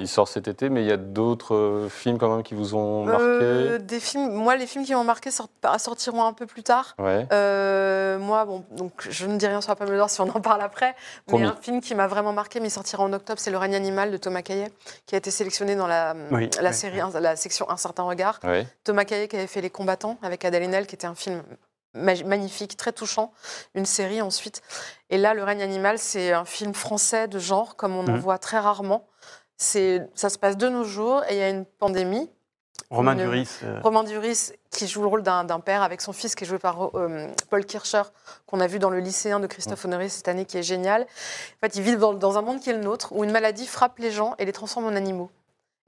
il 0.00 0.08
sort 0.08 0.28
cet 0.28 0.48
été, 0.48 0.68
mais 0.68 0.82
il 0.82 0.86
y 0.88 0.92
a 0.92 0.96
d'autres 0.96 1.54
euh, 1.54 1.88
films 1.88 2.18
quand 2.18 2.32
même 2.34 2.42
qui 2.42 2.54
vous 2.54 2.74
ont 2.74 3.04
marqué? 3.04 3.24
Euh, 3.24 3.78
des 3.78 4.00
films, 4.00 4.30
moi, 4.32 4.56
les 4.56 4.66
films 4.66 4.84
qui 4.84 4.94
m'ont 4.94 5.04
marqué 5.04 5.30
sortent- 5.30 5.50
sortiront 5.78 6.24
un 6.24 6.32
peu 6.32 6.46
plus 6.46 6.62
tard. 6.62 6.94
Ouais. 6.98 7.26
Euh, 7.32 8.18
moi, 8.18 8.44
bon, 8.44 8.64
donc 8.72 8.92
je 9.08 9.26
ne 9.26 9.36
dis 9.36 9.46
rien 9.46 9.60
sur 9.60 9.70
la 9.72 9.76
Palme 9.76 9.96
d'Or 9.96 10.10
si 10.10 10.20
on 10.20 10.28
en 10.28 10.40
parle 10.40 10.60
après. 10.62 10.94
Promis. 11.26 11.42
Mais 11.44 11.48
un 11.50 11.56
film 11.60 11.80
qui 11.80 11.94
m'a 11.94 12.06
vraiment 12.06 12.32
marqué, 12.32 12.60
mais 12.60 12.68
il 12.68 12.70
sortira 12.70 13.02
en 13.02 13.12
octobre, 13.12 13.38
c'est 13.40 13.50
Le 13.50 13.58
règne 13.58 13.74
animal 13.74 14.10
de 14.10 14.16
Thomas 14.16 14.42
Caillet, 14.42 14.70
qui 15.06 15.14
a 15.14 15.18
été 15.18 15.30
sélectionné 15.30 15.74
dans 15.76 15.86
la, 15.86 16.14
Oui, 16.30 16.48
la 16.60 16.70
oui, 16.70 16.74
série, 16.74 17.00
la 17.20 17.36
section 17.36 17.68
Un 17.70 17.76
certain 17.76 18.02
regard. 18.04 18.38
Ouais. 18.44 18.66
Thomas 18.84 19.04
Caillet 19.04 19.28
qui 19.28 19.36
avait 19.36 19.46
fait 19.46 19.60
Les 19.60 19.70
combattants 19.70 20.18
avec 20.22 20.44
Adèle 20.44 20.62
Haenel, 20.64 20.86
qui 20.86 20.94
était 20.94 21.06
un 21.06 21.14
film 21.14 21.42
magnifique, 21.96 22.76
très 22.76 22.92
touchant, 22.92 23.32
une 23.74 23.86
série 23.86 24.22
ensuite. 24.22 24.62
Et 25.10 25.18
là, 25.18 25.34
Le 25.34 25.42
règne 25.44 25.62
animal, 25.62 25.98
c'est 25.98 26.32
un 26.32 26.44
film 26.44 26.74
français 26.74 27.28
de 27.28 27.38
genre, 27.38 27.76
comme 27.76 27.96
on 27.96 28.06
en 28.06 28.16
voit 28.18 28.38
très 28.38 28.58
rarement. 28.58 29.06
C'est, 29.56 30.06
ça 30.14 30.28
se 30.28 30.38
passe 30.38 30.56
de 30.56 30.68
nos 30.68 30.84
jours 30.84 31.22
et 31.28 31.34
il 31.34 31.38
y 31.38 31.42
a 31.42 31.48
une 31.48 31.64
pandémie. 31.64 32.30
Romain 32.90 33.12
Une- 33.12 33.24
Duris. 33.24 33.48
euh, 33.64 33.80
Romain 33.82 34.04
Duris, 34.04 34.52
qui 34.70 34.86
joue 34.86 35.00
le 35.00 35.08
rôle 35.08 35.22
d'un 35.22 35.42
d'un 35.44 35.58
père 35.60 35.82
avec 35.82 36.00
son 36.00 36.12
fils, 36.12 36.34
qui 36.36 36.44
est 36.44 36.46
joué 36.46 36.58
par 36.58 36.96
euh, 36.96 37.26
Paul 37.50 37.64
Kircher, 37.64 38.02
qu'on 38.46 38.60
a 38.60 38.66
vu 38.68 38.78
dans 38.78 38.90
Le 38.90 39.00
lycéen 39.00 39.40
de 39.40 39.46
Christophe. 39.48 39.84
Honoré 39.86 40.08
cette 40.08 40.28
année, 40.28 40.44
qui 40.44 40.58
est 40.58 40.62
génial. 40.62 41.02
En 41.02 41.06
fait, 41.66 41.74
ils 41.76 41.82
vivent 41.82 41.98
dans, 41.98 42.12
dans 42.14 42.38
un 42.38 42.42
monde 42.42 42.60
qui 42.60 42.70
est 42.70 42.74
le 42.74 42.80
nôtre, 42.80 43.12
où 43.12 43.24
une 43.24 43.32
maladie 43.32 43.66
frappe 43.66 43.98
les 43.98 44.12
gens 44.12 44.34
et 44.38 44.44
les 44.44 44.52
transforme 44.52 44.84
en 44.86 44.94
animaux. 44.94 45.30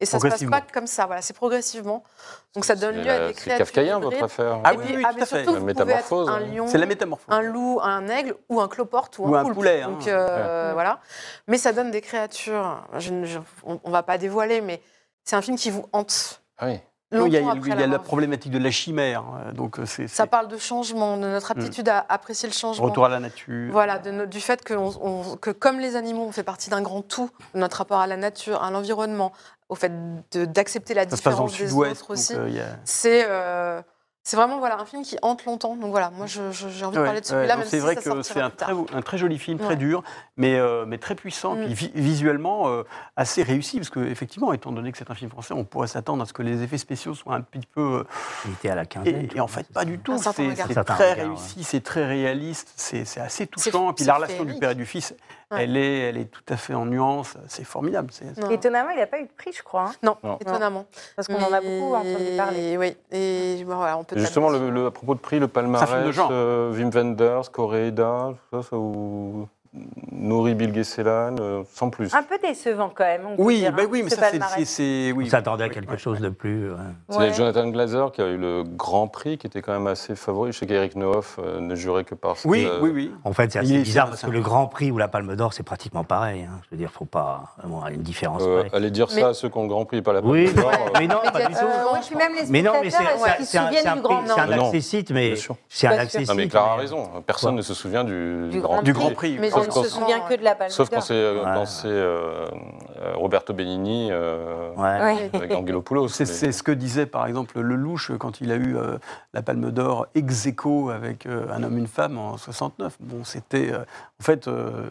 Et 0.00 0.06
ça 0.06 0.20
se 0.20 0.28
passe 0.28 0.44
pas 0.44 0.60
comme 0.60 0.86
ça, 0.86 1.06
voilà, 1.06 1.22
c'est 1.22 1.34
progressivement. 1.34 2.04
Donc 2.54 2.64
ça 2.64 2.76
donne 2.76 2.94
C'est 2.96 3.02
lieu 3.02 3.10
à 3.10 3.18
des 3.18 3.26
C'est 3.28 3.34
créatures 3.34 3.58
kafkaïen, 3.66 3.96
hybrides. 3.98 4.12
votre 4.12 4.24
affaire. 4.24 4.60
Ah 4.62 4.70
oui, 4.76 4.84
puis- 4.84 4.96
oui, 4.96 5.02
ah, 5.04 5.08
tout 5.10 5.16
mais 5.16 5.22
à 5.22 5.26
fait. 5.26 5.36
surtout, 5.44 5.52
La 5.54 5.58
vous 5.58 5.66
pouvez 5.66 5.72
être 5.72 5.86
métamorphose, 5.86 6.28
un 6.28 6.32
hein. 6.34 6.40
lion, 6.40 6.66
C'est 6.68 6.78
la 6.78 6.86
métamorphose. 6.86 7.34
un 7.34 7.42
loup, 7.42 7.80
un 7.82 8.08
aigle 8.08 8.36
ou 8.48 8.60
un 8.60 8.68
cloporte 8.68 9.18
ou, 9.18 9.24
Ou 9.24 9.34
un, 9.34 9.44
poulet, 9.52 9.82
hein. 9.82 9.90
Donc, 9.90 10.06
euh, 10.06 10.70
voilà. 10.72 11.00
Mais 11.48 11.58
ça 11.58 11.72
donne 11.72 11.90
des 11.90 12.00
créatures. 12.00 12.80
Je 12.98 13.10
ne- 13.12 13.24
je- 13.26 13.38
on, 13.64 13.80
on 13.82 13.90
va 13.90 14.04
pas 14.04 14.18
dévoiler, 14.18 14.60
mais 14.60 14.80
c'est 15.24 15.34
un 15.34 15.42
film 15.42 15.56
qui 15.56 15.70
vous 15.70 15.84
hante. 15.92 16.42
Ah 16.58 16.66
oui. 16.66 16.80
Non, 17.10 17.24
il 17.24 17.32
y 17.32 17.38
a, 17.38 17.40
il 17.40 17.80
y 17.80 17.86
la 17.86 17.98
problématique 17.98 18.52
de 18.52 18.58
la 18.58 18.70
chimère. 18.70 19.24
euh, 19.46 19.52
Donc, 19.52 19.78
euh, 19.80 19.86
c'est 19.86 20.08
Ça 20.08 20.24
c'est 20.24 20.28
parle 20.28 20.46
de 20.46 20.58
changement, 20.58 21.16
de 21.16 21.22
notre 21.26 21.50
aptitude 21.52 21.88
à 21.88 22.04
apprécier 22.06 22.46
le 22.48 22.52
changement. 22.54 22.84
retour 22.86 23.06
à 23.06 23.08
la 23.08 23.18
nature. 23.18 23.72
Voilà, 23.72 23.98
de 23.98 24.26
du 24.26 24.40
fait 24.42 24.62
que, 24.62 24.74
on- 24.74 24.92
on- 25.32 25.36
que 25.36 25.50
comme 25.50 25.80
les 25.80 25.96
animaux, 25.96 26.24
on 26.28 26.32
fait 26.32 26.42
partie 26.42 26.68
d'un 26.68 26.82
grand 26.82 27.00
tout, 27.00 27.30
de 27.54 27.60
notre 27.60 27.78
rapport 27.78 28.00
à 28.00 28.06
la 28.06 28.18
nature, 28.18 28.62
à 28.62 28.70
l'environnement, 28.70 29.32
au 29.68 29.74
fait 29.74 29.92
d'accepter 30.34 30.94
la 30.94 31.08
Ça 31.08 31.16
se 31.16 31.22
passe 31.22 31.36
dans 31.36 31.44
le 31.44 31.50
différence 31.50 31.72
des 31.84 31.90
autres 31.90 32.10
aussi. 32.12 32.34
euh, 32.34 32.48
a- 32.60 32.76
C'est 32.84 33.26
euh, 33.28 33.82
c'est 34.22 34.36
vraiment 34.36 34.58
voilà, 34.58 34.78
un 34.78 34.84
film 34.84 35.02
qui 35.02 35.16
hante 35.22 35.44
longtemps. 35.46 35.74
Donc 35.76 35.90
voilà, 35.90 36.10
moi 36.10 36.26
j'ai 36.26 36.40
envie 36.84 36.96
de 36.96 37.00
Ouais, 37.00 37.04
parler 37.06 37.20
de 37.20 37.26
celui-là, 37.26 37.56
c'est 37.64 37.68
si 37.70 37.78
vrai 37.78 37.94
ça 37.94 38.00
que 38.12 38.22
c'est 38.22 38.40
un 38.40 38.50
très, 38.50 38.74
beau- 38.74 38.86
un 38.92 39.00
très 39.00 39.16
joli 39.16 39.38
film, 39.38 39.58
très 39.58 39.68
Ouais. 39.68 39.76
dur, 39.76 40.02
mais, 40.36 40.56
euh, 40.58 40.84
mais 40.86 40.98
très 40.98 41.14
puissant, 41.14 41.54
Mm. 41.54 41.64
puis 41.64 41.74
vi- 41.74 41.90
visuellement 41.94 42.68
euh, 42.68 42.82
assez 43.16 43.42
réussi, 43.42 43.78
parce 43.78 43.88
que 43.90 44.00
effectivement, 44.00 44.52
étant 44.52 44.70
donné 44.72 44.92
que 44.92 44.98
c'est 44.98 45.10
un 45.10 45.14
film 45.14 45.30
français, 45.30 45.54
on 45.54 45.64
pourrait 45.64 45.86
s'attendre 45.88 46.22
à 46.22 46.26
ce 46.26 46.32
que 46.32 46.42
les 46.42 46.62
effets 46.62 46.78
spéciaux 46.78 47.14
soient 47.14 47.34
un 47.34 47.40
petit 47.40 47.66
peu. 47.74 47.80
euh, 48.00 48.04
Il 48.44 48.52
était 48.52 48.68
à 48.70 48.74
la 48.74 48.84
quinzaine. 48.84 49.28
et, 49.34 49.40
en 49.40 49.48
fait, 49.48 49.66
pas 49.72 49.84
du 49.84 49.98
tout. 49.98 50.18
C'est 50.18 50.32
très 50.32 50.48
regard, 50.50 50.98
réussi, 51.26 51.64
c'est 51.64 51.80
très 51.82 52.04
réaliste, 52.06 52.72
c'est 52.76 53.04
c'est 53.06 53.20
assez 53.20 53.46
touchant. 53.46 53.90
Et 53.90 53.94
puis 53.94 54.04
la 54.04 54.14
relation 54.16 54.44
du 54.44 54.54
père 54.54 54.70
et 54.70 54.74
du 54.74 54.84
fils, 54.86 55.14
Ouais. 55.50 55.64
elle, 55.64 55.78
est, 55.78 55.98
elle 56.10 56.18
est 56.18 56.26
tout 56.30 56.42
à 56.50 56.58
fait 56.58 56.74
en 56.74 56.84
nuance, 56.84 57.38
c'est 57.46 57.64
formidable. 57.64 58.10
Étonnamment, 58.50 58.90
il 58.90 58.98
n'a 58.98 59.06
pas 59.06 59.18
eu 59.18 59.22
de 59.24 59.30
prix, 59.34 59.50
je 59.56 59.62
crois. 59.62 59.84
hein, 59.84 59.92
non, 60.02 60.18
Non. 60.22 60.36
étonnamment. 60.40 60.84
parce 61.16 61.26
qu'on 61.26 61.42
en 61.42 61.50
a 61.52 61.60
beaucoup 61.62 61.94
entendu 61.94 62.36
parler. 62.36 62.60
Et 62.72 62.76
Oui, 62.78 62.94
et 63.10 63.64
bon, 63.64 63.76
voilà, 63.76 63.96
Justement, 64.16 64.50
le, 64.50 64.70
le- 64.70 64.86
à 64.86 64.90
propos 64.90 65.14
de 65.14 65.20
prix, 65.20 65.38
le 65.38 65.48
palmarès, 65.48 65.88
euh, 66.30 66.72
Wim 66.72 66.90
Wenders, 66.90 67.50
Coréda, 67.52 68.30
tout 68.50 68.62
ça, 68.62 68.68
ça 68.70 68.76
vous 68.76 69.48
nourrit 70.12 70.54
Bill 70.54 70.74
Gesselan, 70.74 71.36
euh, 71.40 71.62
sans 71.74 71.90
plus. 71.90 72.14
Un 72.14 72.22
peu 72.22 72.38
décevant 72.42 72.90
quand 72.94 73.04
même. 73.04 73.22
on 73.26 73.36
peut 73.36 73.42
Oui, 73.42 73.58
dire, 73.60 73.72
bah 73.72 73.82
hein, 73.84 73.88
oui, 73.90 74.02
mais 74.02 74.10
ça, 74.10 74.30
c'est- 74.64 75.12
oui, 75.12 75.24
On 75.26 75.30
s'attendait 75.30 75.64
à 75.64 75.68
oui, 75.68 75.74
quelque 75.74 75.92
oui, 75.92 75.98
chose 75.98 76.18
oui. 76.18 76.24
de 76.24 76.28
plus. 76.30 76.70
ouais. 76.70 76.76
C'est 77.10 77.18
Ouais. 77.18 77.32
Jonathan 77.34 77.68
Glazer 77.68 78.10
qui 78.12 78.22
a 78.22 78.26
eu 78.26 78.36
le 78.38 78.64
grand 78.64 79.08
prix, 79.08 79.38
qui 79.38 79.46
était 79.46 79.62
quand 79.62 79.72
même 79.72 79.86
assez 79.86 80.14
favori. 80.16 80.52
Je 80.52 80.58
sais 80.58 80.66
qu'Eric 80.66 80.96
Nehoff 80.96 81.38
euh, 81.38 81.60
ne 81.60 81.74
jurait 81.74 82.04
que 82.04 82.14
par 82.14 82.36
Oui, 82.44 82.64
euh, 82.66 82.78
oui, 82.80 82.90
oui. 82.94 83.12
En 83.24 83.32
fait, 83.32 83.52
c'est 83.52 83.58
Il 83.60 83.74
assez 83.74 83.82
bizarre 83.82 84.08
parce 84.08 84.22
que 84.22 84.30
le 84.30 84.40
Grand 84.40 84.66
Prix 84.66 84.90
ou 84.90 84.98
la 84.98 85.08
Palme 85.08 85.36
d'Or, 85.36 85.52
c'est 85.52 85.62
pratiquement 85.62 86.04
pareil. 86.04 86.42
hein. 86.42 86.58
Je 86.64 86.68
veux 86.72 86.76
dire, 86.76 86.90
faut 86.90 87.04
pas 87.04 87.54
avoir 87.62 87.88
une 87.88 88.02
différence. 88.02 88.42
euh, 88.44 88.64
allez 88.72 88.90
dire 88.90 89.06
Mais- 89.14 89.20
ça 89.20 89.28
à 89.28 89.34
ceux 89.34 89.48
qui 89.48 89.58
ont 89.58 89.62
le 89.62 89.68
grand 89.68 89.84
prix, 89.84 90.02
pas 90.02 90.12
la 90.12 90.20
Oui, 90.20 90.46
Palme 90.46 90.56
d'Or, 90.56 90.70
euh, 90.72 90.98
mais 90.98 91.06
non, 91.06 91.20
pas 91.32 91.46
du 91.46 91.54
tout. 91.54 91.60
Oui, 91.92 91.98
puis 92.06 92.16
même 92.16 92.32
les 92.34 92.46
Mais 92.50 92.62
non, 92.62 92.72
mais 92.82 92.90
c'est 92.90 92.96
un, 92.96 93.00
accessite, 93.02 93.20
mais 95.10 95.34
c'est 95.68 95.86
un 95.88 95.98
accessite. 95.98 96.28
Non, 96.28 96.34
mais 96.34 96.48
Clara 96.48 96.72
a 96.72 96.76
raison. 96.76 97.08
Personne 97.26 97.54
ne 97.54 97.62
se 97.62 97.74
souvient 97.74 98.04
du, 98.04 98.48
grand, 98.60 98.82
prix. 99.14 99.38
On 99.60 99.64
ne 99.64 99.70
quand- 99.70 99.82
se 99.84 99.88
souviens 99.90 100.20
que 100.20 100.34
de 100.34 100.42
la 100.44 100.54
Palme 100.54 100.70
Sauf 100.70 100.88
quand 100.90 100.96
d'Or. 100.96 101.02
c'est 101.04 101.14
euh, 101.14 101.38
Ouais. 101.44 101.50
quand 101.54 101.66
c'est, 101.66 101.88
euh, 101.88 102.46
Roberto 103.14 103.52
Benigni 103.54 104.08
euh, 104.10 104.70
Ouais. 104.76 105.00
Ouais. 105.02 105.30
avec 105.32 105.52
Angelopoulos. 105.54 106.08
C'est 106.08 106.26
ce 106.52 106.62
que 106.62 106.72
disait 106.72 107.06
par 107.06 107.26
exemple 107.26 107.60
Lelouch 107.60 108.12
quand 108.18 108.40
il 108.40 108.50
a 108.52 108.56
eu 108.56 108.76
euh, 108.76 108.98
la 109.34 109.42
Palme 109.42 109.70
d'Or 109.70 110.06
ex 110.14 110.46
aequo 110.46 110.90
avec 110.90 111.26
euh, 111.26 111.46
Un 111.52 111.62
homme, 111.62 111.78
une 111.78 111.86
femme 111.86 112.18
en 112.18 112.36
69. 112.36 112.96
Bon, 113.00 113.24
c'était 113.24 113.72
euh, 113.72 113.80
en 114.20 114.22
fait 114.24 114.48
euh, 114.48 114.88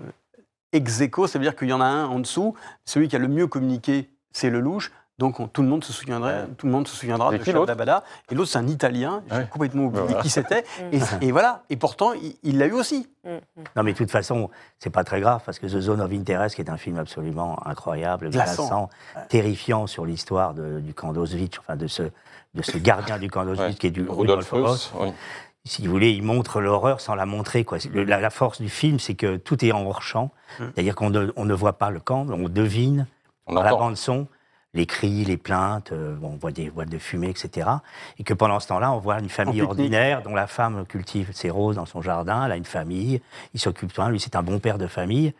ex 0.73 1.01
aequo, 1.01 1.27
ça 1.27 1.39
veut 1.39 1.43
dire 1.43 1.55
qu'il 1.55 1.69
y 1.69 1.73
en 1.73 1.81
a 1.81 1.85
un 1.85 2.05
en 2.07 2.19
dessous. 2.19 2.55
Celui 2.85 3.07
qui 3.07 3.15
a 3.15 3.19
le 3.19 3.27
mieux 3.27 3.47
communiqué, 3.47 4.09
c'est 4.31 4.49
Lelouch. 4.49 4.91
Donc 5.19 5.39
on- 5.39 5.47
tout 5.47 5.63
le 5.63 5.67
monde 5.67 5.83
se 5.83 5.91
souviendrait, 5.91 6.41
Ouais. 6.41 6.47
tout 6.57 6.67
le 6.67 6.71
monde 6.71 6.87
se 6.87 6.95
souviendra 6.95 7.33
Et 7.33 7.39
de 7.39 7.43
Charles 7.43 7.65
Dabada. 7.65 8.03
Et 8.29 8.35
l'autre, 8.35 8.51
c'est 8.51 8.59
un 8.59 8.67
Italien. 8.67 9.23
J'ai 9.31 9.37
Ouais. 9.37 9.47
complètement 9.49 9.85
oublié 9.85 10.03
Voilà. 10.05 10.21
qui 10.21 10.29
c'était. 10.29 10.63
Mm. 10.91 10.93
Et, 11.21 11.27
et 11.27 11.31
voilà. 11.31 11.63
Et 11.71 11.75
pourtant, 11.75 12.11
il- 12.43 12.57
l'a 12.59 12.67
eu 12.67 12.73
aussi. 12.73 13.07
Mm, 13.23 13.29
mm. 13.29 13.63
Non, 13.75 13.83
mais 13.83 13.93
de 13.93 13.97
toute 13.97 14.11
façon, 14.11 14.49
c'est 14.77 14.91
pas 14.91 15.03
très 15.03 15.19
grave 15.19 15.41
parce 15.43 15.57
que 15.57 15.65
The 15.65 15.79
Zone 15.81 16.01
of 16.01 16.11
Interest, 16.11 16.55
qui 16.55 16.61
est 16.61 16.69
un 16.69 16.77
film 16.77 16.99
absolument 16.99 17.57
incroyable, 17.65 18.29
Glaçant. 18.29 18.67
glaçant, 18.67 18.89
terrifiant 19.29 19.87
sur 19.87 20.05
l'histoire 20.05 20.53
du 20.53 20.93
camp 20.93 21.13
d'Auschwitz, 21.13 21.57
enfin 21.59 21.75
de 21.75 21.87
ce, 21.87 22.03
de 22.53 22.61
ce 22.61 22.77
gardien 22.77 23.17
du 23.17 23.29
camp 23.31 23.43
d'Auschwitz 23.43 23.69
Ouais. 23.69 23.73
qui 23.75 23.87
est 23.87 23.91
du 23.91 24.05
Rudolf 24.07 24.51
Russ. 24.51 24.91
oui. 24.99 25.11
si 25.65 25.85
vous 25.85 25.91
voulez, 25.91 26.11
il 26.11 26.23
montre 26.23 26.61
l'horreur 26.61 27.01
sans 27.01 27.13
la 27.13 27.25
montrer. 27.25 27.65
Quoi. 27.65 27.79
Le- 27.91 28.05
la, 28.05 28.21
la 28.21 28.29
force 28.29 28.61
du 28.61 28.69
film, 28.69 28.99
c'est 28.99 29.15
que 29.15 29.35
tout 29.35 29.65
est 29.65 29.73
en 29.73 29.85
hors-champ. 29.85 30.31
Mm. 30.59 30.63
C'est-à-dire 30.73 30.95
qu'on 30.95 31.09
ne, 31.09 31.29
on 31.35 31.43
ne 31.43 31.53
voit 31.53 31.73
pas 31.77 31.89
le 31.89 31.99
camp, 31.99 32.25
on 32.29 32.47
devine 32.47 33.05
On 33.47 33.55
la 33.55 33.73
entend. 33.73 33.79
bande-son 33.79 34.27
les 34.73 34.85
cris, 34.85 35.25
les 35.25 35.37
plaintes, 35.37 35.91
euh, 35.91 36.15
bon, 36.15 36.31
on 36.33 36.37
voit 36.37 36.51
des 36.51 36.69
voiles 36.69 36.89
de 36.89 36.97
fumée, 36.97 37.29
etc. 37.29 37.69
Et 38.19 38.23
que 38.23 38.33
pendant 38.33 38.59
ce 38.59 38.67
temps-là, 38.67 38.91
on 38.91 38.99
voit 38.99 39.19
une 39.19 39.29
famille 39.29 39.61
ordinaire 39.61 40.21
dont 40.21 40.35
la 40.35 40.47
femme 40.47 40.85
cultive 40.85 41.29
ses 41.33 41.49
roses 41.49 41.77
dans 41.77 41.85
son 41.85 42.01
jardin, 42.01 42.45
elle 42.45 42.51
a 42.51 42.57
une 42.57 42.65
famille, 42.65 43.21
il 43.53 43.59
s'occupe 43.59 43.93
de 43.95 44.01
rien, 44.01 44.11
lui 44.11 44.19
c'est 44.19 44.35
un 44.35 44.43
bon 44.43 44.59
père 44.59 44.77
de 44.77 44.87
famille, 44.87 45.33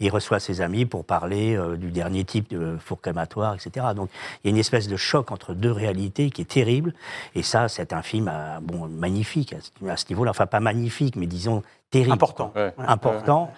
il 0.00 0.10
reçoit 0.10 0.40
ses 0.40 0.60
amis 0.60 0.84
pour 0.84 1.04
parler 1.04 1.56
euh, 1.56 1.76
du 1.76 1.90
dernier 1.90 2.24
type 2.24 2.50
de 2.50 2.76
four 2.78 3.00
crématoire, 3.00 3.54
etc. 3.54 3.86
Donc 3.94 4.10
il 4.42 4.48
y 4.48 4.50
a 4.50 4.50
une 4.50 4.60
espèce 4.60 4.88
de 4.88 4.96
choc 4.96 5.30
entre 5.30 5.54
deux 5.54 5.72
réalités 5.72 6.30
qui 6.30 6.42
est 6.42 6.50
terrible, 6.50 6.92
et 7.34 7.42
ça 7.42 7.68
c'est 7.68 7.92
un 7.92 8.02
film 8.02 8.28
euh, 8.32 8.58
bon, 8.60 8.88
magnifique 8.88 9.54
à 9.88 9.96
ce, 9.96 10.06
niveau-là, 10.08 10.32
enfin 10.32 10.46
pas 10.46 10.60
magnifique, 10.60 11.16
mais 11.16 11.26
disons 11.26 11.62
terrible. 11.90 12.12
Important. 12.12 12.52
Ouais. 12.56 12.74
Important. 12.78 13.52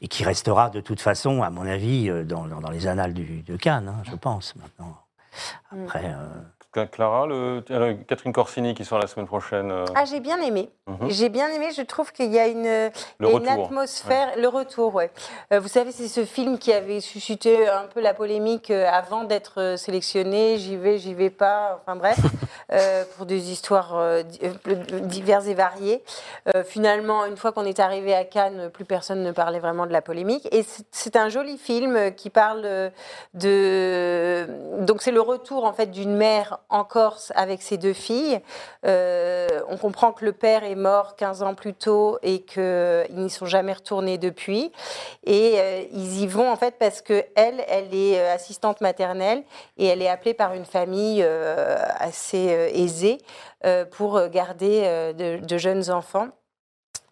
Et 0.00 0.08
qui 0.08 0.22
restera 0.24 0.70
de 0.70 0.80
toute 0.80 1.00
façon, 1.00 1.42
à 1.42 1.50
mon 1.50 1.66
avis, 1.66 2.08
euh, 2.08 2.24
dans, 2.24 2.46
dans- 2.46 2.60
dans 2.60 2.70
les 2.70 2.86
annales 2.86 3.14
du- 3.14 3.42
de 3.42 3.56
Cannes, 3.56 3.88
hein, 3.88 4.02
je 4.04 4.14
pense, 4.14 4.54
maintenant. 4.56 4.96
Après, 5.72 6.04
euh, 6.06 6.28
Clara, 6.92 7.26
le- 7.26 7.64
euh, 7.70 7.94
Catherine 8.06 8.32
Corsini 8.32 8.74
qui 8.74 8.84
sort 8.84 8.98
la 8.98 9.06
semaine 9.06 9.26
prochaine. 9.26 9.70
euh, 9.72 9.84
Ah, 9.94 10.04
j'ai 10.04 10.20
bien 10.20 10.40
aimé. 10.40 10.70
Mhm. 10.86 11.08
J'ai 11.10 11.28
bien 11.28 11.48
aimé. 11.48 11.70
Je 11.76 11.82
trouve 11.82 12.12
qu'il 12.12 12.32
y 12.32 12.38
a 12.38 12.46
une, 12.46 12.62
Le 12.64 12.90
il 13.20 13.26
y 13.26 13.28
a 13.28 13.30
une 13.30 13.48
retour. 13.48 13.64
atmosphère. 13.64 14.28
Le 14.36 14.46
retour, 14.48 14.94
ouais. 14.94 15.10
Euh, 15.52 15.58
vous 15.60 15.68
savez, 15.68 15.90
c'est 15.92 16.06
ce 16.08 16.24
film 16.24 16.58
qui 16.58 16.72
avait 16.72 17.00
suscité 17.00 17.68
un 17.68 17.84
peu 17.92 18.00
la 18.00 18.14
polémique 18.14 18.70
euh, 18.70 18.86
avant 18.92 19.24
d'être 19.24 19.74
sélectionné. 19.76 20.58
J'y 20.58 20.76
vais, 20.76 20.98
j'y 20.98 21.14
vais 21.14 21.30
pas. 21.30 21.80
Enfin 21.82 21.96
bref, 21.96 22.18
pour 23.16 23.26
des 23.26 23.50
histoires 23.50 24.22
di- 24.24 24.38
diverses 25.02 25.46
et 25.46 25.54
variées. 25.54 26.04
Finalement, 26.66 27.24
une 27.24 27.36
fois 27.36 27.50
qu'on 27.52 27.64
est 27.64 27.80
arrivé 27.80 28.14
à 28.14 28.24
Cannes, 28.24 28.70
plus 28.72 28.84
personne 28.84 29.22
ne 29.22 29.32
parlait 29.32 29.58
vraiment 29.58 29.86
de 29.86 29.92
la 29.92 30.02
polémique. 30.02 30.46
Et 30.52 30.62
c'est- 30.92 31.16
un 31.16 31.28
joli 31.30 31.56
film 31.58 32.14
qui 32.14 32.30
parle 32.30 32.92
de. 33.34 34.46
Donc 34.80 35.02
c'est 35.02 35.10
le 35.10 35.20
retour 35.20 35.64
en 35.64 35.72
fait 35.72 35.86
d'une 35.90 36.14
mère 36.14 36.57
en 36.68 36.84
Corse 36.84 37.32
avec 37.34 37.62
ses 37.62 37.76
deux 37.76 37.92
filles. 37.92 38.40
Euh, 38.86 39.46
on 39.68 39.76
comprend 39.76 40.12
que 40.12 40.24
le 40.24 40.32
père 40.32 40.64
est 40.64 40.74
mort 40.74 41.16
15 41.16 41.42
ans 41.42 41.54
plus 41.54 41.74
tôt 41.74 42.18
et 42.22 42.42
qu'ils 42.42 43.06
n'y 43.12 43.30
sont 43.30 43.46
jamais 43.46 43.72
retournés 43.72 44.18
depuis. 44.18 44.72
Et 45.24 45.54
euh, 45.56 45.84
ils 45.92 46.20
y 46.22 46.26
vont 46.26 46.50
en 46.50 46.56
fait 46.56 46.76
parce 46.78 47.00
que 47.02 47.24
elle, 47.34 47.60
est 47.60 48.20
euh, 48.20 48.34
assistante 48.34 48.80
maternelle 48.80 49.42
et 49.76 49.86
elle 49.86 50.02
est 50.02 50.08
appelée 50.08 50.34
par 50.34 50.54
une 50.54 50.64
famille 50.64 51.22
assez 51.22 52.70
aisée 52.74 53.18
pour 53.90 54.28
garder 54.28 55.12
de, 55.16 55.44
de 55.44 55.58
jeunes 55.58 55.90
enfants. 55.90 56.28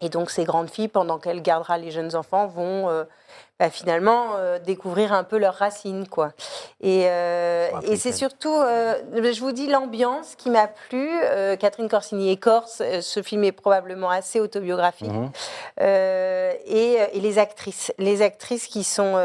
Et 0.01 0.09
donc 0.09 0.31
ces 0.31 0.45
grandes 0.45 0.71
filles, 0.71 0.89
pendant 0.89 1.19
qu'elle 1.19 1.43
gardera 1.43 1.79
les 1.79 1.91
jeunes 1.91 2.15
enfants, 2.15 2.47
vont 2.47 3.07
bah, 3.59 3.71
finalement 3.71 4.37
euh, 4.37 4.59
découvrir 4.59 5.13
un 5.13 5.25
peu 5.25 5.39
leurs 5.39 5.55
racines, 5.55 6.07
quoi. 6.09 6.33
Et, 6.81 7.05
euh, 7.07 7.69
et 7.83 7.97
c'est 7.97 8.13
surtout, 8.13 8.55
euh, 8.55 8.95
je 9.15 9.41
vous 9.41 9.53
dis, 9.53 9.67
l'ambiance 9.67 10.35
qui 10.37 10.51
m'a 10.51 10.67
plu. 10.69 11.09
Catherine 11.59 11.89
Corsini 11.89 12.31
est 12.31 12.37
corse. 12.37 12.83
Ce 13.01 13.23
film 13.23 13.45
est 13.45 13.53
probablement 13.53 14.11
assez 14.11 14.41
autobiographique. 14.41 15.11
Mhm. 15.11 15.31
Et, 15.81 16.99
et 17.13 17.21
les 17.21 17.39
actrices, 17.39 17.93
les 17.99 18.23
actrices 18.23 18.67
qui 18.67 18.85
sont 18.85 19.17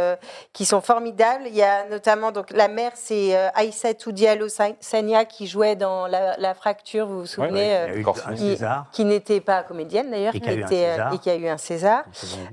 qui 0.53 0.65
sont 0.65 0.81
formidables. 0.81 1.43
Il 1.47 1.55
y 1.55 1.63
a 1.63 1.85
notamment 1.89 2.31
donc 2.31 2.51
la 2.51 2.67
mère, 2.67 2.91
c'est 2.95 3.35
Aïssatou 3.55 4.11
Diallo 4.11 4.47
Sa- 4.47 4.69
Sania 4.79 5.25
qui 5.25 5.47
jouait 5.47 5.75
dans 5.75 6.07
la, 6.07 6.35
La 6.37 6.53
fracture. 6.53 7.07
Vous 7.07 7.21
vous 7.21 7.25
souvenez 7.25 7.65
il 7.87 7.93
y 7.93 7.95
a 7.95 7.97
eu 7.97 8.03
Corsini. 8.03 8.33
un 8.33 8.37
César. 8.37 8.85
qui 8.91 9.05
n'était 9.05 9.41
pas 9.41 9.63
comédienne 9.63 10.11
d'ailleurs, 10.11 10.35
Et 10.35 10.39
qui 10.39 10.45
qui 10.47 10.49
a 10.49 10.53
eu 10.53 10.63
un 10.63 10.65
était, 10.67 10.75
César. 10.91 11.13
et 11.13 11.17
qui 11.19 11.29
a 11.29 11.35
eu 11.35 11.47
un 11.47 11.57
César. 11.57 12.03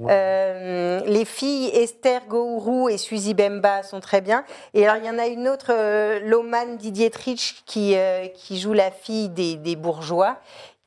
Euh, 0.08 1.00
les 1.06 1.24
filles 1.24 1.67
Esther 1.68 2.22
Gourou 2.28 2.88
et 2.88 2.98
Suzy 2.98 3.34
Bemba 3.34 3.82
sont 3.82 4.00
très 4.00 4.20
bien. 4.20 4.44
Et 4.74 4.86
alors, 4.86 5.02
il 5.02 5.06
y 5.06 5.10
en 5.10 5.18
a 5.18 5.26
une 5.26 5.48
autre, 5.48 5.70
euh, 5.70 6.20
Loman 6.20 6.76
Didietrich, 6.76 7.62
qui, 7.66 7.96
euh, 7.96 8.26
qui 8.28 8.58
joue 8.58 8.72
la 8.72 8.90
fille 8.90 9.28
des, 9.28 9.56
des 9.56 9.76
bourgeois. 9.76 10.38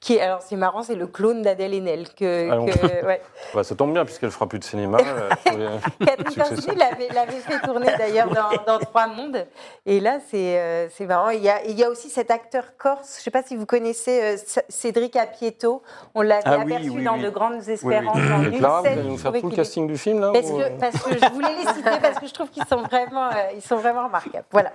Qui, 0.01 0.15
est- 0.15 0.21
alors, 0.21 0.41
c'est 0.41 0.55
marrant, 0.55 0.81
c'est 0.81 0.95
le 0.95 1.05
clone 1.05 1.43
d'Adèle 1.43 1.73
Haenel. 1.75 2.07
Que, 2.17 2.49
Ah 2.51 2.55
que- 2.57 3.05
ouais. 3.05 3.21
Bah, 3.53 3.63
ça 3.63 3.75
tombe 3.75 3.93
bien 3.93 4.03
puisqu'elle 4.03 4.31
fera 4.31 4.47
plus 4.49 4.57
de 4.59 4.63
cinéma. 4.63 4.97
euh, 4.99 5.29
Catherine 6.05 6.77
l'avait, 6.77 7.31
fait 7.39 7.59
tourner 7.59 7.87
d'ailleurs 7.97 8.29
dans, 8.29 8.49
dans 8.65 8.79
Trois 8.79 9.07
Mondes. 9.07 9.45
Et 9.85 9.99
là, 9.99 10.19
c'est, 10.29 10.59
euh, 10.59 10.87
c'est 10.89 11.05
marrant. 11.05 11.29
Il 11.29 11.41
y, 11.43 11.49
a, 11.49 11.63
il 11.65 11.77
y 11.77 11.83
a 11.83 11.89
aussi 11.89 12.09
cet 12.09 12.31
acteur 12.31 12.75
corse, 12.77 13.15
je 13.15 13.19
ne 13.19 13.23
sais 13.25 13.31
pas 13.31 13.43
si 13.43 13.55
vous 13.55 13.65
connaissez 13.65 14.21
euh, 14.23 14.37
Cédric 14.69 15.15
Apieto. 15.15 15.83
On 16.15 16.21
l'avait 16.21 16.41
Ah 16.45 16.57
oui, 16.65 16.73
aperçu 16.73 16.89
oui, 16.89 17.03
dans 17.03 17.13
oui. 17.15 17.21
De 17.21 17.29
Grandes 17.29 17.67
Espérances. 17.69 18.15
oui. 18.17 18.29
dans 18.29 18.43
Et 18.43 18.47
une 18.47 18.57
Clara, 18.57 18.81
vous 18.81 18.87
allez 18.87 19.03
nous 19.03 19.17
faire 19.17 19.31
tout 19.33 19.49
le 19.49 19.55
casting 19.55 19.87
du 19.87 19.97
film 19.97 20.19
là 20.19 20.31
Parce 20.33 20.47
ou, 20.49 20.57
que, 20.57 20.63
euh 20.63 20.69
parce 20.79 21.03
que 21.03 21.13
je 21.13 21.31
voulais 21.33 21.53
les 21.59 21.73
citer 21.73 21.89
parce 22.01 22.19
que 22.19 22.25
je 22.27 22.33
trouve 22.33 22.49
qu'ils 22.49 22.65
sont 22.65 22.81
vraiment, 22.81 23.27
euh, 23.27 23.51
ils 23.55 23.61
sont 23.61 23.75
vraiment 23.77 24.05
remarquables. 24.05 24.45
Voilà. 24.51 24.71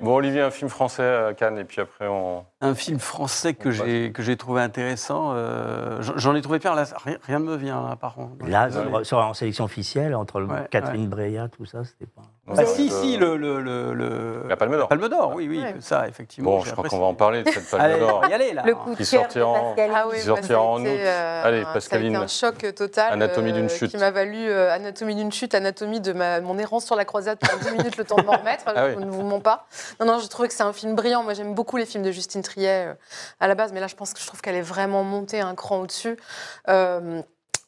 Bon, 0.00 0.14
Olivier, 0.16 0.40
un 0.40 0.50
film 0.50 0.70
français 0.70 1.04
à 1.28 1.34
Cannes 1.34 1.58
et 1.58 1.64
puis 1.64 1.80
après 1.82 2.06
on. 2.06 2.44
Un 2.62 2.74
film 2.74 2.98
français 3.00 3.54
que 3.54 3.68
On 3.68 3.72
j'ai 3.72 4.12
que 4.12 4.22
j'ai 4.22 4.36
trouvé 4.36 4.61
intéressant. 4.62 5.32
euh, 5.34 6.00
j'en- 6.16 6.34
ai 6.34 6.40
trouvé 6.42 6.58
plein. 6.58 6.74
Là, 6.74 6.84
rien, 7.04 7.16
rien 7.26 7.38
ne 7.38 7.44
me 7.44 7.56
vient 7.56 7.86
là, 7.88 7.96
par 7.96 8.14
contre. 8.14 8.46
Là, 8.46 8.68
Ouais. 8.68 9.04
sur- 9.04 9.18
en 9.18 9.34
sélection 9.34 9.64
officielle, 9.64 10.14
entre 10.14 10.40
le- 10.40 10.46
Ouais, 10.46 10.66
Catherine 10.70 11.08
Breillat, 11.08 11.48
tout 11.48 11.64
ça, 11.64 11.84
c'était 11.84 12.06
pas. 12.06 12.22
Ah, 12.48 12.64
si, 12.66 12.86
être, 12.88 12.92
si, 13.00 13.14
euh, 13.16 13.18
le, 13.20 13.36
le, 13.36 13.60
le, 13.60 13.94
le- 13.94 14.44
La 14.48 14.56
Palme 14.56 14.72
d'Or. 14.76 14.88
Palme 14.88 15.08
d'Or, 15.08 15.32
oui, 15.36 15.46
oui, 15.48 15.62
Ouais. 15.62 15.76
ça, 15.78 16.08
effectivement. 16.08 16.50
Bon, 16.58 16.60
je 16.64 16.72
crois 16.72 16.88
qu'on 16.88 16.98
va 16.98 17.04
en 17.06 17.14
parler 17.14 17.44
de 17.44 17.50
cette 17.50 17.70
Palme 17.70 18.00
d'Or. 18.00 18.16
on 18.16 18.20
va 18.22 18.28
y 18.30 18.32
aller 18.34 18.52
là. 18.52 18.64
Le 18.66 18.74
coup 18.74 18.90
de 18.90 18.96
Qui 18.96 19.04
sortira 19.04 19.46
en-. 19.48 19.76
Ah 19.78 20.06
oui, 20.10 20.16
Qui 20.16 20.22
sortira 20.24 20.60
en 20.60 20.80
août. 20.82 20.88
euh, 20.88 21.42
Allez, 21.44 21.62
Pascaline. 21.72 22.16
un 22.16 22.26
choc 22.26 22.64
euh, 22.64 22.72
total. 22.72 23.12
Anatomie 23.12 23.52
d'une 23.52 23.66
euh, 23.66 23.68
chute. 23.68 23.92
Qui 23.92 23.96
m'a 23.96 24.10
valu 24.10 24.50
euh, 24.50 24.72
Anatomie 24.74 25.14
d'une 25.14 25.30
chute, 25.30 25.54
anatomie 25.54 26.00
de 26.00 26.12
ma, 26.12 26.40
mon 26.40 26.58
errance 26.58 26.84
sur 26.84 26.96
la 26.96 27.04
croisade 27.04 27.38
pendant 27.38 27.62
10 27.62 27.70
minutes, 27.78 27.96
le 27.96 28.04
temps 28.04 28.16
de 28.16 28.22
m'en 28.24 28.32
remettre. 28.38 28.64
Ah 28.66 28.86
oui. 28.86 28.94
Je 28.98 29.04
ne 29.04 29.10
vous 29.10 29.22
mens 29.22 29.38
pas. 29.40 29.66
Non, 30.00 30.06
non, 30.06 30.18
je 30.18 30.26
trouvais 30.26 30.48
que 30.48 30.54
c'est 30.54 30.64
un 30.64 30.72
film 30.72 30.96
brillant. 30.96 31.22
Moi, 31.22 31.34
j'aime 31.34 31.54
beaucoup 31.54 31.76
les 31.76 31.86
films 31.86 32.02
de 32.02 32.10
Justine 32.10 32.42
Triet 32.42 32.88
euh, 32.88 32.94
à 33.38 33.46
la 33.46 33.54
base, 33.54 33.72
mais 33.72 33.78
là, 33.78 33.86
je 33.86 33.94
pense 33.94 34.12
que 34.14 34.20
je 34.20 34.26
trouve 34.26 34.40
qu'elle 34.40 34.56
est 34.56 34.62
vraiment 34.62 35.04
montée 35.04 35.40
un 35.40 35.54
cran 35.54 35.78
au-dessus. 35.78 36.16
Euh, 36.68 37.22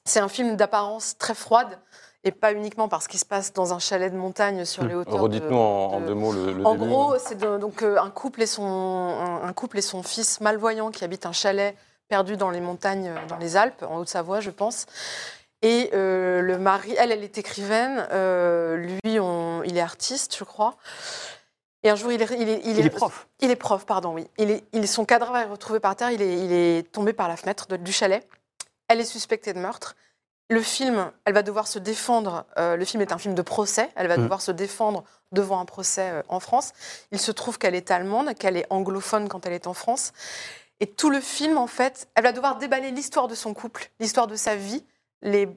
c'est 0.04 0.20
un 0.20 0.28
film 0.28 0.56
d'apparence 0.56 1.16
très 1.16 1.34
froide. 1.34 1.78
Et 2.26 2.32
pas 2.32 2.52
uniquement 2.52 2.88
parce 2.88 3.06
qu'il 3.06 3.20
se 3.20 3.24
passe 3.26 3.52
dans 3.52 3.74
un 3.74 3.78
chalet 3.78 4.10
de 4.10 4.16
montagne 4.16 4.64
sur 4.64 4.84
les 4.84 4.94
hauteurs. 4.94 5.14
de- 5.16 5.20
Redites-nous 5.20 5.56
en, 5.56 5.92
en 5.92 6.00
de- 6.00 6.06
deux 6.06 6.14
mots 6.14 6.32
le, 6.32 6.52
le 6.52 6.66
en 6.66 6.74
début. 6.74 6.86
gros, 6.88 7.18
c'est 7.18 7.38
donc 7.38 7.82
euh, 7.82 7.98
un 8.00 8.10
couple 8.10 8.42
et 8.42 8.46
son 8.46 8.64
un, 8.64 9.42
un 9.46 9.52
couple 9.52 9.78
et 9.78 9.82
son 9.82 10.02
fils 10.02 10.40
malvoyant 10.40 10.90
qui 10.90 11.04
habitent 11.04 11.26
un 11.26 11.32
chalet 11.32 11.76
perdu 12.08 12.36
dans 12.38 12.50
les 12.50 12.60
montagnes, 12.60 13.08
euh, 13.08 13.26
dans 13.28 13.36
les 13.36 13.56
Alpes, 13.56 13.84
en 13.88 13.98
Haute-Savoie, 13.98 14.40
je 14.40 14.50
pense. 14.50 14.86
Et 15.62 15.90
euh, 15.94 16.40
le 16.40 16.58
mari, 16.58 16.94
elle, 16.98 17.12
elle 17.12 17.22
est 17.24 17.36
écrivaine. 17.38 18.06
euh, 18.12 18.76
lui, 18.76 19.20
on- 19.20 19.62
il 19.64 19.76
est 19.76 19.80
artiste, 19.82 20.34
je 20.38 20.44
crois. 20.44 20.76
Et 21.82 21.90
un 21.90 21.96
jour, 21.96 22.10
il 22.10 22.22
est, 22.22 22.28
il 22.38 22.48
est, 22.48 22.60
Il 22.64 22.80
est 22.86 22.88
prof. 22.90 23.28
Il 23.40 23.50
est 23.50 23.56
prof, 23.56 23.84
pardon, 23.84 24.14
oui. 24.14 24.26
Il 24.38 24.50
est, 24.50 24.86
son 24.86 25.04
cadavre 25.04 25.36
est 25.36 25.44
retrouvé 25.44 25.78
par 25.80 25.94
terre. 25.94 26.10
Il 26.10 26.22
est, 26.22 26.38
il 26.42 26.52
est 26.52 26.90
tombé 26.90 27.12
par 27.12 27.28
la 27.28 27.36
fenêtre 27.36 27.66
de- 27.68 27.76
du 27.76 27.92
chalet. 27.92 28.26
Elle 28.88 29.00
est 29.00 29.04
suspectée 29.04 29.52
de 29.52 29.58
meurtre. 29.58 29.94
Le 30.50 30.60
film, 30.60 31.10
elle 31.24 31.32
va 31.34 31.42
devoir 31.42 31.66
se 31.66 31.78
défendre. 31.78 32.44
euh, 32.58 32.76
le 32.76 32.84
film 32.84 33.00
est 33.02 33.12
un 33.12 33.18
film 33.18 33.34
de 33.34 33.42
procès. 33.42 33.88
Elle 33.96 34.08
va 34.08 34.16
Mm. 34.18 34.22
devoir 34.22 34.42
se 34.42 34.52
défendre 34.52 35.04
devant 35.32 35.58
un 35.58 35.64
procès 35.64 36.10
euh, 36.10 36.22
en 36.28 36.38
France. 36.40 36.72
Il 37.12 37.18
se 37.18 37.32
trouve 37.32 37.58
qu'elle 37.58 37.74
est 37.74 37.90
allemande, 37.90 38.34
qu'elle 38.34 38.56
est 38.56 38.66
anglophone 38.70 39.28
quand 39.28 39.46
elle 39.46 39.54
est 39.54 39.66
en 39.66 39.74
France. 39.74 40.12
Et 40.80 40.86
tout 40.86 41.08
le 41.08 41.20
film, 41.20 41.56
en 41.56 41.66
fait, 41.66 42.08
elle 42.14 42.24
va 42.24 42.32
devoir 42.32 42.58
déballer 42.58 42.90
l'histoire 42.90 43.26
de 43.28 43.34
son 43.34 43.54
couple, 43.54 43.90
l'histoire 44.00 44.26
de 44.26 44.36
sa 44.36 44.54
vie, 44.56 44.84
les 45.22 45.48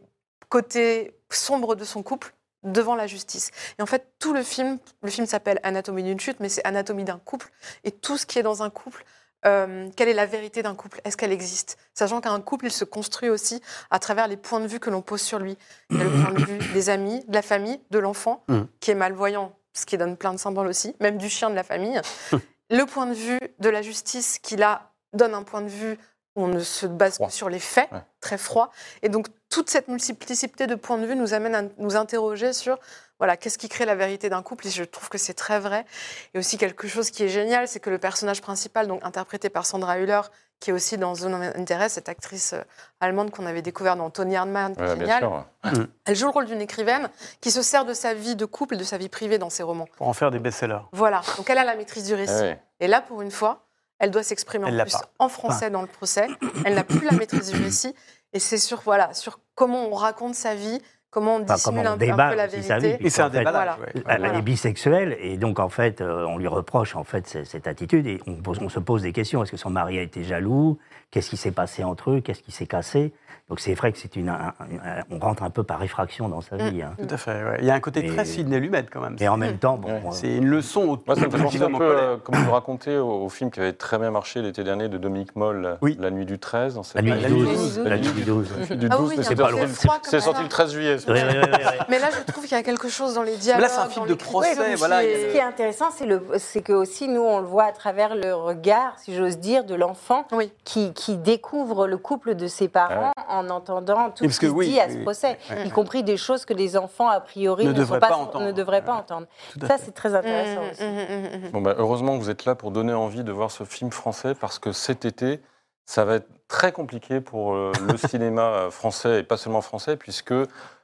côtés 0.50 1.19
sombres 1.30 1.76
de 1.76 1.84
son 1.84 2.02
couple 2.04 2.34
devant 2.63 2.95
la 2.95 3.08
justice. 3.08 3.52
Et 3.78 3.82
en 3.82 3.86
fait, 3.86 4.08
tout 4.19 4.34
le 4.34 4.41
film, 4.43 4.80
le 5.02 5.10
film 5.10 5.28
s'appelle 5.28 5.60
Anatomie 5.63 6.04
d'une 6.04 6.19
chute, 6.19 6.39
mais 6.39 6.50
c'est 6.50 6.65
Anatomie 6.65 7.04
d'un 7.04 7.19
couple. 7.19 7.50
Et 7.84 7.91
tout 7.91 8.17
ce 8.17 8.26
qui 8.26 8.39
est 8.39 8.43
dans 8.43 8.63
un 8.63 8.69
couple, 8.69 9.04
euh, 9.45 9.89
quelle 9.95 10.10
est 10.10 10.13
la 10.13 10.26
vérité 10.26 10.63
d'un 10.63 10.76
couple? 10.76 11.00
Est-ce 11.06 11.15
qu'elle 11.17 11.32
existe? 11.32 11.78
Sachant 11.93 12.21
qu'un 12.21 12.39
couple, 12.41 12.65
il 12.65 12.71
se 12.71 12.84
construit 12.86 13.30
aussi 13.30 13.62
à 13.91 14.00
travers 14.00 14.28
les 14.28 14.38
points 14.38 14.60
de 14.60 14.67
vue 14.67 14.80
que 14.80 14.89
l'on 14.89 15.02
pose 15.02 15.21
sur 15.21 15.39
lui. 15.39 15.58
Il 15.89 15.97
y 15.97 16.02
a 16.02 16.04
le 16.06 16.10
point 16.10 16.32
de 16.34 16.43
vue 16.43 16.58
des 16.73 16.89
amis, 16.89 17.23
de 17.28 17.34
la 17.34 17.41
famille, 17.41 17.80
de 17.91 18.00
l'enfant, 18.00 18.43
Mm. 18.47 18.62
qui 18.80 18.91
est 18.91 18.95
malvoyant, 18.95 19.54
ce 19.73 19.86
qui 19.86 19.97
donne 19.97 20.17
plein 20.17 20.34
de 20.34 20.39
symboles 20.39 20.67
aussi, 20.67 20.95
même 21.00 21.17
du 21.17 21.30
chien 21.30 21.50
de 21.50 21.56
la 21.56 21.63
famille. 21.63 22.02
le 22.69 22.84
point 22.86 23.06
de 23.06 23.13
vue 23.13 23.39
de 23.60 23.69
la 23.69 23.82
justice, 23.82 24.39
qui 24.39 24.56
là 24.56 24.91
donne 25.13 25.34
un 25.34 25.43
point 25.43 25.62
de 25.62 25.69
vue 25.69 25.97
où 26.36 26.43
on 26.43 26.47
ne 26.47 26.60
se 26.60 26.86
base 26.86 27.17
que 27.17 27.30
sur 27.32 27.50
les 27.50 27.60
faits, 27.60 27.91
Ouais. 27.91 28.02
très 28.19 28.38
froid. 28.38 28.71
Et 29.02 29.10
donc, 29.10 29.28
toute 29.50 29.69
cette 29.69 29.88
multiplicité 29.88 30.67
de 30.67 30.76
points 30.76 30.97
de 31.00 31.06
vue 31.08 31.15
nous 31.15 31.34
amène 31.34 31.56
à 31.56 31.63
nous 31.78 31.95
interroger 31.95 32.54
sur 32.54 32.78
voilà, 33.19 33.38
qu'est-ce 33.38 33.58
qui 33.58 33.69
crée 33.69 33.86
la 33.86 33.95
vérité 33.95 34.30
d'un 34.30 34.41
couple? 34.43 34.67
Et 34.67 34.69
je 34.69 34.84
trouve 34.84 35.10
que 35.10 35.17
c'est 35.17 35.34
très 35.34 35.60
vrai. 35.60 35.86
Et 36.34 36.39
aussi, 36.39 36.58
quelque 36.58 36.88
chose 36.88 37.10
qui 37.12 37.23
est 37.23 37.30
génial, 37.30 37.67
c'est 37.67 37.80
que 37.80 37.89
le 37.89 37.97
personnage 37.97 38.41
principal, 38.41 38.88
donc 38.88 39.03
interprété 39.03 39.49
par 39.49 39.65
Sandra 39.65 39.97
Hüller, 39.99 40.21
qui 40.60 40.71
est 40.71 40.73
aussi 40.73 40.97
dans 40.97 41.13
Zone 41.15 41.36
of 41.36 41.56
Interest, 41.56 41.95
cette 41.95 42.10
actrice 42.10 42.53
euh, 42.53 42.62
allemande 42.99 43.30
qu'on 43.32 43.45
avait 43.45 43.62
découvert 43.62 43.95
dans 43.95 44.10
Tony 44.10 44.36
Hardman, 44.36 44.75
qui 44.75 44.82
est 44.82 45.06
Ouais, 45.06 45.17
sûr. 45.19 45.45
elle 46.06 46.15
joue 46.15 46.25
le 46.25 46.32
rôle 46.32 46.45
d'une 46.45 46.62
écrivaine 46.62 47.10
qui 47.41 47.51
se 47.51 47.62
sert 47.62 47.86
de 47.86 47.93
sa 47.93 48.13
vie 48.15 48.36
de 48.36 48.45
couple 48.45 48.73
et 48.73 48.77
de 48.77 48.84
sa 48.84 48.97
vie 48.97 49.10
privée 49.10 49.38
dans 49.38 49.49
ses 49.51 49.62
romans. 49.63 49.88
Pour 49.97 50.08
en 50.08 50.13
faire 50.13 50.32
des 50.32 50.39
best-sellers. 50.39 50.80
Voilà, 50.91 51.21
donc 51.38 51.49
elle 51.49 51.60
a 51.60 51.63
la 51.63 51.75
maîtrise 51.75 52.06
du 52.06 52.15
récit. 52.15 52.34
Ouais. 52.34 52.60
Et 52.80 52.88
là, 52.88 53.01
pour 53.01 53.21
une 53.21 53.32
fois, 53.32 53.65
elle 53.99 54.10
doit 54.12 54.23
s'exprimer 54.23 54.65
en 54.65 54.84
plus 54.84 54.91
pas. 54.93 55.10
en 55.19 55.30
français 55.30 55.69
dans 55.69 55.82
le 55.82 55.88
procès. 55.88 56.27
Elle 56.65 56.75
n'a 56.75 56.84
plus 56.84 57.03
la 57.06 57.12
maîtrise 57.12 57.51
du 57.51 57.62
récit. 57.63 57.95
Et 58.34 58.39
c'est 58.39 58.58
sur, 58.58 58.82
voilà, 58.82 59.13
sur 59.13 59.39
comment 59.56 59.86
on 59.86 59.93
raconte 59.95 60.36
sa 60.36 60.53
vie, 60.53 60.82
comment 61.17 61.36
on 61.38 61.43
Enfin, 61.43 61.56
dissimule 61.56 61.84
comment 61.84 61.89
on 61.89 61.93
un, 61.93 61.97
peu- 61.97 62.03
un 62.06 62.08
déballe 62.12 62.30
peu 62.32 62.38
la 62.38 62.47
vérité. 62.47 62.97
Et 63.06 63.10
c'est 63.10 63.21
un 63.21 63.27
En 63.27 63.32
fait, 63.32 63.38
déballage. 63.39 63.53
voilà. 63.53 63.77
ouais. 63.80 64.03
Elle, 64.08 64.19
Voilà. 64.19 64.38
est 64.38 64.41
bisexuelle 64.41 65.17
et 65.19 65.38
donc 65.38 65.60
en 65.60 65.69
fait, 65.69 66.01
euh, 66.01 66.25
on 66.27 66.38
lui 66.38 66.47
reproche 66.47 66.95
en 66.95 67.03
fait 67.03 67.27
ce- 67.27 67.43
cette 67.43 67.67
attitude 67.67 68.06
et 68.08 68.19
on, 68.27 68.36
pose- 68.36 68.60
on 68.62 68.69
se 68.69 68.80
pose 68.80 69.01
des 69.01 69.12
questions. 69.13 69.41
Est-ce 69.43 69.51
que 69.51 69.58
son 69.58 69.69
mari 69.69 69.97
a 69.99 70.01
été 70.01 70.23
jaloux? 70.23 70.77
Qu'est-ce 71.12 71.30
qui 71.30 71.38
s'est 71.38 71.51
passé 71.51 71.84
entre 71.84 72.12
eux? 72.12 72.21
Qu'est-ce 72.21 72.41
qui 72.43 72.51
s'est 72.51 72.67
cassé? 72.67 73.13
Donc 73.50 73.60
c'est 73.60 73.73
vrai 73.73 73.91
que 73.91 73.97
c'est 73.97 74.15
une, 74.15 74.30
un- 74.30 74.54
un- 74.60 75.04
on 75.12 75.19
rentre 75.19 75.43
un 75.43 75.50
peu 75.50 75.63
par 75.63 75.82
effraction 75.84 76.28
dans 76.30 76.41
sa 76.41 76.58
vie. 76.58 76.82
hein. 76.82 76.93
Tout 76.97 77.13
à 77.13 77.17
fait. 77.17 77.32
ouais. 77.43 77.58
Il 77.60 77.65
y 77.65 77.71
a 77.71 77.73
un 77.76 77.80
côté 77.80 78.02
Mais- 78.04 78.10
très 78.10 78.26
Sidney 78.26 78.60
Lumet 78.60 78.86
quand 78.91 79.00
même. 79.02 79.15
Et 79.19 79.28
en 79.28 79.38
même 79.38 79.58
temps, 79.58 79.78
bon, 79.78 79.88
Ouais. 79.89 80.02
euh, 80.06 80.12
C'est 80.12 80.36
une 80.36 80.47
leçon 80.47 80.82
au 80.82 80.97
Moi, 81.06 81.15
ça 81.15 81.21
me 81.26 81.30
fait 81.30 81.38
penser 81.43 81.62
un 81.62 81.71
peu, 81.71 81.84
euh, 81.84 82.17
comme 82.17 82.36
vous 82.36 82.52
racontez, 82.52 82.97
au, 82.97 83.23
au 83.23 83.30
film 83.30 83.52
qui 83.52 83.60
avait 83.60 83.73
très 83.73 83.97
bien 83.97 84.12
marché 84.12 84.41
l'été 84.41 84.63
dernier 84.63 84.89
de 84.89 84.97
Dominique 84.97 85.36
Moll, 85.36 85.78
Oui. 85.82 85.95
La 86.00 86.12
nuit 86.12 86.26
du 86.26 86.39
13. 86.39 86.76
dans 86.76 86.84
cette- 86.84 86.95
la 86.95 87.02
nuit 87.02 87.12
du 87.13 87.34
nuit 87.34 87.43
12. 87.56 87.78
du 87.80 87.84
La 87.89 87.97
nuit 87.97 88.12
du 88.12 88.21
12. 88.23 88.47
du 88.69 88.88
Ah 88.91 88.97
12, 88.97 89.10
oui, 89.10 89.15
mais 89.15 89.15
il 89.15 89.17
y 89.17 89.19
a 89.19 89.23
c'est 89.23 89.36
pas 89.36 89.52
loin. 89.52 89.62
C'est 90.04 90.19
sorti 90.19 90.43
le 90.43 90.50
13 90.50 90.71
juillet. 90.73 90.97
c'est 90.97 91.10
Ouais, 91.12 91.21
pour 91.23 91.32
ça. 91.32 91.38
ouais, 91.39 91.45
ouais, 91.58 91.65
ouais. 91.65 91.78
Mais 91.89 92.00
là, 92.00 92.08
je 92.12 92.32
trouve 92.32 92.43
qu'il 92.45 92.56
y 92.58 92.60
a 92.60 92.63
quelque 92.63 92.89
chose 92.89 93.13
dans 93.15 93.23
les 93.23 93.32
Mais 93.32 93.38
dialogues. 93.38 93.62
là, 93.62 93.69
c'est 93.69 93.80
un 93.82 93.89
film 93.89 94.08
de 94.08 94.13
procès. 94.13 94.56
Ce 94.56 95.32
qui 95.32 95.38
est 95.38 95.41
intéressant, 95.41 95.86
c'est 95.91 96.06
le, 96.06 96.21
c'est 96.38 96.62
que 96.62 96.73
aussi 96.73 97.08
nous 97.08 97.21
on 97.21 97.39
le 97.39 97.45
voit 97.45 97.65
à 97.65 97.71
travers 97.71 98.15
le 98.15 98.34
regard, 98.34 98.97
si 99.00 99.15
j'ose 99.15 99.38
dire, 99.38 99.63
de 99.63 99.76
l'enfant 99.76 100.26
qui, 100.65 100.93
qui 100.93 101.17
découvre 101.17 101.88
le 101.88 101.97
couple 101.97 102.36
de 102.36 102.47
ses 102.47 102.67
parents 102.67 103.12
en 103.29 103.49
entendant 103.49 104.11
tout 104.11 104.29
ce 104.29 104.39
qui 104.39 104.45
que 104.45 104.47
se 104.51 104.55
oui, 104.55 104.67
dit 104.69 104.79
à 104.79 104.85
oui, 104.85 104.91
ce 104.93 104.97
oui. 104.97 105.03
procès, 105.03 105.37
y 105.65 105.69
compris 105.69 106.03
des 106.03 106.17
choses 106.17 106.45
que 106.45 106.53
les 106.53 106.77
enfants 106.77 107.07
a 107.09 107.19
priori 107.19 107.65
Ne 107.65 107.73
devraient 107.73 107.99
pas, 107.99 108.09
pas 108.09 108.15
entendre. 108.17 108.45
ne 108.45 108.51
devraient 108.51 108.83
pas 108.83 108.93
Ouais. 108.93 108.99
entendre. 108.99 109.27
Tout 109.53 109.59
à 109.65 109.67
Ça 109.67 109.77
c'est 109.77 109.91
très 109.93 110.15
intéressant 110.15 110.61
Mhm, 110.63 110.69
aussi. 110.71 110.83
mhm, 110.83 111.41
mhm. 111.43 111.51
Bon, 111.51 111.61
bah, 111.61 111.75
heureusement 111.77 112.17
que 112.17 112.23
vous 112.23 112.29
êtes 112.29 112.45
là 112.45 112.55
pour 112.55 112.71
donner 112.71 112.93
envie 112.93 113.23
de 113.23 113.31
voir 113.31 113.51
ce 113.51 113.63
film 113.63 113.91
français 113.91 114.33
parce 114.35 114.59
que 114.59 114.71
cet 114.71 115.05
été, 115.05 115.41
ça 115.85 116.05
va 116.05 116.15
être 116.15 116.27
très 116.47 116.71
compliqué 116.71 117.21
pour 117.21 117.53
euh, 117.53 117.71
le 117.87 117.97
cinéma 117.97 118.41
euh, 118.41 118.71
français 118.71 119.19
et 119.19 119.23
pas 119.23 119.37
seulement 119.37 119.61
français 119.61 119.95
puisque 119.97 120.33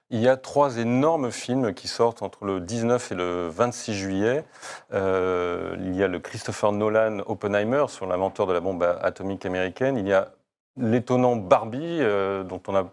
il 0.10 0.19
y 0.19 0.27
a 0.29 0.38
trois 0.38 0.77
énormes 0.77 1.32
films 1.32 1.73
qui 1.73 1.88
sortent 1.88 2.21
entre 2.21 2.45
le 2.45 2.60
19 2.60 3.12
et 3.13 3.15
le 3.15 3.47
26 3.47 3.93
juillet. 3.95 4.43
Euh, 4.93 5.75
il 5.79 5.95
y 5.95 6.03
a 6.03 6.08
le 6.08 6.19
Christopher 6.19 6.71
Nolan 6.71 7.19
Oppenheimer 7.25 7.86
sur 7.88 8.06
l'inventeur 8.06 8.45
de 8.45 8.53
la 8.53 8.60
bombe 8.60 8.84
atomique 9.01 9.45
américaine. 9.45 9.97
Il 9.97 10.08
y 10.08 10.13
a 10.13 10.29
l'étonnant 10.78 11.36
Barbie 11.36 12.00
euh, 12.02 12.44
dont 12.44 12.62
on 12.68 12.76
a 12.76 12.86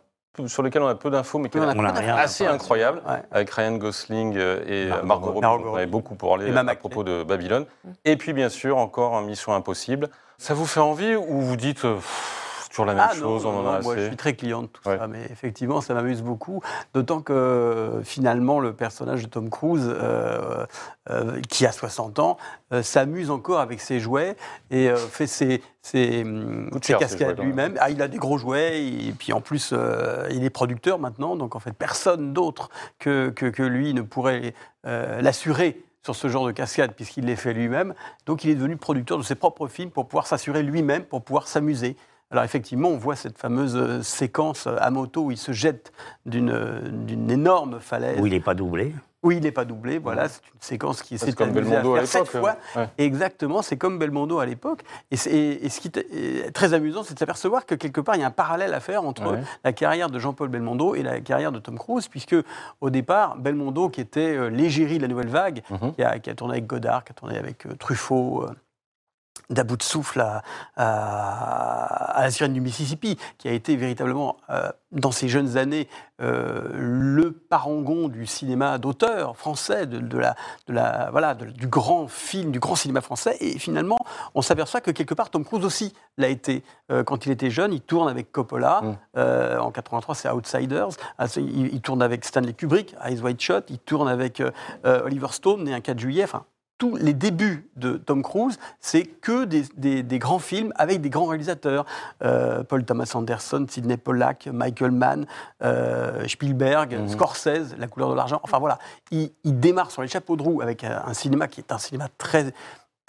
sur 0.47 0.63
lequel 0.63 0.81
on 0.83 0.87
a 0.87 0.95
peu 0.95 1.11
d'infos 1.11 1.39
mais 1.39 1.49
qui 1.51 1.59
est 1.59 2.09
assez 2.09 2.47
incroyable 2.47 3.03
Ouais. 3.07 3.21
avec 3.31 3.51
Ryan 3.51 3.77
Gosling 3.77 4.37
euh, 4.39 4.63
et 4.67 4.89
Margot 4.89 5.07
Margot 5.07 5.27
Robbie. 5.33 5.41
Margot 5.41 5.71
On 5.71 5.77
avait 5.77 5.87
beaucoup 5.87 6.15
parlé 6.15 6.51
Mama 6.51 6.73
à 6.73 6.77
propos 6.77 7.03
de 7.05 7.25
Babylone. 7.25 7.67
Et 8.05 8.17
puis, 8.17 8.33
bien 8.33 8.49
sûr, 8.49 8.79
encore 8.79 9.17
un 9.17 9.23
Mission 9.23 9.53
Impossible. 9.55 10.09
Ça 10.39 10.55
vous 10.55 10.67
fait 10.67 10.81
envie 10.81 11.15
ou 11.17 11.41
vous 11.41 11.57
dites 11.57 11.85
euh, 11.85 11.97
pff, 11.97 12.50
toujours 12.71 12.87
la 12.87 12.95
même 12.95 13.07
Ah 13.11 13.15
non, 13.15 13.21
chose, 13.21 13.45
on 13.45 13.51
en 13.51 13.63
non, 13.63 13.69
a 13.69 13.81
moi 13.81 13.95
je 13.95 14.01
assez 14.01 14.07
suis 14.09 14.17
très 14.17 14.35
client 14.35 14.63
de 14.63 14.69
tout 14.69 14.89
Ouais. 14.89 14.97
ça, 14.97 15.07
mais 15.07 15.23
effectivement 15.31 15.81
ça 15.81 15.93
m'amuse 15.93 16.23
beaucoup, 16.23 16.63
d'autant 16.95 17.21
que 17.21 18.01
finalement 18.05 18.61
le 18.61 18.73
personnage 18.73 19.23
de 19.25 19.29
Tom 19.29 19.51
Cruise, 19.51 19.87
euh, 19.87 20.65
euh, 21.11 21.41
qui 21.49 21.67
a 21.67 21.73
60 21.73 22.19
ans, 22.21 22.39
euh, 22.73 22.83
s'amuse 22.83 23.31
encore 23.31 23.61
avec 23.61 23.81
ses 23.81 24.01
jouets 24.01 24.37
et 24.71 24.89
fait 24.95 25.27
ses, 25.27 25.63
ses, 25.83 26.25
cascades 26.81 27.41
lui-même. 27.41 27.75
Ah, 27.81 27.91
il 27.91 28.01
a 28.01 28.09
des 28.09 28.19
gros 28.19 28.39
jouets 28.39 28.83
et 28.83 29.13
puis 29.13 29.33
en 29.33 29.41
plus 29.41 29.75
il 30.31 30.45
est 30.45 30.51
producteur 30.51 30.99
maintenant, 30.99 31.37
donc 31.37 31.57
en 31.57 31.61
fait 31.61 31.73
personne 31.73 32.33
d'autre 32.33 32.71
que, 32.99 33.31
que, 33.31 33.47
que 33.47 33.63
lui 33.63 33.93
ne 33.95 34.03
pourrait 34.03 34.55
l'assurer 34.85 35.83
sur 36.03 36.17
ce 36.17 36.29
genre 36.29 36.47
de 36.47 36.53
cascade 36.53 36.93
puisqu'il 36.95 37.27
les 37.27 37.37
fait 37.37 37.53
lui-même. 37.53 37.95
Donc 38.27 38.45
il 38.45 38.51
est 38.51 38.55
devenu 38.55 38.77
producteur 38.77 39.19
de 39.19 39.23
ses 39.23 39.35
propres 39.35 39.69
films 39.69 39.91
pour 39.91 40.09
pouvoir 40.09 40.27
s'assurer 40.27 40.63
lui-même, 40.63 41.05
pour 41.05 41.23
pouvoir 41.23 41.47
s'amuser. 41.49 41.97
Alors 42.33 42.45
effectivement, 42.45 42.91
on 42.91 42.97
voit 42.97 43.17
cette 43.17 43.39
fameuse 43.39 43.75
euh, 43.77 44.03
séquence 44.03 44.67
euh, 44.69 44.77
à 44.79 44.91
moto 44.91 45.23
où 45.25 45.31
il 45.33 45.37
se 45.37 45.51
jette 45.53 45.93
d'une 46.27 46.51
euh, 46.51 46.81
d'une 46.89 47.29
énorme 47.31 47.81
falaise. 47.81 48.21
Où 48.21 48.27
il 48.27 48.33
n'est 48.33 48.39
pas 48.41 48.55
doublé. 48.55 48.95
Oui, 49.23 49.37
il 49.37 49.43
n'est 49.43 49.51
pas 49.53 49.67
doublé. 49.67 49.99
Voilà, 49.99 50.29
c'est 50.29 50.41
une 50.55 50.61
séquence 50.61 51.03
qui 51.03 51.19
C'est 51.19 51.27
s'est 51.27 51.33
comme 51.35 51.49
amusée 51.51 51.77
à 51.77 51.81
Belmondo 51.81 51.95
à 51.97 51.99
faire 51.99 52.09
sept 52.09 52.33
l'époque. 52.35 52.41
fois. 52.73 52.81
Ouais. 52.83 52.89
Exactement, 52.99 53.61
c'est 53.61 53.77
comme 53.77 53.99
Belmondo 53.99 54.39
à 54.39 54.47
l'époque. 54.47 54.81
Et, 55.11 55.17
c'est- 55.17 55.31
et 55.31 55.69
ce 55.69 55.81
qui 55.81 55.91
est 55.99 56.53
très 56.53 56.73
amusant, 56.73 57.03
c'est 57.03 57.13
de 57.15 57.19
s'apercevoir 57.19 57.67
que 57.67 57.75
quelque 57.75 58.01
part, 58.01 58.15
il 58.17 58.21
y 58.21 58.25
a 58.25 58.29
un 58.29 58.31
parallèle 58.31 58.73
à 58.73 58.81
faire 58.81 59.05
entre 59.05 59.33
Ouais. 59.33 59.43
la 59.63 59.73
carrière 59.75 60.09
de 60.09 60.19
Jean-Paul 60.19 60.49
Belmondo 60.49 60.95
et 60.95 61.03
la 61.03 61.21
carrière 61.21 61.53
de 61.53 61.59
Tom 61.59 61.77
Cruise, 61.79 62.09
puisque 62.09 62.37
au 62.81 62.89
départ, 62.89 63.37
Belmondo, 63.37 63.91
qui 63.91 64.01
était 64.01 64.49
l'égérie 64.49 64.97
de 64.97 65.03
la 65.03 65.09
nouvelle 65.09 65.29
vague, 65.29 65.63
Mhm. 65.69 65.93
qui, 65.95 66.03
a, 66.03 66.19
qui 66.19 66.31
a 66.31 66.35
tourné 66.35 66.53
avec 66.55 66.67
Godard, 66.67 67.05
qui 67.05 67.11
a 67.13 67.15
tourné 67.15 67.37
avec 67.37 67.67
euh, 67.67 67.75
Truffaut, 67.79 68.47
d'à 69.51 69.65
bout 69.65 69.77
de 69.77 69.83
souffle 69.83 70.21
à, 70.21 70.43
à- 70.77 72.11
à 72.19 72.23
la 72.23 72.31
sirène 72.31 72.53
du 72.53 72.61
Mississippi, 72.61 73.17
qui 73.39 73.49
a 73.49 73.53
été 73.53 73.77
véritablement, 73.77 74.37
euh, 74.51 74.71
dans 74.93 75.13
ses 75.13 75.29
jeunes 75.29 75.57
années, 75.57 75.89
euh, 76.21 76.69
le 76.73 77.33
parangon 77.33 78.09
du 78.09 78.27
cinéma 78.27 78.79
d'auteur 78.79 79.37
français, 79.37 79.87
de, 79.87 79.99
de 79.99 80.19
la, 80.19 80.35
de 80.67 80.73
la, 80.75 81.09
voilà, 81.11 81.35
de- 81.35 81.47
du 81.47 81.67
grand 81.67 82.09
film, 82.09 82.51
du 82.51 82.59
grand 82.61 82.75
cinéma 82.77 83.01
français. 83.01 83.37
Et 83.41 83.59
finalement, 83.59 83.99
on 84.35 84.43
s'aperçoit 84.43 84.81
que 84.81 84.91
quelque 84.91 85.15
part, 85.15 85.31
Tom 85.31 85.45
Cruise 85.45 85.65
aussi 85.65 85.95
l'a 86.19 86.29
été. 86.29 86.63
Euh, 86.91 87.03
quand 87.05 87.27
il 87.27 87.33
était 87.33 87.51
jeune, 87.51 87.73
il 87.73 87.81
tourne 87.81 88.09
avec 88.09 88.33
Coppola. 88.33 88.83
Mm. 88.83 89.21
En 89.61 89.71
83, 89.71 90.15
c'est 90.15 90.29
Outsiders. 90.31 90.89
Ah, 91.19 91.27
Il, 91.37 91.73
il 91.75 91.81
tourne 91.81 92.03
avec 92.03 92.25
Stanley 92.25 92.53
Kubrick, 92.53 92.95
Eyes 93.05 93.21
Wide 93.21 93.41
Shut. 93.41 93.65
Il 93.71 93.79
tourne 93.79 94.09
avec 94.09 94.43
Oliver 94.85 95.29
Stone, 95.31 95.65
né 95.65 95.75
un 95.75 95.81
4 95.81 95.99
juillet. 95.99 96.25
Enfin, 96.25 96.45
tous 96.81 96.97
les 96.97 97.13
débuts 97.13 97.69
de 97.77 97.99
Tom 97.99 98.23
Cruise, 98.23 98.59
c'est 98.81 99.03
que 99.05 99.45
des, 99.45 99.65
des- 99.77 100.03
des 100.03 100.19
grands 100.19 100.39
films 100.39 100.73
avec 100.77 101.03
des 101.03 101.11
grands 101.11 101.27
réalisateurs. 101.27 101.85
Euh, 102.25 102.65
Paul 102.65 102.85
Thomas 102.85 103.13
Anderson, 103.15 103.67
Sidney 103.69 103.99
Pollack, 103.99 104.49
Michael 104.51 104.91
Mann, 104.93 105.27
euh, 105.63 106.27
Spielberg, 106.27 106.95
Mhm. 106.99 107.09
Scorsese, 107.09 107.75
La 107.77 107.87
couleur 107.87 108.09
de 108.11 108.15
l'argent. 108.15 108.41
Enfin 108.45 108.59
voilà, 108.59 108.79
il, 109.11 109.31
il 109.45 109.61
démarre 109.61 109.91
sur 109.91 110.01
les 110.01 110.09
chapeaux 110.09 110.37
de 110.37 110.43
roue 110.43 110.63
avec 110.63 110.83
un, 110.83 111.03
un 111.07 111.13
cinéma 111.13 111.49
qui 111.49 111.61
est 111.61 111.71
un 111.71 111.77
cinéma 111.79 112.09
très 112.17 112.53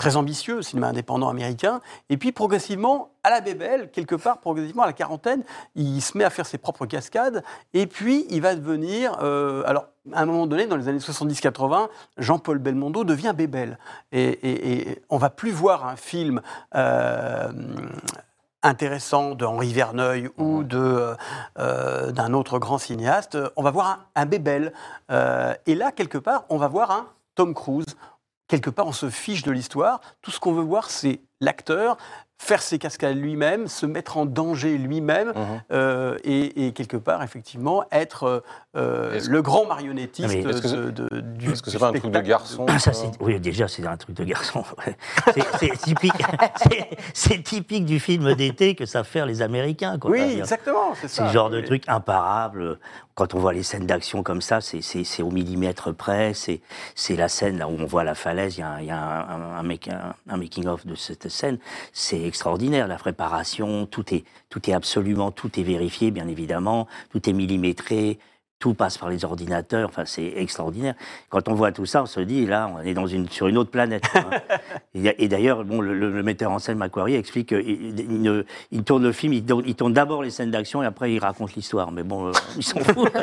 très 0.02 0.18
ambitieux, 0.18 0.64
cinéma 0.64 0.88
indépendant 0.88 1.30
américain. 1.30 1.80
Et 2.10 2.18
puis 2.18 2.32
progressivement, 2.32 3.12
à 3.24 3.30
la 3.30 3.40
bébelle, 3.40 3.92
quelque 3.92 4.16
part, 4.16 4.40
progressivement 4.40 4.82
à 4.82 4.88
la 4.88 4.94
quarantaine, 4.94 5.44
il 5.76 6.02
se 6.02 6.18
met 6.18 6.24
à 6.24 6.32
faire 6.32 6.48
ses 6.48 6.58
propres 6.58 6.88
cascades. 6.88 7.44
Et 7.76 7.86
puis 7.86 8.26
il 8.32 8.42
va 8.42 8.56
devenir, 8.56 9.20
euh, 9.22 9.62
alors 9.68 9.86
à 10.12 10.22
un 10.24 10.26
moment 10.26 10.48
donné, 10.48 10.66
dans 10.66 10.76
les 10.76 10.88
années 10.88 10.98
70-80, 10.98 11.88
Jean-Paul 12.18 12.58
Belmondo 12.58 13.04
devient 13.04 13.34
bébel. 13.38 13.78
Et, 14.12 14.24
et, 14.24 14.90
et 14.90 15.02
on 15.12 15.18
va 15.18 15.30
plus 15.30 15.52
voir 15.52 15.86
un 15.86 15.96
film. 15.96 16.42
euh, 16.76 17.52
intéressant 18.64 19.34
de 19.34 19.44
Henri 19.46 19.74
Verneuil 19.74 20.30
ou 20.38 20.64
de, 20.64 21.16
euh, 21.58 22.12
d'un 22.12 22.34
autre 22.34 22.60
grand 22.60 22.78
cinéaste, 22.78 23.36
on 23.56 23.64
va 23.64 23.72
voir 23.72 23.88
un, 24.16 24.22
un 24.22 24.26
bébel. 24.28 24.72
Euh, 25.10 25.54
et 25.66 25.74
là, 25.74 25.92
quelque 25.92 26.20
part, 26.20 26.46
on 26.50 26.58
va 26.58 26.68
voir 26.68 26.92
un 26.92 27.08
Tom 27.36 27.54
Cruise. 27.54 27.96
Quelque 28.52 28.70
part, 28.70 28.88
on 28.88 28.92
se 28.92 29.10
fiche 29.10 29.44
de 29.44 29.52
l'histoire. 29.52 30.02
Tout 30.22 30.30
ce 30.30 30.42
qu'on 30.42 30.52
veut 30.52 30.62
voir, 30.62 30.90
c'est 30.90 31.22
l'acteur 31.42 31.98
faire 32.38 32.64
ses 32.64 32.80
cascades 32.80 33.18
lui-même, 33.18 33.68
se 33.68 33.86
mettre 33.86 34.18
en 34.18 34.26
danger 34.26 34.76
lui-même, 34.80 35.28
Mhm. 35.28 35.62
euh, 35.74 36.18
et, 36.24 36.66
et 36.66 36.72
quelque 36.72 36.98
part, 36.98 37.22
effectivement, 37.22 37.84
être 37.92 38.44
euh, 38.76 39.14
Est-ce 39.14 39.30
le 39.30 39.42
grand 39.44 39.66
marionnettiste 39.68 40.34
est-ce 40.34 40.62
que 40.62 40.68
c'est- 40.68 40.76
de, 40.76 40.90
de- 40.90 41.20
du 41.22 41.52
Est-ce 41.52 41.62
que 41.62 41.70
c'est 41.70 41.78
pas 41.78 41.90
un 41.90 41.94
truc 41.94 42.10
de 42.12 42.20
garçon 42.22 42.66
Ah, 42.68 42.80
ça, 42.80 42.94
oui, 43.20 43.40
déjà, 43.40 43.68
c'est 43.68 43.86
un 43.86 43.96
truc 43.98 44.16
de 44.16 44.24
garçon. 44.24 44.64
C'est- 45.36 45.44
C'est 45.60 45.78
typique, 45.78 46.14
c'est- 46.56 46.90
c'est 47.14 47.44
typique 47.44 47.86
du 47.86 48.00
film 48.00 48.34
d'été 48.34 48.74
que 48.74 48.86
savent 48.88 49.06
faire 49.06 49.26
les 49.28 49.42
Américains. 49.44 50.00
Quoi. 50.00 50.10
Oui, 50.12 50.22
exactement, 50.40 50.94
c'est 50.96 51.10
C'est 51.10 51.18
ça. 51.18 51.26
le 51.26 51.32
genre 51.32 51.50
de 51.52 51.62
truc 51.62 51.84
imparable. 51.88 52.80
Quand 53.14 53.36
on 53.36 53.40
voit 53.40 53.54
les 53.54 53.62
scènes 53.62 53.86
d'action 53.86 54.24
comme 54.24 54.42
ça, 54.42 54.62
c'est- 54.62 54.82
c'est 54.82 55.04
c'est 55.04 55.22
au 55.22 55.30
millimètre 55.30 55.94
près. 55.94 56.34
C'est 56.34 56.62
c'est 56.96 57.16
la 57.18 57.28
scène 57.28 57.58
là 57.60 57.68
où 57.68 57.76
on 57.78 57.86
voit 57.86 58.04
la 58.06 58.16
falaise. 58.16 58.58
Il 58.58 58.62
y 58.62 58.64
a, 58.64 58.70
un- 58.72 58.82
y 58.82 58.90
a 58.90 58.98
un, 58.98 59.30
un- 59.30 59.58
un 59.60 59.64
make- 59.64 59.90
un- 59.90 60.16
un 60.30 60.38
making-of 60.38 60.88
de 60.88 60.96
cette 60.96 61.30
C'est 61.94 62.22
extraordinaire. 62.22 62.88
La 62.88 62.98
préparation, 62.98 63.86
tout 63.86 64.14
est, 64.14 64.24
tout 64.50 64.70
est 64.70 64.74
absolument, 64.74 65.32
tout 65.32 65.60
est 65.60 65.64
vérifié, 65.64 66.12
bien 66.12 66.28
évidemment. 66.28 66.88
Tout 67.10 67.30
est 67.30 67.34
millimétré. 67.34 68.20
Tout 68.62 68.74
passe 68.76 68.98
par 68.98 69.10
les 69.10 69.26
ordinateurs. 69.26 69.90
Enfin, 69.90 70.04
c'est 70.06 70.34
extraordinaire. 70.38 70.94
Quand 71.30 71.50
on 71.50 71.54
voit 71.56 71.74
tout 71.74 71.86
ça, 71.86 72.04
on 72.04 72.06
se 72.06 72.20
dit, 72.22 72.46
là, 72.46 72.72
on 72.74 72.80
est 72.82 72.94
dans 72.94 73.08
une, 73.08 73.28
sur 73.28 73.48
une 73.48 73.58
autre 73.58 73.72
planète. 73.72 74.04
hein. 74.16 74.24
Et, 74.94 75.28
d'ailleurs, 75.28 75.66
bon, 75.66 75.82
le, 75.82 76.22
metteur 76.24 76.52
en 76.52 76.60
scène 76.60 76.78
Macquarie 76.78 77.16
explique 77.16 77.50
qu'il 77.50 78.00
il, 78.00 78.22
ne- 78.22 78.46
il 78.72 78.84
tourne 78.84 79.02
le 79.04 79.12
film, 79.12 79.34
il, 79.34 79.44
tourne- 79.44 79.64
il 79.66 79.74
tourne 79.76 79.94
d'abord 79.94 80.22
les 80.22 80.30
scènes 80.30 80.52
d'action 80.52 80.84
et 80.84 80.86
après 80.86 81.12
il 81.12 81.20
raconte 81.20 81.56
l'histoire. 81.56 81.92
Mais 81.92 82.04
bon, 82.04 82.28
euh, 82.28 82.32
ils 82.56 82.64
s'en 82.64 82.80
foutent. 82.80 83.12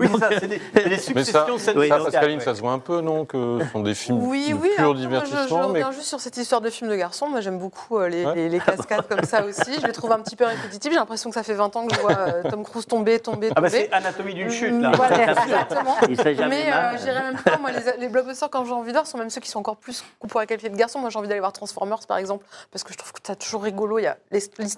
Oui, 0.00 0.08
c'est 0.12 0.18
ça, 0.18 0.28
c'est 0.40 0.48
des, 0.48 0.58
des 0.58 0.62
Mais 0.90 0.96
ça, 0.98 1.02
successions 1.14 1.54
de 1.54 1.58
scènes 1.60 1.78
Oui, 1.78 1.88
ça, 1.88 1.98
Pascaline, 1.98 2.38
ouais. 2.38 2.44
ça 2.44 2.54
se 2.54 2.60
voit 2.60 2.72
un 2.72 2.78
peu, 2.78 3.00
non 3.00 3.24
Que 3.24 3.58
ce 3.62 3.70
sont 3.72 3.82
des 3.82 3.94
films 3.94 4.18
Oui, 4.22 4.48
de 4.50 4.54
oui. 4.54 4.68
pur 4.76 4.80
alors, 4.80 4.94
moi, 4.94 4.96
je, 4.96 5.02
je 5.02 5.08
divertissement, 5.08 5.58
mais 5.68 5.82
reviens 5.82 5.92
juste 5.92 6.08
sur 6.08 6.20
cette 6.20 6.36
histoire 6.36 6.60
de 6.60 6.68
film 6.70 6.90
de 6.90 6.96
garçon. 6.96 7.28
Moi, 7.28 7.40
j'aime 7.40 7.58
beaucoup 7.58 7.98
euh, 7.98 8.08
les, 8.08 8.26
Ouais. 8.26 8.34
les- 8.34 8.48
les 8.48 8.58
cascades 8.60 9.06
comme 9.08 9.22
ça 9.24 9.44
aussi. 9.44 9.78
Je 9.80 9.86
les 9.86 9.92
trouve 9.92 10.12
un 10.12 10.18
petit 10.20 10.36
peu 10.36 10.44
répétitives. 10.44 10.90
J'ai 10.92 10.98
l'impression 10.98 11.30
que 11.30 11.34
ça 11.34 11.42
fait 11.42 11.54
20 11.54 11.74
ans 11.76 11.86
que 11.86 11.94
je 11.94 12.00
vois 12.00 12.12
euh, 12.18 12.42
Tom 12.50 12.64
Cruise 12.64 12.86
tomber, 12.86 13.20
tomber, 13.20 13.50
Ah 13.54 13.60
bah 13.60 13.68
d'une 14.34 14.50
chute, 14.50 14.80
là. 14.80 14.92
Voilà, 14.94 15.32
exactement. 15.42 15.96
Il 16.08 16.16
serait 16.16 16.34
jamais 16.34 16.64
Mais 16.66 16.72
euh, 16.72 16.98
j'irais 16.98 17.22
même 17.22 17.36
pas, 17.42 17.58
moi, 17.58 17.70
les, 17.72 17.80
les 17.98 18.08
blockbusters, 18.08 18.50
quand 18.50 18.64
j'ai 18.64 18.72
envie 18.72 18.88
de 18.88 18.92
voir, 18.92 19.06
sont 19.06 19.18
même 19.18 19.30
ceux 19.30 19.40
qui 19.40 19.50
sont 19.50 19.58
encore 19.58 19.76
plus 19.76 20.04
qu'on 20.18 20.28
pourrait 20.28 20.46
qualifier 20.46 20.68
de 20.70 20.76
garçons. 20.76 20.98
Moi, 20.98 21.10
j'ai 21.10 21.18
envie 21.18 21.28
d'aller 21.28 21.40
voir 21.40 21.52
Transformers, 21.52 22.00
par 22.06 22.18
exemple, 22.18 22.44
parce 22.72 22.84
que 22.84 22.92
je 22.92 22.98
trouve 22.98 23.12
que 23.12 23.20
t'as 23.20 23.34
toujours 23.34 23.62
rigolo. 23.62 23.98
Il 23.98 24.02
y 24.02 24.06
a 24.06 24.16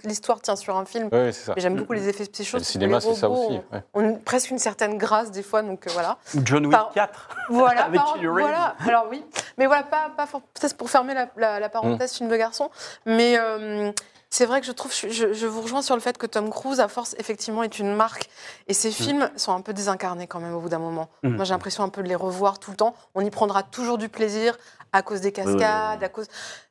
l'histoire 0.04 0.40
tient 0.40 0.56
sur 0.56 0.76
un 0.76 0.84
film. 0.84 1.08
Oui, 1.12 1.32
c'est 1.32 1.46
ça. 1.46 1.52
Mais 1.56 1.62
j'aime 1.62 1.76
beaucoup 1.76 1.92
les 1.92 2.08
effets 2.08 2.22
Et 2.22 2.26
spéciaux. 2.26 2.58
le 2.58 2.64
cinéma, 2.64 3.00
c'est 3.00 3.14
ça 3.14 3.28
aussi. 3.28 3.60
ouais. 3.72 3.82
ont 3.94 4.00
une- 4.00 4.20
presque 4.20 4.50
une 4.50 4.58
certaine 4.58 4.98
grâce 4.98 5.30
des 5.30 5.42
fois, 5.42 5.62
donc 5.62 5.86
euh, 5.86 5.90
voilà. 5.92 6.18
Ou 6.34 6.40
John 6.44 6.66
Wick 6.66 6.72
Par- 6.76 6.90
4. 6.92 7.28
Voilà, 7.50 7.82
Avec 7.86 8.00
par- 8.00 8.16
voilà. 8.20 8.74
Alors 8.86 9.06
oui, 9.10 9.24
mais 9.56 9.66
voilà, 9.66 9.82
pas, 9.82 10.10
pas 10.16 10.26
for- 10.26 10.42
peut-être 10.42 10.76
pour 10.76 10.90
fermer 10.90 11.14
la, 11.14 11.26
la- 11.36 11.60
la 11.60 11.68
parenthèse 11.68 12.12
film 12.14 12.28
de 12.28 12.36
garçon, 12.36 12.70
mais 13.06 13.36
euh, 13.38 13.90
c'est 14.30 14.44
vrai 14.44 14.60
que 14.60 14.66
je 14.66 14.72
trouve, 14.72 14.92
je, 14.92 15.46
vous 15.46 15.62
rejoins 15.62 15.82
sur 15.82 15.94
le 15.94 16.00
fait 16.00 16.18
que 16.18 16.26
Tom 16.26 16.50
Cruise, 16.50 16.80
à 16.80 16.88
force, 16.88 17.14
effectivement, 17.18 17.62
est 17.62 17.78
une 17.78 17.94
marque, 17.94 18.28
et 18.66 18.74
ses 18.74 18.90
films 18.90 19.30
sont 19.36 19.52
un 19.52 19.62
peu 19.62 19.72
désincarnés 19.72 20.26
quand 20.26 20.40
même 20.40 20.54
au 20.54 20.60
bout 20.60 20.68
d'un 20.68 20.78
moment. 20.78 21.08
Mm. 21.22 21.36
Moi, 21.36 21.44
j'ai 21.44 21.54
l'impression 21.54 21.82
un 21.82 21.88
peu 21.88 22.02
de 22.02 22.08
les 22.08 22.14
revoir 22.14 22.58
tout 22.58 22.70
le 22.70 22.76
temps. 22.76 22.94
On 23.14 23.24
y 23.24 23.30
prendra 23.30 23.62
toujours 23.62 23.96
du 23.96 24.08
plaisir 24.08 24.58
à 24.92 25.02
cause 25.02 25.22
des 25.22 25.32
cascades, 25.32 25.56
oui, 25.56 25.98
oui. 25.98 26.04
à 26.04 26.08
cause, 26.08 26.26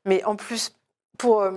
mais 0.05 0.23
en 0.23 0.35
plus. 0.35 0.71
Pour 1.17 1.41
euh, 1.41 1.51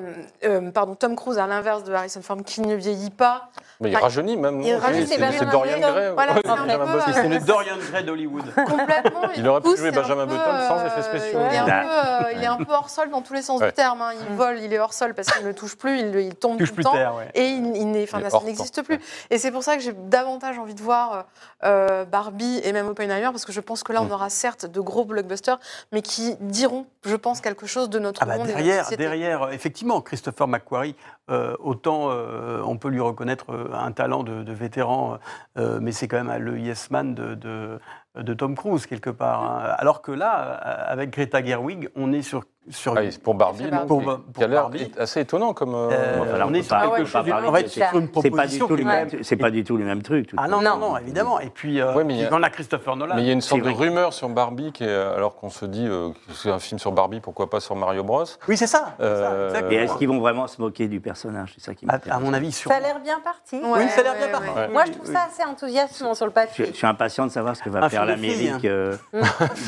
euh, 0.45 0.71
pardon, 0.71 0.95
Tom 0.95 1.17
Cruise, 1.17 1.39
à 1.39 1.47
l'inverse 1.47 1.85
de 1.85 1.93
Harrison 1.93 2.23
Ford, 2.23 2.39
qui 2.47 2.63
ne 2.63 2.75
vieillit 2.75 3.11
pas, 3.11 3.51
Mais 3.83 3.91
il 3.91 3.97
Enfin, 3.97 4.05
rajeunit 4.05 4.37
même. 4.37 4.61
il 4.63 4.75
rajeunit, 4.75 5.07
C'est- 5.07 5.45
Dorian. 5.51 5.79
Gray. 5.79 6.13
Voilà, 6.15 6.33
Ouais, 6.35 6.41
c'est 6.45 6.51
euh, 6.51 7.13
C'est 7.15 7.29
le 7.29 7.41
Dorian 7.41 7.77
Gray 7.91 8.05
d'Hollywood. 8.05 8.45
complètement. 8.55 9.23
Il 9.37 9.47
aurait 9.49 9.61
pu 9.61 9.77
jouer 9.77 9.91
Benjamin 9.91 10.27
Button 10.27 10.69
sans 10.69 10.85
effets 10.87 11.03
spéciaux. 11.03 11.41
Il 11.51 11.55
est, 11.55 11.59
un 11.59 11.65
peu, 11.65 11.71
euh, 11.73 12.33
il 12.37 12.43
est 12.43 12.47
un 12.47 12.57
peu 12.57 12.73
hors 12.73 12.89
sol 12.91 13.11
dans 13.11 13.23
tous 13.23 13.33
les 13.35 13.43
sens 13.43 13.61
Ouais. 13.61 13.69
du 13.69 13.73
terme. 13.75 14.01
hein. 14.03 14.11
Il 14.31 14.37
vole, 14.37 14.59
il 14.61 14.73
est 14.73 14.79
hors 14.79 14.93
sol 14.95 15.15
parce 15.15 15.31
qu'il 15.31 15.47
ne 15.47 15.53
touche 15.53 15.77
plus, 15.77 15.99
il, 16.01 16.15
il 16.17 16.35
tombe 16.35 16.59
Touche 16.59 16.69
tout 16.69 16.75
plus 16.77 16.81
le 16.83 16.85
temps. 16.85 16.93
terre, 16.93 17.15
ouais. 17.17 17.29
Et 17.35 17.47
il, 17.47 17.91
n'existe 17.91 18.83
plus. 18.83 18.99
Et 19.31 19.39
c'est 19.39 19.51
pour 19.51 19.63
ça 19.63 19.77
que 19.77 19.83
j'ai 19.83 19.93
davantage 19.93 20.59
envie 20.59 20.75
de 20.75 20.83
voir 20.83 21.27
euh, 21.65 22.05
Barbie 22.05 22.61
et 22.65 22.73
même 22.73 22.89
Oppenheimer, 22.89 23.31
parce 23.33 23.45
que 23.45 23.53
je 23.53 23.61
pense 23.61 23.83
que 23.83 23.93
là, 23.93 24.01
on 24.03 24.07
Mm. 24.07 24.13
aura 24.13 24.31
certes 24.31 24.67
de 24.67 24.81
gros 24.81 25.05
blockbusters, 25.05 25.59
mais 25.93 26.03
qui 26.03 26.37
diront, 26.41 26.87
je 27.05 27.17
pense, 27.17 27.41
quelque 27.41 27.67
chose 27.67 27.89
de 27.91 27.99
notre 27.99 28.23
Ah 28.23 28.27
bah 28.27 28.37
monde 28.37 28.49
et 28.49 28.53
de 28.53 28.57
notre 28.59 28.65
derrière, 28.65 28.89
derrière, 28.97 29.50
euh, 29.51 29.55
effectivement, 29.55 30.01
Christopher 30.01 30.49
McQuarrie, 30.49 30.95
euh, 31.31 31.57
autant 31.59 32.11
euh, 32.11 32.63
on 32.65 32.77
peut 32.77 32.89
lui 32.89 33.01
reconnaître 33.01 33.47
un 33.73 33.93
talent 33.93 34.23
de, 34.23 34.53
vétéran, 34.53 35.19
mais 35.57 35.93
c'est 35.93 36.09
quand 36.09 36.23
même 36.23 36.43
le 36.43 36.59
yes 36.59 36.91
man 36.91 37.15
de, 37.15 38.35
Tom 38.35 38.57
Cruise 38.57 38.87
quelque 38.87 39.11
part. 39.11 39.45
hein. 39.45 39.75
Alors 39.79 40.03
que 40.03 40.13
là, 40.13 40.37
avec 40.37 41.11
Greta 41.11 41.45
Gerwig, 41.45 41.89
on 41.95 42.13
est 42.13 42.23
sur 42.23 42.45
sur 42.71 42.95
Ah, 42.97 43.01
pour 43.23 43.35
Barbie, 43.35 43.65
donc, 43.71 43.81
qui- 43.81 43.87
Pour 43.87 44.21
qui 44.37 44.45
a 44.45 44.47
l'air 44.47 44.71
assez 44.99 45.21
étonnant 45.21 45.53
comme. 45.53 45.75
euh, 45.75 45.89
Euh, 45.91 46.35
alors, 46.35 46.49
on 46.49 46.51
on 46.51 46.55
est 46.55 46.63
sur 46.63 46.77
pas- 46.77 46.83
quelque 46.83 47.03
on 47.03 47.05
chose. 47.07 47.33
En 47.47 47.53
fait, 47.53 47.69
c'est 47.69 47.81
une 47.81 47.91
C'est 47.91 47.91
pas 47.93 48.01
du 48.01 48.09
proposition 48.09 48.67
tout 48.69 48.77
qui 48.77 48.83
les 48.85 48.89
est- 48.91 48.93
mêmes, 48.93 49.09
c'est 49.23 49.37
pas 49.37 49.51
du 49.51 49.65
tout 49.65 49.77
les 49.77 49.85
mêmes 49.85 50.03
trucs. 50.03 50.25
de 50.27 50.31
toute 50.31 50.39
Ah 50.43 50.49
non, 50.49 50.61
non, 50.61 50.77
non, 50.77 50.97
évidemment. 50.99 51.41
Et 51.41 51.51
puis, 51.51 51.81
euh, 51.81 51.95
Ouais, 51.95 52.05
mais 52.05 52.15
il 52.15 52.21
y 52.21 52.25
a- 52.25 52.29
on 52.33 52.43
a 52.43 52.51
Christopher 52.51 52.97
Nolan. 52.97 53.15
Mais 53.17 53.23
il 53.23 53.27
y 53.27 53.31
a 53.31 53.33
une 53.33 53.41
sorte 53.41 53.63
de 53.63 53.71
rumeur 53.71 54.13
sur 54.13 54.29
Barbie, 54.29 54.73
qui 54.73 54.85
est, 54.85 54.93
alors 54.95 55.37
qu'on 55.37 55.51
se 55.51 55.65
dit 55.65 55.87
euh, 55.87 56.11
que 56.11 56.33
c'est 56.35 56.51
un 56.51 56.59
film 56.59 56.79
sur 56.79 56.93
Barbie, 56.93 57.21
pourquoi 57.21 57.49
pas 57.51 57.61
sur 57.61 57.77
Mario 57.77 58.05
Bros 58.05 58.25
Oui, 58.49 58.57
c'est 58.57 58.67
ça. 58.67 58.95
ça. 58.99 59.33
Et 59.71 59.75
est-ce 59.77 59.95
qu'ils 59.97 60.09
vont 60.09 60.21
vraiment 60.21 60.47
se 60.47 60.61
moquer 60.61 60.89
du 60.89 61.01
personnage? 61.01 61.53
C'est 61.57 61.65
ça 61.65 61.75
qui 61.75 61.85
à, 61.89 61.93
m'intéresse. 61.93 62.17
à 62.21 62.21
mon 62.25 62.33
avis, 62.33 62.53
sur. 62.53 62.71
Ça 62.71 62.77
a 62.77 62.81
l'air 62.81 63.01
bien 63.01 63.21
parti. 63.21 63.61
Oui, 63.63 63.89
ça 63.89 64.01
a 64.01 64.05
l'air 64.05 64.15
bien 64.17 64.29
parti. 64.29 64.73
Moi, 64.73 64.85
je 64.87 64.93
trouve 64.93 65.07
ça 65.13 65.27
assez 65.31 65.45
enthousiasmant 65.45 66.15
sur 66.15 66.27
le 66.27 66.33
papier. 66.33 66.67
je 66.71 66.77
suis 66.77 66.87
impatient 66.87 67.27
de 67.27 67.31
savoir 67.31 67.57
ce 67.57 67.63
que 67.63 67.71
va 67.71 67.89
faire 67.89 68.05
l'Amérique 68.05 68.67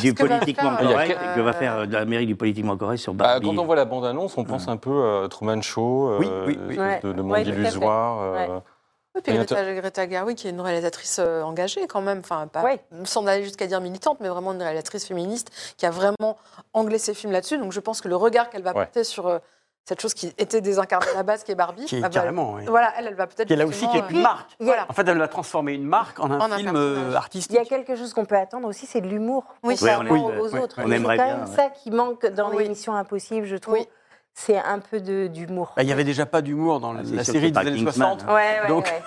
du 0.01 0.15
politiquement 0.15 0.77
correct, 0.77 1.19
que 1.35 1.41
va 1.41 1.53
faire 1.53 1.87
l'Amérique 1.87 2.29
du 2.29 2.37
politiquement 2.37 2.77
correct 2.77 2.92
sur 2.99 3.15
Bah, 3.15 3.25
Barbie. 3.41 3.47
Quand 3.57 3.63
on 3.63 3.65
voit 3.67 3.77
la 3.77 3.85
bande-annonce, 3.85 4.37
on 4.39 4.45
pense 4.45 4.69
un 4.69 4.77
peu 4.77 5.23
à 5.25 5.29
Truman 5.29 5.61
Show, 5.63 6.09
euh, 6.11 6.19
Oui, 6.19 6.29
oui, 6.47 6.59
oui. 6.69 6.77
de, 7.03 7.13
de 7.13 7.23
monde 7.23 7.33
Ouais, 7.33 7.43
illusoire. 7.43 8.21
euh, 8.23 8.61
Et 9.19 9.21
puis 9.21 9.33
Et 9.33 9.37
Greta, 9.37 9.75
Greta 9.75 10.09
Gerwig, 10.09 10.37
qui 10.39 10.47
est 10.49 10.51
une 10.51 10.61
réalisatrice 10.63 11.19
euh, 11.19 11.43
engagée 11.43 11.87
quand 11.87 12.01
même, 12.01 12.21
enfin 12.21 12.47
pas 12.47 12.63
Ouais. 12.63 12.81
sans 13.05 13.27
aller 13.27 13.45
jusqu'à 13.45 13.67
dire 13.67 13.81
militante, 13.83 14.19
mais 14.21 14.29
vraiment 14.29 14.53
une 14.53 14.63
réalisatrice 14.63 15.07
féministe 15.07 15.51
qui 15.77 15.85
a 15.85 15.91
vraiment 15.91 16.39
anglais 16.73 16.97
ses 16.99 17.13
films 17.13 17.33
là-dessus. 17.33 17.59
Donc 17.59 17.73
je 17.73 17.81
pense 17.81 18.01
que 18.01 18.09
le 18.09 18.17
regard 18.17 18.49
qu'elle 18.49 18.63
va 18.63 18.71
Ouais. 18.71 18.85
porter 18.85 19.05
sur 19.05 19.27
euh, 19.27 19.39
cette 19.85 20.01
chose 20.01 20.15
qui 20.15 20.33
était 20.39 20.61
désincarnée 20.61 21.09
à 21.13 21.17
la 21.17 21.23
base, 21.25 21.43
qui 21.43 21.51
est 21.53 21.57
Barbie, 21.57 21.85
Qui 21.87 21.97
est 21.97 22.01
bah, 22.01 22.09
bah, 22.09 22.15
carrément, 22.15 22.55
oui. 22.55 22.65
voilà, 22.67 22.93
elle, 22.99 23.09
elle 23.09 23.15
va 23.15 23.27
peut-être 23.27 23.49
Qui 23.49 23.53
est 23.53 23.57
là 23.57 23.67
aussi 23.67 23.89
qui 23.89 23.97
est 23.97 24.11
une 24.11 24.23
marque. 24.23 24.51
Y 24.53 24.63
a- 24.63 24.65
Voilà. 24.67 24.87
En 24.89 24.93
fait, 24.93 25.07
elle 25.09 25.21
a 25.21 25.29
transformé 25.29 25.75
une 25.75 25.85
marque 25.85 26.21
en 26.21 26.31
un 26.31 26.41
En 26.41 26.57
film 26.57 26.73
euh, 26.77 27.05
Il 27.09 27.13
y 27.13 27.15
a 27.15 27.19
artistique. 27.19 27.69
quelque 27.69 27.97
chose 27.97 28.15
qu'on 28.15 28.25
peut 28.25 28.37
attendre 28.37 28.69
aussi, 28.69 28.87
c'est 28.87 29.01
de 29.01 29.09
l'humour. 29.09 29.45
Oui. 29.65 29.77
Ouais, 29.83 29.95
on 29.99 30.07
est- 30.07 30.11
aux 30.11 30.15
ouais, 30.51 30.61
autres. 30.61 30.77
on 30.79 30.91
Et 30.91 30.97
c'est 30.99 31.03
quand 31.03 31.09
bien, 31.15 31.27
même 31.27 31.41
ouais. 31.49 31.57
ça 31.57 31.69
qui 31.71 31.91
manque 31.91 32.27
dans 32.27 32.51
Oui. 32.51 32.63
l'émission 32.63 32.95
Impossible, 32.95 33.47
je 33.47 33.57
trouve. 33.57 33.75
Oui. 33.75 33.89
C'est 34.35 34.57
un 34.57 34.79
peu 34.79 35.01
de- 35.01 35.27
d'humour. 35.27 35.73
Bah, 35.77 35.83
Il 35.83 35.87
n'y 35.87 35.93
avait 35.93 36.05
déjà 36.05 36.25
pas 36.27 36.41
d'humour 36.43 36.81
dans 36.81 36.95
Ah, 36.97 37.03
la 37.03 37.25
série 37.25 37.53
des 37.53 37.59
années 37.59 37.71
Kingsman, 37.73 37.93
60. 37.93 38.23
hein. 38.29 38.35
Ouais, 38.35 38.61
ouais, 38.63 38.69
Donc- 38.69 38.87
ouais. 38.87 39.03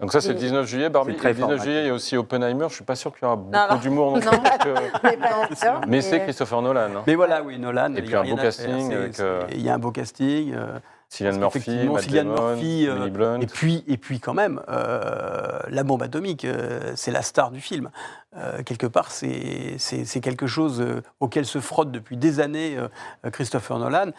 Donc 0.00 0.12
ça, 0.12 0.20
c'est 0.20 0.28
le 0.28 0.34
19 0.36 0.66
juillet, 0.66 0.88
Barbie. 0.90 1.16
Très 1.16 1.28
le 1.28 1.34
19 1.34 1.50
fort, 1.56 1.64
juillet, 1.64 1.82
il 1.82 1.86
y 1.86 1.90
a 1.90 1.94
aussi 1.94 2.16
Oppenheimer. 2.16 2.66
Je 2.68 2.74
suis 2.74 2.84
pas 2.84 2.94
sûr 2.94 3.12
qu'il 3.12 3.22
y 3.24 3.26
aura 3.26 3.36
beaucoup 3.36 3.78
d'humour 3.82 4.12
non 4.12 4.20
plus. 4.20 4.28
Que- 4.30 5.86
Mais 5.88 6.00
c'est 6.00 6.20
Christopher 6.20 6.62
Nolan. 6.62 6.80
hein. 6.96 7.02
Mais 7.06 7.14
voilà, 7.16 7.42
oui, 7.42 7.58
Nolan. 7.58 7.94
Et 7.94 7.98
il 7.98 8.04
puis 8.04 8.12
y 8.12 8.16
a 8.16 8.20
un 8.20 8.24
beau 8.30 8.36
casting 8.36 8.92
euh, 9.20 9.42
Il 9.52 9.60
y 9.60 9.68
a 9.68 9.74
un 9.74 9.78
beau 9.78 9.90
casting. 9.90 10.54
euh, 10.54 10.78
Cillian 11.10 11.38
Murphy, 11.38 11.88
Matt 11.88 12.02
Cillian 12.02 12.24
Damon, 12.24 12.50
Murphy, 12.50 12.86
euh, 12.86 12.96
Emily 12.96 13.10
Blunt. 13.10 13.40
Et 13.40 13.46
puis, 13.46 13.82
et 13.88 13.96
puis 13.96 14.20
quand 14.20 14.34
même, 14.34 14.60
euh, 14.68 15.58
la 15.70 15.82
bombe 15.82 16.02
atomique, 16.02 16.44
euh, 16.44 16.92
c'est 16.96 17.10
la 17.10 17.22
star 17.22 17.50
du 17.50 17.62
film. 17.62 17.88
Euh, 18.36 18.62
quelque 18.62 18.86
part, 18.86 19.10
c'est 19.10 19.78
quelque 20.22 20.46
chose 20.46 20.82
euh, 20.82 21.00
auquel 21.20 21.46
se 21.46 21.60
frotte 21.60 21.90
depuis 21.90 22.18
des 22.18 22.40
années 22.40 22.76
euh, 22.78 23.30
Christopher 23.30 23.78
Nolan. 23.78 24.10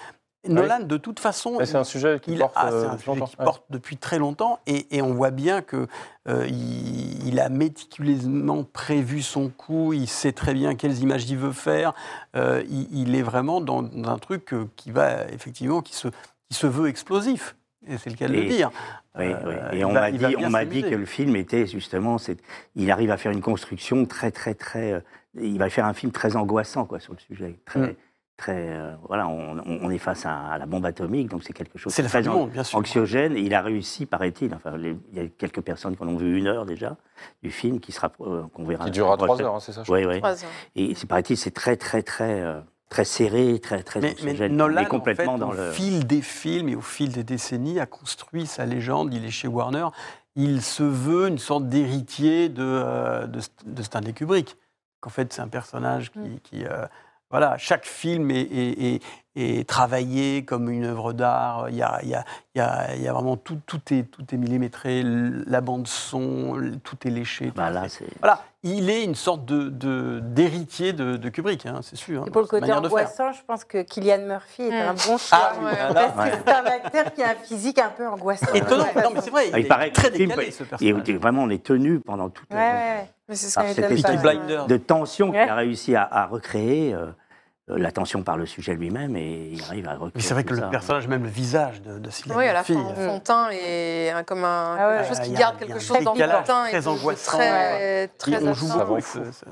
Nolan, 0.47 0.79
de 0.79 0.97
toute 0.97 1.19
façon, 1.19 1.57
c'est 1.65 1.75
un 1.75 1.83
sujet 1.83 2.19
qui 2.21 2.31
il, 2.31 2.39
porte, 2.39 2.53
ah, 2.55 2.71
euh, 2.71 2.89
un 2.89 2.91
depuis 2.93 2.99
sujet 3.03 3.11
longtemps. 3.19 3.25
qui 3.27 3.35
Ouais. 3.39 3.43
porte 3.45 3.63
depuis 3.69 3.97
très 3.97 4.19
longtemps 4.19 4.59
et, 4.67 4.95
et 4.95 5.01
on 5.01 5.13
voit 5.13 5.31
bien 5.31 5.61
que 5.61 5.87
euh, 6.29 6.47
il, 6.47 7.27
il 7.27 7.39
a 7.41 7.49
méticuleusement 7.49 8.63
prévu 8.63 9.21
son 9.21 9.49
coup, 9.49 9.91
il 9.93 10.07
sait 10.07 10.31
très 10.31 10.53
bien 10.53 10.75
quelles 10.75 10.99
images 10.99 11.29
il 11.29 11.37
veut 11.37 11.51
faire, 11.51 11.93
euh, 12.37 12.63
il, 12.69 12.87
il 12.97 13.15
est 13.15 13.21
vraiment 13.21 13.59
dans, 13.59 13.81
dans 13.83 14.09
un 14.11 14.17
truc 14.17 14.53
euh, 14.53 14.65
qui 14.77 14.91
va 14.91 15.25
effectivement 15.31 15.81
qui 15.81 15.93
se, 15.93 16.07
qui 16.49 16.53
se 16.57 16.67
veut 16.67 16.87
explosif. 16.87 17.55
Et 17.87 17.97
c'est 17.97 18.09
le 18.09 18.15
cas 18.15 18.27
de 18.27 18.33
le 18.33 18.43
Et- 18.43 18.47
dire. 18.49 18.71
Oui, 19.17 19.25
oui. 19.45 19.53
il 19.73 19.79
Et 19.79 19.85
on 19.85 19.91
m'a 19.91 20.11
dit, 20.11 20.17
bien 20.19 20.31
on 20.37 20.49
m'a 20.49 20.63
dit 20.63 20.79
s'amuser. 20.79 20.89
que 20.91 20.95
le 20.99 21.05
film 21.05 21.35
était 21.35 21.65
justement, 21.65 22.17
il 22.75 22.91
arrive 22.91 23.11
à 23.11 23.17
faire 23.17 23.31
une 23.31 23.41
construction 23.41 24.05
très, 24.05 24.31
très, 24.31 24.53
très. 24.53 24.93
euh, 24.93 24.99
il 25.35 25.57
va 25.59 25.69
faire 25.69 25.85
un 25.85 25.93
film 25.93 26.11
très 26.11 26.35
angoissant 26.35 26.85
quoi 26.85 26.99
sur 26.99 27.13
le 27.13 27.19
sujet. 27.19 27.59
Très, 27.65 27.79
Mm. 27.79 27.95
Très. 28.39 28.69
euh, 28.69 28.95
voilà, 29.07 29.27
on, 29.27 29.89
est 29.91 29.97
face 29.99 30.25
à, 30.25 30.47
à 30.47 30.57
la 30.57 30.65
bombe 30.65 30.85
atomique, 30.85 31.27
donc 31.29 31.43
c'est 31.43 31.53
quelque 31.53 31.77
chose 31.77 31.93
C'est 31.93 32.01
de 32.01 32.07
la 32.07 32.09
fin 32.09 32.21
du 32.21 32.29
monde, 32.29 32.49
bien 32.49 32.63
sûr. 32.63 32.79
anxiogène. 32.79 33.35
Et 33.37 33.41
il 33.41 33.53
a 33.53 33.61
réussi, 33.61 34.05
paraît-il. 34.07 34.53
Enfin, 34.55 34.75
les- 34.77 34.97
il 35.11 35.17
y 35.17 35.25
a 35.25 35.27
quelques 35.27 35.61
personnes 35.61 35.95
qui 35.95 36.03
en 36.03 36.07
ont 36.07 36.17
vu 36.17 36.37
une 36.37 36.47
heure 36.47 36.65
déjà 36.65 36.97
du 37.43 37.51
film, 37.51 37.79
qui 37.79 37.91
sera 37.91 38.11
euh, 38.21 38.43
qu'on 38.53 38.65
verra. 38.65 38.85
Qui 38.85 38.91
durera 38.91 39.17
trois 39.17 39.39
heures, 39.41 39.55
hein, 39.55 39.59
c'est 39.59 39.73
ça 39.73 39.83
Oui, 39.89 40.05
oui. 40.05 40.19
heures. 40.23 40.35
Et 40.75 40.95
c'est 40.95 41.07
paraît-il, 41.07 41.37
c'est 41.37 41.51
très, 41.51 41.75
très, 41.77 42.01
très, 42.01 42.41
euh, 42.41 42.59
très 42.89 43.05
serré, 43.05 43.59
très, 43.59 43.83
très 43.83 43.99
Mais, 44.01 44.15
mais. 44.23 44.49
Nolan, 44.49 44.85
complètement 44.85 45.33
en 45.33 45.37
fait, 45.37 45.41
dans 45.41 45.49
au 45.51 45.53
le. 45.53 45.71
fil 45.71 46.07
des 46.07 46.21
films 46.23 46.69
et 46.69 46.75
au 46.75 46.81
fil 46.81 47.11
des 47.11 47.23
décennies, 47.23 47.79
a 47.79 47.85
construit 47.85 48.47
sa 48.47 48.65
légende. 48.65 49.13
Il 49.13 49.25
est 49.25 49.31
chez 49.31 49.47
Warner. 49.47 49.87
Il 50.35 50.61
se 50.61 50.83
veut 50.83 51.27
une 51.27 51.37
sorte 51.39 51.67
d'héritier 51.67 52.49
de, 52.49 52.63
euh, 52.63 53.27
de, 53.27 53.39
de 53.65 53.81
Stanley 53.83 54.13
Kubrick. 54.13 54.57
Qu'en 55.01 55.09
fait, 55.09 55.31
c'est 55.33 55.41
un 55.41 55.47
personnage 55.47 56.11
qui, 56.11 56.19
Mm. 56.19 56.39
qui, 56.43 56.65
euh, 56.65 56.85
voilà, 57.29 57.57
chaque 57.57 57.85
film 57.85 58.31
est, 58.31 59.01
est 59.35 59.67
travaillé 59.67 60.43
comme 60.43 60.69
une 60.69 60.85
œuvre 60.85 61.13
d'art. 61.13 61.67
Il 61.69 61.75
y 61.75 61.81
a, 61.83 61.99
il 62.03 62.09
y 62.09 62.15
a- 62.15 62.25
il 62.55 62.57
y 62.57 62.61
a- 62.61 62.95
il 62.95 63.01
y 63.01 63.07
a 63.07 63.13
vraiment 63.13 63.37
tout, 63.37 63.57
tout 63.65 63.79
est, 63.91 64.03
tout 64.03 64.23
est 64.33 64.37
millimétré. 64.37 65.03
La 65.05 65.61
bande 65.61 65.87
son, 65.87 66.59
tout 66.83 66.97
est 67.05 67.11
léché. 67.11 67.51
Bah 67.55 67.69
là, 67.69 67.85
est- 67.85 68.03
voilà, 68.19 68.41
il 68.63 68.89
est 68.89 69.03
une 69.03 69.15
sorte 69.15 69.45
de 69.45 69.69
de- 69.69 70.19
d'héritier 70.21 70.93
de, 70.93 71.15
de 71.15 71.29
Kubrick, 71.29 71.65
hein, 71.65 71.79
c'est 71.83 71.95
sûr. 71.95 72.25
Et 72.27 72.31
pour 72.31 72.41
le 72.41 72.47
côté 72.47 72.61
manière 72.61 72.81
de 72.81 72.89
faire. 72.89 72.97
angoissant, 72.97 73.31
je 73.31 73.41
pense 73.47 73.63
que 73.63 73.81
Kylian 73.83 74.25
Murphy 74.25 74.63
est 74.63 74.71
Mm. 74.85 74.89
un 74.89 74.93
bon 74.93 75.17
choix. 75.17 75.37
Ah 75.39 75.53
oui, 75.59 75.65
Ouais. 75.65 75.71
voilà. 75.75 76.09
Parce 76.09 76.29
que 76.31 76.35
c'est 76.45 76.53
un 76.53 76.65
acteur 76.65 77.13
qui 77.13 77.23
a 77.23 77.29
un 77.29 77.35
physique 77.35 77.79
un 77.79 77.89
peu 77.89 78.07
angoissant. 78.07 78.53
Étonnant, 78.53 78.85
non 78.95 79.09
mais 79.13 79.21
c'est 79.21 79.29
vrai, 79.29 79.43
Ah, 79.53 79.57
il, 79.57 79.61
il 79.61 79.65
est 79.65 79.67
paraît 79.69 79.91
très 79.91 80.09
décalé 80.09 80.51
ce 80.51 80.63
Et 80.63 80.65
personnage. 80.65 81.09
vraiment, 81.21 81.43
on 81.43 81.49
est 81.49 81.63
tenu 81.63 81.99
pendant 81.99 82.29
toute 82.29 82.49
Ouais, 82.49 82.57
la 82.57 82.63
ouais, 82.63 82.73
ouais. 83.01 83.09
Mais 83.29 83.35
c'est 83.35 83.45
ce 83.47 83.51
cette 83.75 83.91
espèce 83.91 84.67
de 84.67 84.77
tension 84.77 85.29
qu'il 85.31 85.39
a 85.39 85.53
réussi 85.55 85.95
à, 85.95 86.07
à 86.11 86.25
recréer, 86.25 86.93
euh, 86.95 87.05
euh, 87.69 87.77
la 87.77 87.91
tension 87.91 88.23
par 88.23 88.37
le 88.37 88.45
sujet 88.45 88.73
lui-même, 88.73 89.15
et 89.15 89.49
il 89.53 89.61
arrive 89.63 89.87
à 89.87 89.93
recréer. 89.93 90.11
Mais 90.15 90.21
c'est 90.21 90.33
vrai 90.33 90.43
que 90.43 90.49
tout 90.49 90.55
le 90.55 90.61
ça. 90.61 90.67
personnage, 90.67 91.07
même 91.07 91.23
le 91.23 91.29
visage 91.29 91.81
de, 91.81 91.99
de 91.99 92.09
Cillian 92.09 92.35
Oui, 92.37 92.45
à 92.45 92.53
la 92.53 92.63
fin, 92.63 92.73
euh, 92.97 93.07
Fontain 93.07 93.49
est 93.51 94.09
un- 94.11 94.23
comme 94.23 94.43
un, 94.43 94.75
Ah 94.79 94.87
ouais. 94.89 94.95
quelque 94.97 95.07
chose 95.09 95.17
Il 95.19 95.23
qui 95.25 95.31
y 95.31 95.35
a- 95.35 95.39
garde 95.39 95.55
il 95.59 95.61
y 95.61 95.63
a 95.63 95.67
quelque 95.73 95.83
chose 95.83 96.03
dans 96.03 96.15
Fontain 96.15 96.65
et 96.67 96.69
très 96.71 96.87
angoissant. 96.87 97.31
très, 97.37 98.03
il- 98.05 98.09
très 98.17 98.43
on 98.47 98.53
joue. 98.53 98.67
Ça 98.67 98.85
beaucoup. 98.85 99.01
ce- 99.01 99.31
ce- 99.31 99.45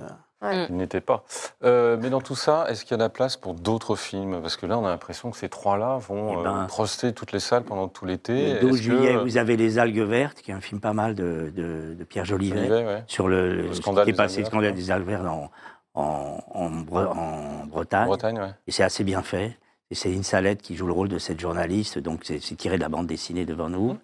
Il 0.70 0.76
n'était 0.78 1.02
pas. 1.02 1.24
Euh, 1.64 1.98
mais 2.00 2.12
dans 2.12 2.22
tout 2.22 2.36
ça, 2.36 2.66
est-ce 2.70 2.84
qu'il 2.84 2.92
y 2.92 2.94
a 2.94 2.98
de 2.98 3.02
la 3.02 3.10
place 3.10 3.38
pour 3.38 3.56
d'autres 3.56 3.96
films? 3.96 4.40
Parce 4.40 4.56
que 4.56 4.68
là, 4.68 4.78
on 4.78 4.86
a 4.86 4.90
l'impression 4.90 5.32
que 5.32 5.38
ces 5.38 5.50
trois-là 5.50 5.98
vont 5.98 6.40
Eh 6.40 6.44
ben, 6.44 6.64
euh, 6.64 6.68
truster 6.68 7.12
toutes 7.12 7.32
les 7.32 7.40
salles 7.40 7.64
pendant 7.64 7.88
tout 7.88 8.06
l'été. 8.06 8.54
Le 8.54 8.60
12 8.60 8.70
Est-ce 8.80 8.88
que- 8.88 8.96
juillet, 8.98 9.16
vous 9.18 9.38
avez 9.38 9.58
Les 9.58 9.80
Algues 9.80 10.02
Vertes, 10.08 10.42
qui 10.44 10.52
est 10.52 10.54
un 10.54 10.62
film 10.62 10.80
pas 10.80 10.94
mal 10.94 11.16
de, 11.16 11.52
de- 11.56 11.96
de 11.98 12.04
Pierre 12.04 12.24
Jolivet, 12.26 12.68
Jolivet, 12.68 12.86
ouais. 12.86 13.04
sur 13.08 13.28
le, 13.28 13.64
Le 13.64 13.74
scandale 13.74 14.04
qui 14.04 14.12
est 14.12 14.14
des 14.14 14.18
passé, 14.18 14.36
algues 14.36 14.46
le 14.46 14.50
scandale 14.52 14.66
vertes, 14.74 14.78
des 14.78 14.92
algues 14.92 15.08
vertes 15.08 15.26
en, 15.26 15.50
en, 15.98 16.44
en 16.54 16.70
Bre- 16.72 17.08
en 17.08 17.64
En 17.64 17.66
Bretagne. 17.66 18.06
Bretagne, 18.08 18.40
ouais. 18.40 18.52
Et 18.68 18.72
c'est 18.72 18.84
assez 18.84 19.04
bien 19.04 19.22
fait. 19.22 19.58
Et 19.92 19.96
c'est 19.96 20.12
une 20.12 20.24
Salette 20.24 20.62
qui 20.62 20.76
joue 20.76 20.86
le 20.88 20.94
rôle 20.94 21.08
de 21.10 21.18
cette 21.18 21.40
journaliste, 21.40 21.98
donc 22.00 22.22
c'est 22.24 22.40
tiré 22.58 22.76
de 22.78 22.82
la 22.82 22.90
bande 22.90 23.08
dessinée 23.08 23.46
devant 23.46 23.70
nous. 23.70 23.94
Mhm. 23.94 24.00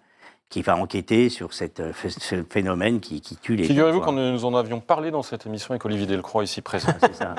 qui 0.50 0.62
va 0.62 0.76
enquêter 0.76 1.30
sur 1.30 1.52
cette, 1.52 1.80
euh, 1.80 1.92
ce 2.06 2.42
phénomène 2.44 3.00
qui, 3.00 3.20
qui 3.20 3.36
tue 3.36 3.56
les 3.56 3.64
gens. 3.64 3.68
Figurez-vous 3.68 4.00
qu'on 4.02 4.12
nous 4.12 4.44
en 4.44 4.54
avions 4.54 4.78
parlé 4.78 5.10
dans 5.10 5.22
cette 5.22 5.46
émission 5.46 5.70
avec 5.72 5.84
Olivier 5.84 6.06
Delcroix 6.06 6.44
ici 6.44 6.60
présent. 6.60 6.92
C'est 7.00 7.14
ça. 7.14 7.34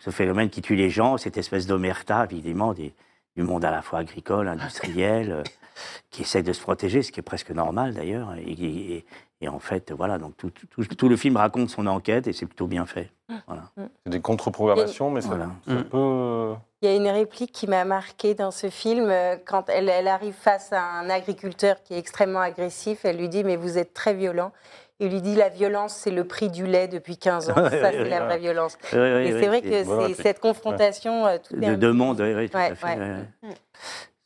ce 0.00 0.10
phénomène 0.10 0.48
qui 0.50 0.60
tue 0.62 0.74
les 0.74 0.90
gens, 0.90 1.16
cette 1.16 1.36
espèce 1.36 1.66
d'omerta, 1.66 2.26
évidemment, 2.30 2.72
des- 2.72 2.92
du 3.36 3.42
monde 3.44 3.64
à 3.64 3.70
la 3.70 3.82
fois 3.82 4.00
agricole, 4.00 4.48
industriel, 4.48 5.30
euh, 5.30 5.42
qui 6.10 6.22
essaie 6.22 6.42
de 6.42 6.52
se 6.52 6.60
protéger, 6.60 7.02
ce 7.02 7.12
qui 7.12 7.20
est 7.20 7.22
presque 7.22 7.50
normal 7.50 7.94
d'ailleurs. 7.94 8.34
Et, 8.34 8.50
et- 8.52 9.04
et 9.40 9.48
en 9.48 9.58
fait, 9.60 9.92
voilà, 9.92 10.18
donc 10.18 10.36
tout, 10.36 10.50
tout- 10.50 10.66
tout- 10.66 10.84
tout 10.94 11.08
le 11.08 11.16
film 11.16 11.36
raconte 11.36 11.70
son 11.70 11.86
enquête 11.86 12.26
et 12.26 12.32
c'est 12.32 12.46
plutôt 12.46 12.66
bien 12.66 12.86
fait. 12.86 13.10
Voilà. 13.46 13.64
C'est 13.76 14.10
des 14.10 14.20
contre-programmations, 14.20 15.10
mais 15.10 15.20
ça, 15.20 15.28
Voilà. 15.28 15.48
ça 15.66 15.74
Mm. 15.74 15.84
peut. 15.84 15.96
euh, 15.98 16.54
Il 16.82 16.88
y 16.88 16.92
a 16.92 16.96
une 16.96 17.08
réplique 17.08 17.52
qui 17.52 17.66
m'a 17.66 17.84
marquée 17.84 18.34
dans 18.34 18.50
ce 18.50 18.68
film. 18.70 19.08
euh, 19.10 19.36
Quand 19.44 19.68
elle, 19.68 19.88
elle 19.88 20.08
arrive 20.08 20.34
face 20.34 20.72
à 20.72 20.82
un 20.82 21.10
agriculteur 21.10 21.82
qui 21.82 21.94
est 21.94 21.98
extrêmement 21.98 22.40
agressif, 22.40 23.04
elle 23.04 23.16
lui 23.18 23.28
dit 23.28 23.44
Mais 23.44 23.56
vous 23.56 23.78
êtes 23.78 23.92
très 23.94 24.14
violent. 24.14 24.52
Il 25.00 25.10
lui 25.10 25.20
dit 25.20 25.34
La 25.36 25.48
violence, 25.50 25.94
c'est 25.94 26.10
le 26.10 26.24
prix 26.24 26.48
du 26.50 26.66
lait 26.66 26.88
depuis 26.88 27.16
15 27.16 27.50
ans. 27.50 27.54
Ça, 27.70 27.70
c'est 27.70 28.04
la 28.08 28.24
vraie 28.24 28.38
violence. 28.38 28.76
Et 28.92 29.32
c'est 29.32 29.46
vrai 29.46 29.60
que 29.62 29.84
c'est 29.84 30.14
cette 30.22 30.40
confrontation. 30.40 31.26
euh, 31.26 31.38
tout 31.46 31.54
de 31.56 31.90
mondes, 31.90 32.20
oui, 32.20 32.32
oui, 32.34 32.48
tout 32.48 32.56
Ouais, 32.56 32.70
à 32.70 32.74
fait. 32.74 32.96
ouais. 32.98 33.50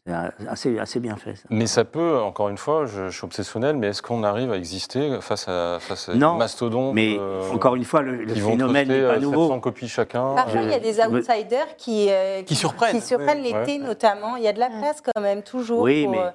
C'est 0.04 0.48
assez, 0.48 0.78
assez 0.80 0.98
bien 0.98 1.14
fait, 1.14 1.36
ça. 1.36 1.42
Mais 1.50 1.68
ça 1.68 1.84
peut, 1.84 2.18
encore 2.18 2.48
une 2.48 2.58
fois, 2.58 2.86
je, 2.86 3.08
je 3.08 3.16
suis 3.16 3.24
obsessionnel, 3.24 3.76
mais 3.76 3.88
est-ce 3.88 4.02
qu'on 4.02 4.24
arrive 4.24 4.50
à 4.50 4.56
exister 4.56 5.18
face 5.20 5.46
à, 5.46 5.78
face 5.80 6.08
à 6.08 6.14
Non, 6.14 6.38
des 6.38 6.92
Mais 6.92 7.16
euh, 7.20 7.48
encore 7.52 7.76
une 7.76 7.84
fois, 7.84 8.02
le, 8.02 8.26
phénomène 8.34 8.88
n'est 8.88 9.00
pas 9.00 9.06
euh, 9.14 9.20
nouveau. 9.20 9.42
700 9.46 9.60
copies 9.60 9.88
chacun 9.88 10.34
Parfois, 10.34 10.60
euh, 10.62 10.64
il 10.64 10.70
y 10.70 10.74
a 10.74 10.80
des 10.80 10.94
Je 10.94 11.08
me- 11.08 11.18
outsiders 11.20 11.76
qui, 11.76 12.08
euh, 12.10 12.42
Qui 12.42 12.56
surprennent. 12.56 12.96
qui 12.96 13.00
surprennent 13.00 13.42
Oui, 13.42 13.52
l'été, 13.52 13.78
ouais. 13.80 13.86
notamment. 13.86 14.34
Il 14.34 14.42
y 14.42 14.48
a 14.48 14.52
de 14.52 14.58
la 14.58 14.70
place 14.70 15.00
quand 15.02 15.20
même, 15.20 15.42
toujours. 15.42 15.82
Oui, 15.82 16.02
pour, 16.02 16.12
mais 16.12 16.18
euh, 16.18 16.30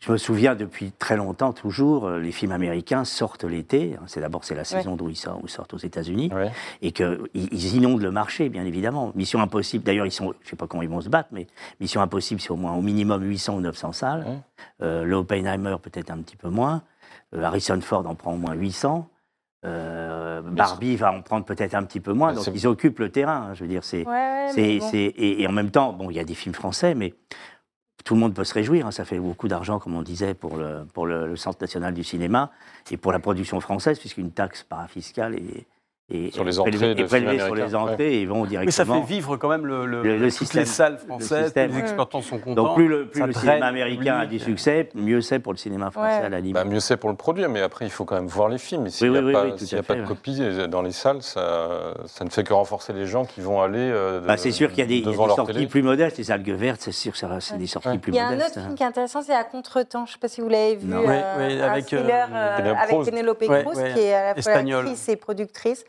Je 0.00 0.12
me 0.12 0.16
souviens 0.16 0.54
depuis 0.54 0.92
très 0.92 1.16
longtemps, 1.16 1.52
toujours, 1.52 2.06
euh, 2.06 2.20
les 2.20 2.30
films 2.30 2.52
américains 2.52 3.04
sortent 3.04 3.42
l'été. 3.44 3.96
hein, 4.00 4.04
C'est 4.06 4.20
d'abord 4.20 4.44
c'est 4.44 4.54
la 4.54 4.62
saison 4.64 4.94
d'où 4.94 5.08
ils 5.08 5.16
sortent, 5.16 5.42
où 5.42 5.46
ils 5.46 5.50
sortent 5.50 5.74
aux 5.74 5.78
États-Unis, 5.78 6.30
ouais. 6.32 6.52
et 6.82 6.92
qu'ils 6.92 7.18
ils 7.34 7.74
inondent 7.76 8.02
le 8.02 8.12
marché, 8.12 8.48
bien 8.48 8.64
évidemment. 8.64 9.10
Mission 9.16 9.40
Impossible, 9.40 9.82
d'ailleurs, 9.82 10.06
ils 10.06 10.12
sont, 10.12 10.32
je 10.44 10.50
sais 10.50 10.56
pas 10.56 10.68
comment 10.68 10.82
ils 10.84 10.88
vont 10.88 11.00
se 11.00 11.08
battre, 11.08 11.30
mais 11.32 11.48
Mission 11.80 12.00
Impossible, 12.00 12.40
c'est 12.40 12.50
au 12.52 12.56
moins 12.56 12.74
au 12.74 12.80
minimum 12.80 13.24
800 13.24 13.56
ou 13.56 13.60
900 13.60 13.92
salles. 13.92 14.24
Ouais. 14.24 14.38
Euh, 14.82 15.02
le 15.04 15.16
Oppenheimer, 15.16 15.74
peut-être 15.82 16.10
un 16.12 16.18
petit 16.18 16.36
peu 16.36 16.48
moins. 16.48 16.82
Euh, 17.34 17.42
Harrison 17.42 17.80
Ford 17.80 18.06
en 18.06 18.14
prend 18.14 18.34
au 18.34 18.38
moins 18.38 18.54
800. 18.54 19.08
Euh, 19.64 20.40
Barbie 20.42 20.94
va 20.94 21.12
en 21.12 21.22
prendre 21.22 21.44
peut-être 21.44 21.74
un 21.74 21.82
petit 21.82 21.98
peu 22.00 22.12
moins. 22.12 22.32
Donc 22.32 22.46
ils 22.54 22.66
occupent 22.68 23.00
le 23.00 23.10
terrain. 23.10 23.48
hein, 23.50 23.54
je 23.54 23.64
veux 23.64 23.68
dire, 23.68 23.82
c'est 23.82 24.06
ouais, 24.06 24.12
ouais, 24.12 24.46
mais 24.46 24.52
c'est, 24.52 24.78
bon. 24.78 24.88
c'est- 24.90 24.98
et, 24.98 25.42
et 25.42 25.48
en 25.48 25.52
même 25.52 25.70
temps, 25.72 25.92
bon, 25.92 26.10
il 26.10 26.16
y 26.16 26.20
a 26.20 26.24
des 26.24 26.34
films 26.34 26.54
français, 26.54 26.94
mais 26.94 27.14
tout 28.04 28.14
le 28.14 28.20
monde 28.20 28.34
peut 28.34 28.44
se 28.44 28.54
réjouir. 28.54 28.86
hein, 28.86 28.90
ça 28.90 29.04
fait 29.04 29.18
beaucoup 29.18 29.48
d'argent, 29.48 29.78
comme 29.78 29.94
on 29.94 30.02
disait, 30.02 30.34
pour 30.34 30.56
le, 30.56 30.86
pour 30.92 31.06
le, 31.06 31.26
le 31.26 31.36
Centre 31.36 31.58
national 31.60 31.94
du 31.94 32.04
cinéma 32.04 32.50
et 32.90 32.96
pour 32.96 33.12
la 33.12 33.18
production 33.18 33.60
française, 33.60 33.98
puisqu'une 33.98 34.30
taxe 34.30 34.62
parafiscale 34.62 35.34
est, 35.34 35.66
est, 36.10 36.32
Sur 36.34 36.44
les 36.44 36.56
est 36.56 36.60
prélevée, 36.62 36.90
entrées 36.92 37.04
prélevée 37.04 37.30
films 37.38 37.44
sur 37.46 37.54
les 37.54 37.74
entrées 37.74 38.14
et 38.14 38.20
ils 38.22 38.28
vont 38.28 38.44
Mais 38.44 38.70
ça 38.70 38.84
directement. 38.84 39.02
fait 39.02 39.12
vivre 39.14 39.36
quand 39.36 39.48
même 39.48 39.66
le, 39.66 39.84
le- 39.84 40.02
Le- 40.02 40.16
le 40.16 40.30
système. 40.30 40.60
les 40.60 40.66
salles 40.66 40.92
Le 40.94 40.98
françaises, 41.06 41.52
les 41.54 41.78
exploitants 41.78 42.22
sont 42.22 42.38
contents. 42.38 42.62
Donc 42.64 42.74
plus 42.76 42.88
le, 42.88 43.06
plus 43.06 43.30
cinéma 43.34 43.66
américain 43.66 44.16
a 44.18 44.26
du 44.26 44.38
succès, 44.38 44.88
mieux 44.94 45.20
c'est 45.20 45.38
pour 45.38 45.52
le 45.52 45.58
cinéma 45.58 45.90
français 45.90 46.20
Ouais. 46.20 46.24
à 46.26 46.28
la 46.30 46.38
limite. 46.40 46.54
Bah, 46.54 46.64
mieux 46.64 46.80
c'est 46.80 46.96
pour 46.96 47.10
le 47.10 47.16
produire, 47.16 47.48
mais 47.50 47.60
après, 47.60 47.84
il 47.84 47.90
faut 47.90 48.04
quand 48.06 48.14
même 48.14 48.26
voir 48.26 48.48
les 48.48 48.56
films. 48.58 48.86
Et 48.86 48.90
s'il 48.90 49.10
Oui, 49.10 49.12
n'y 49.12 49.18
a, 49.18 49.26
oui, 49.26 49.32
pas, 49.32 49.44
oui, 49.44 49.68
y 49.70 49.74
a 49.74 49.82
pas 49.82 49.94
de 49.96 50.00
ouais. 50.00 50.06
copies 50.06 50.38
euh, 50.40 50.66
dans 50.66 50.80
les 50.82 50.92
salles, 50.92 51.20
ça, 51.22 51.92
ça 52.06 52.24
ne 52.24 52.30
fait 52.30 52.42
que 52.44 52.54
renforcer 52.54 52.92
les 52.94 53.06
gens 53.06 53.24
qui 53.26 53.40
vont 53.42 53.60
aller. 53.60 53.78
euh, 53.78 54.20
Bah, 54.20 54.36
c'est 54.38 54.50
sûr 54.52 54.70
qu'il 54.70 54.78
y 54.78 54.82
a 54.82 54.86
des, 54.86 54.98
y 55.00 55.08
a 55.14 55.14
sorties 55.34 55.52
télé. 55.52 55.66
plus 55.66 55.82
modestes, 55.82 56.16
les 56.18 56.30
algues 56.30 56.50
vertes, 56.52 56.80
c'est 56.80 56.92
sûr 56.92 57.12
que 57.12 57.18
ça 57.18 57.26
va- 57.26 57.40
c'est 57.40 57.58
des 57.58 57.66
sorties 57.66 57.98
plus 57.98 58.12
Il 58.12 58.16
y 58.16 58.18
a 58.18 58.28
un 58.28 58.30
modestes. 58.30 58.50
autre 58.50 58.58
hein. 58.60 58.62
film 58.62 58.74
qui 58.76 58.82
est 58.82 58.86
intéressant, 58.86 59.20
c'est 59.22 59.34
À 59.34 59.44
Contre-temps. 59.44 60.06
Je 60.06 60.12
ne 60.12 60.14
sais 60.14 60.18
pas 60.20 60.28
si 60.28 60.40
vous 60.40 60.48
l'avez 60.48 60.76
vu. 60.76 60.92
Avec, 60.94 61.92
euh, 61.92 61.98
euh, 61.98 62.56
Penelope 62.56 62.76
avec 62.78 62.88
Cruz. 62.96 63.04
Penelope 63.10 63.38
Cruz, 63.64 63.82
qui 63.94 64.00
est 64.00 64.14
à 64.14 64.34
la 64.34 64.42
fois 64.42 64.52
actrice 64.52 65.08
et 65.08 65.16
productrice. 65.16 65.84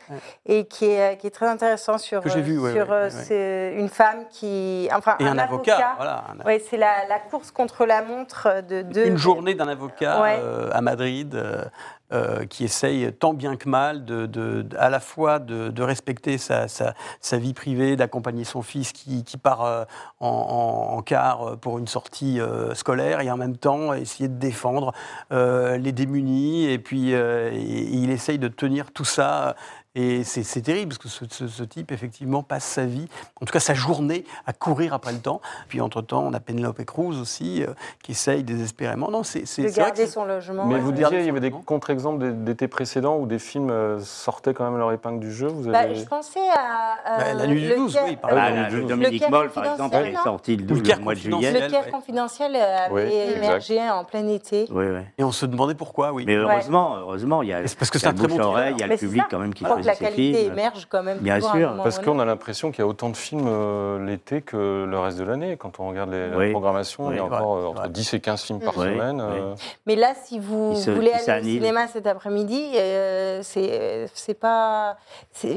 Et 0.46 0.66
qui 0.66 0.86
est, 0.86 1.18
qui 1.20 1.28
est 1.28 1.32
très 1.32 1.48
intéressant 1.48 1.98
sur, 1.98 2.22
Que 2.22 2.30
j'ai 2.30 2.42
vu, 2.42 2.58
ouais, 2.60 2.74
sur 2.74 2.90
ouais, 2.90 3.10
euh, 3.32 3.72
ouais. 3.76 3.80
une 3.80 3.90
femme 3.90 4.26
qui. 4.30 4.90
Enfin, 4.94 5.16
Et 5.20 5.26
un, 5.26 5.38
avocat, 5.38 5.94
voilà. 5.98 6.24
un- 6.30 6.46
Oui, 6.46 6.62
c'est 6.70 6.78
la, 6.78 7.06
la 7.08 7.20
course 7.20 7.52
contre 7.52 7.86
la 7.86 8.02
montre 8.04 8.62
de 8.68 8.82
deux. 8.82 9.06
Une 9.06 9.18
journée 9.18 9.56
d'un 9.56 9.68
avocat 9.68 10.24
euh, 10.24 10.70
à 10.74 10.82
Madrid 10.82 11.36
euh, 11.36 11.64
euh, 12.12 12.46
qui 12.48 12.64
essaye 12.64 13.14
tant 13.14 13.34
bien 13.34 13.56
que 13.56 13.70
mal 13.70 14.04
de, 14.04 14.26
de- 14.26 14.64
de- 14.64 14.78
à 14.78 14.90
la 14.90 15.00
fois 15.00 15.38
de, 15.38 15.70
de 15.70 15.84
respecter 15.84 16.40
sa, 16.40 16.68
sa- 16.68 16.96
sa 17.22 17.38
vie 17.38 17.54
privée, 17.54 17.96
d'accompagner 17.96 18.46
son 18.46 18.64
fils 18.64 18.92
qui, 18.94 19.24
qui 19.24 19.38
part 19.38 19.64
euh, 19.64 19.84
en, 20.20 20.28
en- 20.28 20.98
en 20.98 21.02
car 21.04 21.58
pour 21.58 21.78
une 21.78 21.88
sortie 21.88 22.40
euh, 22.42 22.74
scolaire 22.74 23.22
et 23.22 23.30
en 23.30 23.38
même 23.38 23.58
temps 23.58 23.94
essayer 23.94 24.28
de 24.28 24.40
défendre 24.40 24.92
euh, 25.32 25.78
les 25.78 25.92
démunis 25.92 26.66
et 26.72 26.80
puis 26.80 27.14
euh, 27.14 27.52
et 27.54 27.60
il 27.60 28.10
essaye 28.10 28.40
de 28.40 28.48
tenir 28.48 28.92
tout 28.92 29.06
ça. 29.06 29.56
Et 29.96 30.24
c'est 30.24 30.62
terrible 30.62 30.90
parce 30.90 31.00
que 31.00 31.10
ce, 31.10 31.26
ce- 31.30 31.48
ce 31.48 31.64
type, 31.64 31.92
effectivement, 31.92 32.44
passe 32.44 32.64
sa 32.64 32.86
vie, 32.86 33.08
en 33.42 33.46
tout 33.46 33.52
cas 33.52 33.60
sa 33.60 33.74
journée, 33.74 34.24
à 34.46 34.54
courir 34.54 34.94
après 34.94 35.12
le 35.12 35.18
temps. 35.18 35.42
Puis 35.68 35.82
entre-temps, 35.82 36.24
on 36.24 36.34
a 36.34 36.40
Penelope 36.40 36.84
Cruz 36.86 37.20
aussi, 37.20 37.64
euh, 37.64 37.74
qui 38.04 38.12
essaye 38.12 38.44
désespérément. 38.44 39.10
Non, 39.10 39.24
c'est 39.24 39.48
c'est- 39.48 39.64
de 39.64 39.70
garder 39.76 40.06
son 40.06 40.26
logement. 40.26 40.66
Mais 40.68 40.76
Ouais, 40.76 40.80
vous 40.80 40.90
ouais. 40.92 40.94
disiez, 40.96 41.20
il 41.22 41.26
y 41.26 41.30
avait 41.30 41.40
des 41.40 41.50
contre-exemples 41.50 42.32
d'été 42.44 42.68
précédents 42.68 43.18
où 43.18 43.26
des 43.26 43.40
films 43.40 43.72
euh, 43.72 44.00
sortaient 44.00 44.54
quand 44.54 44.64
même 44.64 44.78
leur 44.78 44.92
épingle 44.92 45.20
du 45.20 45.34
jeu. 45.34 45.48
Vous 45.48 45.72
Bah, 45.72 45.80
avez... 45.80 45.96
je 45.96 46.06
pensais 46.06 46.40
à. 46.40 46.94
euh, 46.94 47.18
Bah, 47.18 47.34
La 47.34 47.48
Nuit 47.48 47.62
du 47.64 47.70
le 47.70 47.76
12, 47.78 47.94
Caire- 47.94 48.04
oui, 48.06 48.16
par 48.16 48.30
Ah, 48.32 48.52
le 48.70 48.82
oui. 48.82 48.86
Dominique 48.86 49.24
Le 49.26 49.30
Moll, 49.32 49.50
par 49.50 49.66
exemple, 49.72 49.96
est 49.96 50.14
sorti 50.24 50.56
le, 50.56 50.62
Le 50.62 50.68
12 50.68 50.84
Caire 50.84 51.02
mois 51.02 51.16
de 51.16 51.20
juillet. 51.20 51.52
Le 51.52 51.68
Caire 51.68 51.86
ouais. 51.86 51.92
confidentiel 51.92 52.56
avait 52.56 53.24
exact. 53.26 53.38
émergé 53.38 53.90
en 53.90 54.04
plein 54.04 54.28
été. 54.28 54.68
Oui, 54.70 54.86
oui. 54.86 55.00
Et 55.18 55.24
on 55.24 55.32
se 55.32 55.48
demandait 55.48 55.74
pourquoi, 55.74 56.14
oui. 56.14 56.26
Mais 56.28 56.36
heureusement, 56.36 56.96
heureusement, 56.98 57.42
il 57.42 57.50
y 57.50 57.54
a, 57.54 57.62
parce 57.62 57.90
que 57.90 57.98
c'est 57.98 58.06
un 58.06 58.12
le 58.12 58.18
très 58.20 58.28
bon 58.28 58.56
il 58.70 58.78
y 58.80 58.84
a 58.84 58.88
le 58.88 58.96
public 58.98 59.24
ça. 59.24 59.28
quand 59.32 59.40
même 59.40 59.54
qui 59.54 59.64
la 59.90 59.96
qualité 59.96 60.40
films. 60.40 60.52
émerge 60.54 60.88
quand 60.90 61.04
même. 61.04 61.18
Bien 61.20 61.40
sûr. 61.42 61.76
Parce 61.84 62.00
qu'on 62.00 62.20
a 62.20 62.26
l'impression 62.26 62.72
qu'il 62.72 62.80
y 62.80 62.82
a 62.84 62.88
autant 62.88 63.10
de 63.10 63.18
films 63.18 63.46
euh, 63.48 64.06
l'été 64.06 64.42
que 64.42 64.86
le 64.90 65.00
reste 65.00 65.18
de 65.18 65.24
l'année. 65.24 65.58
Quand 65.58 65.80
on 65.80 65.90
regarde 65.90 66.12
les, 66.12 66.30
Oui. 66.36 66.46
la 66.48 66.52
programmation, 66.52 67.12
il 67.12 67.18
y 67.18 67.20
a 67.20 67.26
encore 67.26 67.60
ouais, 67.62 67.68
entre 67.68 67.84
ouais. 67.84 67.90
10 67.90 68.14
et 68.14 68.20
15 68.20 68.42
films 68.42 68.60
par 68.60 68.78
Oui, 68.78 68.86
semaine. 68.86 69.18
oui. 69.22 69.38
euh, 69.40 69.54
Mais 69.86 69.96
là, 69.96 70.14
si 70.24 70.40
vous 70.40 70.76
se- 70.76 70.92
voulez 70.92 71.12
aller 71.12 71.42
au 71.42 71.44
cinéma 71.44 71.88
cet 71.88 72.08
après-midi, 72.08 72.72
euh, 72.76 73.40
c'est 73.44 74.34
pas, 74.40 74.98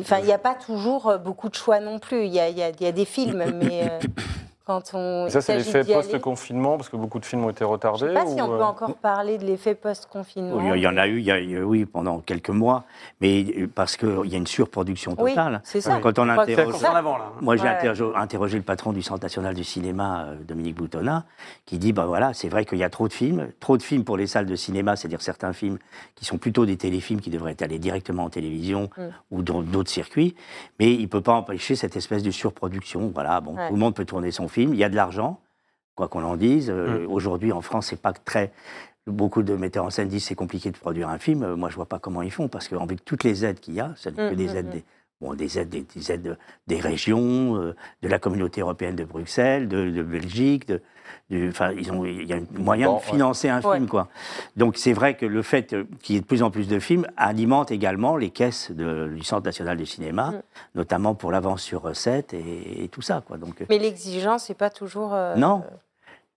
enfin, 0.01 0.19
il 0.21 0.25
n'y 0.27 0.33
a 0.33 0.39
pas 0.39 0.55
toujours 0.55 1.15
beaucoup 1.25 1.49
de 1.49 1.55
choix 1.55 1.81
non 1.81 1.99
plus. 1.99 2.25
Il 2.25 2.33
y 2.35 2.41
a, 2.41 2.49
il 2.49 2.59
y 2.59 2.63
a- 2.63 2.71
il 2.71 2.83
y 2.83 2.87
a 2.87 2.93
des 2.93 3.05
films, 3.05 3.45
mais 3.63 3.83
euh, 3.85 3.99
quand 4.73 4.95
on 4.99 5.27
et 5.27 5.31
ça, 5.31 5.41
c'est 5.41 5.57
l'effet 5.57 5.85
post-confinement, 5.85 6.77
parce 6.77 6.89
que 6.89 6.97
beaucoup 6.97 7.19
de 7.19 7.25
films 7.27 7.45
ont 7.45 7.51
été 7.51 7.65
Je 7.65 7.69
retardés. 7.71 8.05
ne 8.07 8.09
sais 8.09 8.15
pas 8.15 8.27
si 8.27 8.41
on 8.41 8.49
peut 8.49 8.55
euh, 8.55 8.63
encore 8.65 8.95
parler 8.97 9.39
de 9.39 9.45
l'effet 9.45 9.75
post-confinement. 9.75 10.57
Oui, 10.57 10.71
il 10.77 10.83
y 10.83 10.87
en 10.87 10.97
a 10.97 11.07
eu, 11.07 11.19
il 11.19 11.25
y 11.25 11.31
a 11.31 11.39
eu, 11.41 11.63
oui, 11.63 11.85
pendant 11.85 12.21
quelques 12.21 12.51
mois, 12.51 12.85
mais 13.21 13.45
euh, 13.59 13.69
parce 13.73 13.97
qu'il 13.97 14.27
y 14.27 14.35
a 14.35 14.39
une 14.39 14.47
surproduction 14.47 15.15
Oui, 15.19 15.31
totale. 15.33 15.61
c'est 15.65 15.81
ça. 15.81 15.99
Quand 16.03 16.19
on 16.19 16.25
Je 16.25 16.31
interroge- 16.31 16.71
course 16.73 16.85
en 16.85 16.95
avant, 16.95 17.19
là. 17.19 17.25
hein. 17.29 17.39
Moi, 17.41 17.57
j'ai 17.57 17.65
Ouais. 17.65 17.69
interro- 17.71 18.15
interrogé 18.17 18.57
le 18.57 18.63
patron 18.65 18.93
du 18.93 19.03
Centre 19.03 19.23
national 19.23 19.55
du 19.55 19.65
cinéma, 19.65 20.27
euh, 20.29 20.35
Dominique 20.47 20.77
Boutonnat, 20.77 21.25
qui 21.67 21.79
dit 21.79 21.93
bah 21.93 22.07
voilà, 22.07 22.33
c'est 22.35 22.49
vrai 22.49 22.65
qu'il 22.65 22.79
y 22.79 22.85
a 22.85 22.91
trop 22.91 23.09
de 23.09 23.13
films, 23.13 23.49
trop 23.61 23.77
de 23.77 23.83
films 23.83 24.05
pour 24.05 24.17
les 24.17 24.27
salles 24.27 24.47
de 24.47 24.57
cinéma, 24.57 24.97
c'est-à-dire 24.97 25.23
certains 25.23 25.53
films 25.53 25.79
qui 26.15 26.25
sont 26.25 26.39
plutôt 26.39 26.67
des 26.67 26.77
téléfilms 26.77 27.21
qui 27.21 27.31
devraient 27.31 27.57
aller 27.63 27.79
directement 27.79 28.25
en 28.25 28.31
télévision 28.31 28.89
Mm. 28.97 29.03
ou 29.31 29.43
dans 29.43 29.63
d'autres 29.63 29.91
circuits, 29.91 30.35
mais 30.79 30.93
il 30.93 31.09
peut 31.09 31.21
pas 31.21 31.33
empêcher 31.35 31.77
cette 31.77 31.97
espèce 31.97 32.23
de 32.23 32.31
surproduction. 32.31 33.11
Voilà, 33.15 33.41
bon, 33.41 33.57
Ouais. 33.57 33.69
tout 33.69 33.75
le 33.75 33.79
monde 33.81 33.95
peut 33.95 34.05
tourner 34.05 34.31
son 34.31 34.49
film, 34.49 34.62
il 34.71 34.79
y 34.79 34.85
a 34.85 34.89
de 34.89 34.97
l'argent, 34.97 35.41
quoi 35.95 36.09
qu'on 36.09 36.25
en 36.25 36.37
dise. 36.37 36.71
Euh, 36.71 37.07
Mm. 37.07 37.13
Aujourd'hui, 37.13 37.53
en 37.53 37.61
France, 37.63 37.87
c'est 37.89 38.01
pas 38.01 38.13
très 38.13 38.53
Beaucoup 39.09 39.43
de 39.43 39.57
metteurs 39.57 39.85
en 39.85 39.91
scène 39.91 40.07
disent 40.07 40.27
c'est 40.27 40.37
compliqué 40.37 40.71
de 40.71 40.77
produire 40.77 41.09
un 41.09 41.19
film. 41.19 41.43
Euh, 41.43 41.57
Moi, 41.57 41.71
je 41.71 41.75
vois 41.75 41.87
pas 41.87 41.99
comment 41.99 42.23
ils 42.23 42.31
font 42.31 42.47
parce 42.47 42.69
qu'avec 42.69 43.05
toutes 43.05 43.25
les 43.25 43.45
aides 43.45 43.59
qu'il 43.59 43.75
y 43.75 43.81
a, 43.81 43.93
ce 43.97 44.09
n'est 44.11 44.15
que 44.15 44.33
Mm, 44.33 44.37
des 44.37 44.47
mm, 44.47 44.57
aides 44.57 44.71
des, 44.71 44.85
Bon, 45.23 45.35
des 45.35 45.57
aides, 45.57 45.69
des, 45.69 45.83
des 45.95 46.11
aides 46.11 46.37
des 46.67 46.81
régions, 46.81 47.57
euh, 47.57 47.77
de 48.03 48.09
la 48.09 48.19
communauté 48.19 48.61
européenne 48.61 48.97
de 48.97 49.05
Bruxelles, 49.05 49.69
de, 49.69 49.89
de 49.89 50.03
Belgique, 50.03 50.67
de, 50.67 50.83
du- 51.31 51.49
enfin, 51.49 51.71
ils 51.71 51.93
ont, 51.93 52.05
il 52.05 52.25
y 52.29 52.33
a 52.33 52.37
un 52.39 52.43
moyen 52.59 52.89
Bon, 52.89 52.95
de 52.95 52.99
ouais. 52.99 53.05
financer 53.07 53.49
un 53.49 53.61
Ouais. 53.63 53.77
film, 53.77 53.87
quoi. 53.89 54.09
Donc 54.57 54.77
c'est 54.77 54.93
vrai 54.93 55.17
que 55.17 55.25
le 55.25 55.43
fait 55.43 55.77
qu'il 56.03 56.17
y 56.17 56.19
ait 56.19 56.21
de 56.23 56.27
plus 56.27 56.43
en 56.43 56.51
plus 56.51 56.67
de 56.67 56.81
films 56.81 57.07
alimente 57.17 57.71
également 57.71 58.17
les 58.17 58.31
caisses 58.31 58.73
de- 58.73 59.13
du 59.15 59.23
Centre 59.23 59.45
national 59.47 59.77
du 59.77 59.87
cinéma, 59.87 60.33
Mm. 60.33 60.43
notamment 60.75 61.15
pour 61.15 61.31
l'avance 61.31 61.63
sur 61.63 61.83
recettes 61.83 62.35
et, 62.35 62.83
et 62.83 62.89
tout 62.89 63.03
ça, 63.03 63.23
quoi. 63.25 63.37
Donc, 63.39 63.61
euh, 63.63 63.67
Mais 63.69 63.79
l'exigence, 63.79 64.45
c'est 64.47 64.55
pas 64.59 64.71
toujours. 64.71 65.15
euh, 65.15 65.37
Non. 65.37 65.63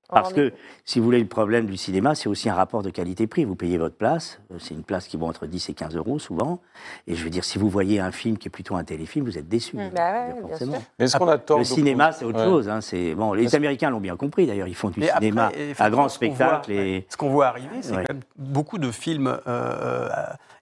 Parce 0.10 0.34
que, 0.34 0.54
si 0.86 1.00
vous 1.00 1.06
voulez, 1.06 1.20
le 1.20 1.26
problème 1.28 1.66
du 1.66 1.78
cinéma, 1.78 2.14
c'est 2.16 2.30
aussi 2.30 2.48
un 2.50 2.54
rapport 2.54 2.84
de 2.84 2.90
qualité-prix. 2.92 3.44
Vous 3.44 3.56
payez 3.56 3.78
votre 3.78 3.96
place, 3.96 4.40
euh, 4.52 4.58
c'est 4.60 4.74
une 4.76 4.84
place 4.84 5.08
qui 5.08 5.18
vaut 5.18 5.26
entre 5.26 5.48
10 5.48 5.70
et 5.70 5.74
15 5.74 5.96
euros 5.96 6.20
souvent. 6.20 6.60
Et 7.08 7.16
je 7.16 7.24
veux 7.24 7.30
dire, 7.32 7.44
si 7.44 7.58
vous 7.58 7.70
voyez 7.70 8.00
un 8.00 8.12
film 8.12 8.38
qui 8.38 8.48
est 8.48 8.52
plutôt 8.52 8.76
un 8.76 8.84
téléfilm, 8.84 9.26
vous 9.26 9.38
êtes 9.38 9.48
déçu. 9.48 9.76
Mm. 9.78 9.90
Je 9.90 9.96
Bah 9.96 10.12
ouais, 10.12 10.26
dire, 10.28 10.36
bien 10.42 10.48
forcément. 10.50 10.72
sûr. 10.74 10.82
Mais 11.00 11.06
est-ce 11.06 11.18
qu'on 11.18 11.28
a 11.28 11.38
tort 11.40 11.58
Le 11.58 11.64
cinéma, 11.64 12.12
c'est 12.12 12.26
autre 12.26 12.38
Ouais. 12.40 12.46
chose. 12.46 12.70
hein, 12.70 12.80
bon, 13.18 13.34
les 13.34 13.56
Américains 13.56 13.90
l'ont 13.90 14.00
bien 14.00 14.16
compris. 14.16 14.46
D'ailleurs, 14.46 14.68
ils 14.68 14.76
font 14.76 14.90
du 14.90 15.00
Mais 15.00 15.10
après, 15.10 15.22
cinéma 15.26 15.52
à 15.80 15.90
grand 15.90 16.08
ce 16.08 16.20
qu'on 16.20 16.26
spectacle. 16.26 16.72
voit- 16.72 16.82
et... 16.84 17.06
Ce 17.10 17.18
qu'on 17.18 17.30
voit 17.30 17.48
arriver, 17.48 17.78
c'est 17.82 17.96
Ouais. 17.96 18.04
quand 18.06 18.14
même 18.14 18.24
beaucoup 18.38 18.78
de 18.78 18.92
films 18.92 19.28
euh, 19.28 19.40
euh, 19.48 20.10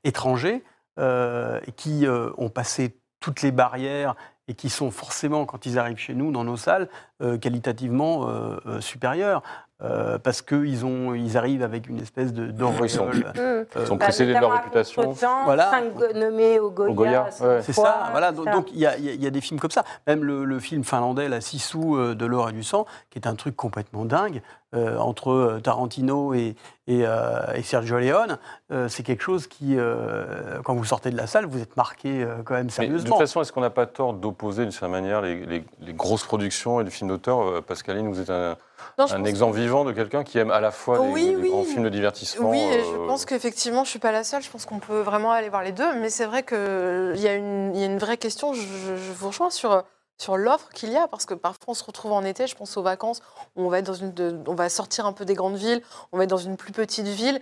étrangers 0.04 0.64
euh, 1.00 1.60
qui 1.76 2.06
euh, 2.06 2.30
ont 2.38 2.50
passé 2.50 2.96
toutes 3.20 3.42
les 3.42 3.52
barrières 3.52 4.16
et 4.48 4.54
qui 4.56 4.70
sont 4.70 4.92
forcément, 4.92 5.46
quand 5.46 5.66
ils 5.66 5.80
arrivent 5.80 5.98
chez 5.98 6.14
nous, 6.14 6.32
dans 6.32 6.44
nos 6.44 6.58
salles, 6.58 6.90
euh, 7.22 7.38
qualitativement 7.38 8.28
euh, 8.30 8.58
euh, 8.66 8.82
supérieurs. 8.82 9.42
euh, 9.82 10.18
parce 10.18 10.42
qu'ils 10.42 10.86
ont, 10.86 11.14
ils 11.14 11.36
arrivent 11.36 11.64
avec 11.64 11.90
une 11.90 12.00
espèce 12.00 12.32
de 12.32 12.44
Oui, 12.64 12.74
ils 12.84 12.90
sont- 12.90 13.06
d'auréole. 13.06 13.34
Euh, 13.38 13.66
Ils 13.82 13.86
sont 13.88 13.98
précédés 13.98 14.34
de 14.34 14.40
leur 14.40 14.52
réputation. 14.54 15.14
Voilà. 15.44 15.72
Cinq 15.72 16.14
nommés 16.16 16.58
au 16.60 16.72
Goya. 16.72 17.28
Ouais. 17.42 17.62
C'est 17.62 17.74
ça, 17.74 18.08
voilà. 18.12 18.32
Donc 18.32 18.46
ça. 18.46 18.52
donc, 18.52 18.72
il 18.72 18.80
y, 18.80 18.86
a- 18.86 18.98
y 18.98 19.26
y 19.26 19.32
des 19.32 19.42
films 19.42 19.60
comme 19.60 19.72
ça. 19.72 19.84
Même 20.08 20.24
le, 20.24 20.46
le 20.46 20.60
film 20.60 20.86
finlandais, 20.86 21.28
La 21.28 21.42
Sissou 21.42 21.98
euh, 21.98 22.16
de 22.16 22.26
l'or 22.26 22.50
et 22.50 22.54
du 22.54 22.64
sang, 22.64 22.86
qui 23.10 23.20
est 23.20 23.28
un 23.28 23.36
truc 23.36 23.58
complètement 23.58 24.06
dingue 24.06 24.42
euh, 24.74 24.98
entre 24.98 25.32
euh, 25.32 25.60
Tarantino 25.60 26.34
et, 26.34 26.56
et, 26.88 27.02
euh, 27.06 27.54
et 27.56 27.62
Sergio 27.64 27.98
Leone. 28.00 28.38
euh, 28.72 28.88
c'est 28.88 29.04
quelque 29.04 29.22
chose 29.24 29.48
qui, 29.48 29.76
euh, 29.78 30.62
quand 30.64 30.74
vous 30.76 30.84
sortez 30.86 31.12
de 31.12 31.18
la 31.18 31.28
salle, 31.28 31.46
vous 31.46 31.62
êtes 31.62 31.78
marqué 31.78 32.24
euh, 32.24 32.38
quand 32.44 32.54
même 32.56 32.64
Mais 32.64 32.68
de 32.68 32.72
sérieusement. 32.72 33.10
toute 33.12 33.20
façon, 33.20 33.42
est-ce 33.42 33.52
qu'on 33.52 33.62
n'a 33.62 33.70
pas 33.70 33.86
tort 33.86 34.14
d'opposer 34.14 34.64
d'une 34.64 34.72
certaine 34.72 34.92
manière 34.92 35.22
les, 35.22 35.46
les- 35.46 35.64
les 35.82 35.94
grosses 35.94 36.24
productions 36.26 36.82
et 36.82 36.84
les 36.84 36.90
films 36.92 37.10
d'auteur 37.10 37.64
Pascaline, 37.64 38.08
vous 38.12 38.20
êtes 38.20 38.30
un, 38.30 38.56
Non, 38.98 39.06
exemple 39.26 39.58
vivant 39.58 39.86
de 39.86 39.92
quelqu'un 39.92 40.24
qui 40.24 40.38
aime 40.40 40.52
à 40.52 40.60
la 40.60 40.72
fois 40.72 40.98
les, 41.00 41.12
Oui, 41.12 41.26
les 41.30 41.36
oui. 41.36 41.50
grands 41.50 41.64
films 41.64 41.84
de 41.84 41.90
divertissement. 41.90 42.50
Oui, 42.50 42.60
et 42.60 42.82
je 42.84 43.08
pense 43.08 43.26
qu'effectivement, 43.26 43.84
je 43.84 43.90
suis 43.92 44.00
pas 44.00 44.12
la 44.12 44.24
seule. 44.24 44.42
Je 44.42 44.50
pense 44.50 44.66
qu'on 44.66 44.80
peut 44.80 45.02
vraiment 45.02 45.32
aller 45.32 45.50
voir 45.50 45.64
les 45.64 45.72
deux. 45.72 45.94
Mais 46.02 46.10
c'est 46.10 46.26
vrai 46.26 46.44
qu'il 46.44 46.58
y, 47.22 47.28
a 47.28 47.36
une- 47.36 47.72
il 47.76 47.80
y 47.80 47.84
a 47.84 47.88
une 47.88 47.98
vraie 48.00 48.18
question. 48.18 48.54
Je, 48.54 48.62
je- 48.62 48.96
je 48.98 49.12
vous 49.14 49.28
rejoins 49.28 49.50
sur, 49.50 49.84
sur 50.18 50.38
l'offre 50.38 50.70
qu'il 50.70 50.92
y 50.92 50.98
a. 50.98 51.08
Parce 51.08 51.26
que 51.26 51.34
parfois, 51.34 51.66
on 51.70 51.74
se 51.74 51.84
retrouve 51.84 52.12
en 52.14 52.24
été, 52.24 52.48
je 52.48 52.56
pense 52.56 52.76
aux 52.78 52.84
vacances, 52.84 53.22
où 53.56 53.64
on 53.64 53.70
va, 53.70 53.80
être 53.80 53.86
dans 53.86 53.94
une, 53.94 54.14
de- 54.14 54.40
on 54.48 54.56
va 54.56 54.70
sortir 54.70 55.06
un 55.06 55.14
peu 55.14 55.26
des 55.26 55.34
grandes 55.36 55.56
villes, 55.58 55.82
on 56.12 56.18
va 56.18 56.24
être 56.24 56.30
dans 56.30 56.38
une 56.38 56.58
plus 56.58 56.72
petite 56.72 57.08
ville. 57.08 57.40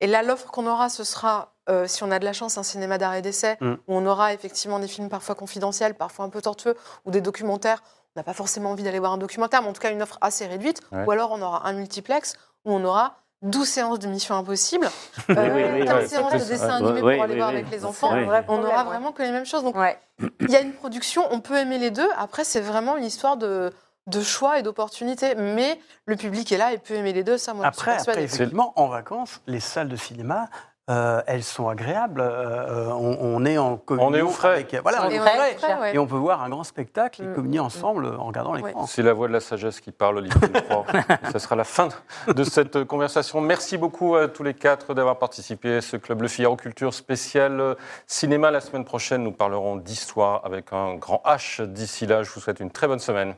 Et 0.00 0.06
là, 0.06 0.22
l'offre 0.22 0.50
qu'on 0.50 0.66
aura, 0.66 0.88
ce 0.88 1.04
sera, 1.04 1.52
euh, 1.68 1.86
si 1.86 2.02
on 2.04 2.10
a 2.10 2.18
de 2.18 2.24
la 2.24 2.32
chance, 2.32 2.56
un 2.56 2.62
cinéma 2.62 2.96
d'arrêt 2.98 3.20
d'essai, 3.22 3.58
Mm. 3.60 3.72
où 3.74 3.78
on 3.88 4.06
aura 4.06 4.32
effectivement 4.32 4.78
des 4.78 4.88
films 4.88 5.08
parfois 5.10 5.34
confidentiels, 5.34 5.94
parfois 5.94 6.24
un 6.24 6.30
peu 6.30 6.40
tortueux, 6.40 6.74
ou 7.04 7.10
des 7.10 7.20
documentaires. 7.20 7.82
On 8.16 8.20
n'a 8.20 8.24
pas 8.24 8.32
forcément 8.32 8.70
envie 8.70 8.82
d'aller 8.82 8.98
voir 8.98 9.12
un 9.12 9.18
documentaire, 9.18 9.62
mais 9.62 9.68
en 9.68 9.72
tout 9.72 9.80
cas 9.82 9.90
une 9.92 10.02
offre 10.02 10.18
assez 10.20 10.46
réduite. 10.46 10.80
Ouais. 10.90 11.04
Ou 11.04 11.10
alors 11.12 11.30
on 11.32 11.42
aura 11.42 11.68
un 11.68 11.72
multiplex 11.74 12.32
où 12.64 12.72
on 12.72 12.82
aura 12.84 13.18
12 13.42 13.66
séances 13.66 13.98
de 13.98 14.06
Mission 14.06 14.34
Impossible, 14.36 14.86
Oui, 15.28 15.34
euh, 15.38 15.54
oui, 15.74 15.80
oui, 15.80 15.86
15 15.86 16.02
oui, 16.02 16.08
séances 16.08 16.48
de 16.48 16.70
animés 16.86 17.02
ouais, 17.02 17.14
pour 17.16 17.24
aller 17.24 17.32
oui, 17.34 17.38
voir 17.38 17.50
oui. 17.50 17.56
avec 17.56 17.70
les 17.70 17.84
enfants. 17.84 18.08
On 18.08 18.42
problème, 18.42 18.64
aura 18.66 18.78
ouais. 18.78 18.84
vraiment 18.84 19.12
que 19.12 19.22
les 19.22 19.32
mêmes 19.32 19.46
choses. 19.46 19.62
Donc 19.64 19.76
Ouais. 19.76 19.98
il 20.40 20.50
y 20.50 20.56
a 20.56 20.60
une 20.60 20.72
production, 20.74 21.22
on 21.30 21.40
peut 21.40 21.56
aimer 21.56 21.78
les 21.78 21.90
deux. 21.90 22.08
Après, 22.18 22.44
c'est 22.44 22.60
vraiment 22.60 22.96
une 22.98 23.04
histoire 23.04 23.38
de, 23.38 23.72
de 24.08 24.20
choix 24.20 24.58
et 24.58 24.62
d'opportunités. 24.62 25.34
Mais 25.36 25.80
le 26.04 26.16
public 26.16 26.52
est 26.52 26.58
là 26.58 26.72
et 26.74 26.78
peut 26.78 26.94
aimer 26.94 27.14
les 27.14 27.24
deux. 27.24 27.38
Ça, 27.38 27.54
moi, 27.54 27.64
Après, 27.66 27.96
je 27.96 28.02
suis 28.02 28.10
après, 28.10 28.24
effectivement, 28.24 28.74
en 28.76 28.88
vacances, 28.88 29.40
les 29.46 29.60
salles 29.60 29.88
de 29.88 29.96
cinéma, 29.96 30.48
euh, 30.90 31.22
elles 31.26 31.42
sont 31.44 31.68
agréables. 31.68 32.20
Euh, 32.20 32.88
on, 32.90 33.16
on 33.20 33.44
est 33.46 33.56
en 33.58 33.76
communion 33.76 34.08
On 34.10 34.14
est 34.14 34.20
au 34.22 34.28
frais. 34.28 34.48
avec- 34.54 34.74
voilà, 34.82 35.04
on 35.06 35.10
est 35.10 35.14
Et 35.14 35.20
au 35.20 35.22
frais. 35.22 35.80
ouais. 35.80 35.94
Et 35.94 35.98
on 35.98 36.06
peut 36.06 36.16
voir 36.16 36.42
un 36.42 36.48
grand 36.48 36.64
spectacle 36.64 37.22
et 37.22 37.26
Mm. 37.26 37.34
communier 37.34 37.60
ensemble 37.60 38.06
en 38.06 38.24
regardant 38.24 38.52
l'écran. 38.54 38.86
C'est 38.86 39.02
la 39.02 39.12
voix 39.12 39.28
de 39.28 39.32
la 39.32 39.40
sagesse 39.40 39.80
qui 39.80 39.92
parle, 39.92 40.18
Olivier 40.18 40.40
Ça 41.32 41.38
sera 41.38 41.54
la 41.56 41.64
fin 41.64 41.88
de 42.26 42.44
cette 42.44 42.84
conversation. 42.84 43.40
Merci 43.40 43.78
beaucoup 43.78 44.16
à 44.16 44.28
tous 44.28 44.42
les 44.42 44.54
quatre 44.54 44.92
d'avoir 44.94 45.18
participé 45.18 45.76
à 45.76 45.80
ce 45.80 45.96
Club 45.96 46.22
Le 46.22 46.28
Figaro 46.28 46.56
Culture 46.56 46.92
spécial 46.92 47.60
euh, 47.60 47.74
cinéma. 48.06 48.50
La 48.50 48.60
semaine 48.60 48.84
prochaine, 48.84 49.22
nous 49.22 49.32
parlerons 49.32 49.76
d'histoire 49.76 50.42
avec 50.44 50.72
un 50.72 50.94
grand 50.96 51.22
H. 51.24 51.62
D'ici 51.64 52.06
là, 52.06 52.22
je 52.22 52.30
vous 52.30 52.40
souhaite 52.40 52.60
une 52.60 52.70
très 52.70 52.86
bonne 52.88 52.98
semaine. 52.98 53.34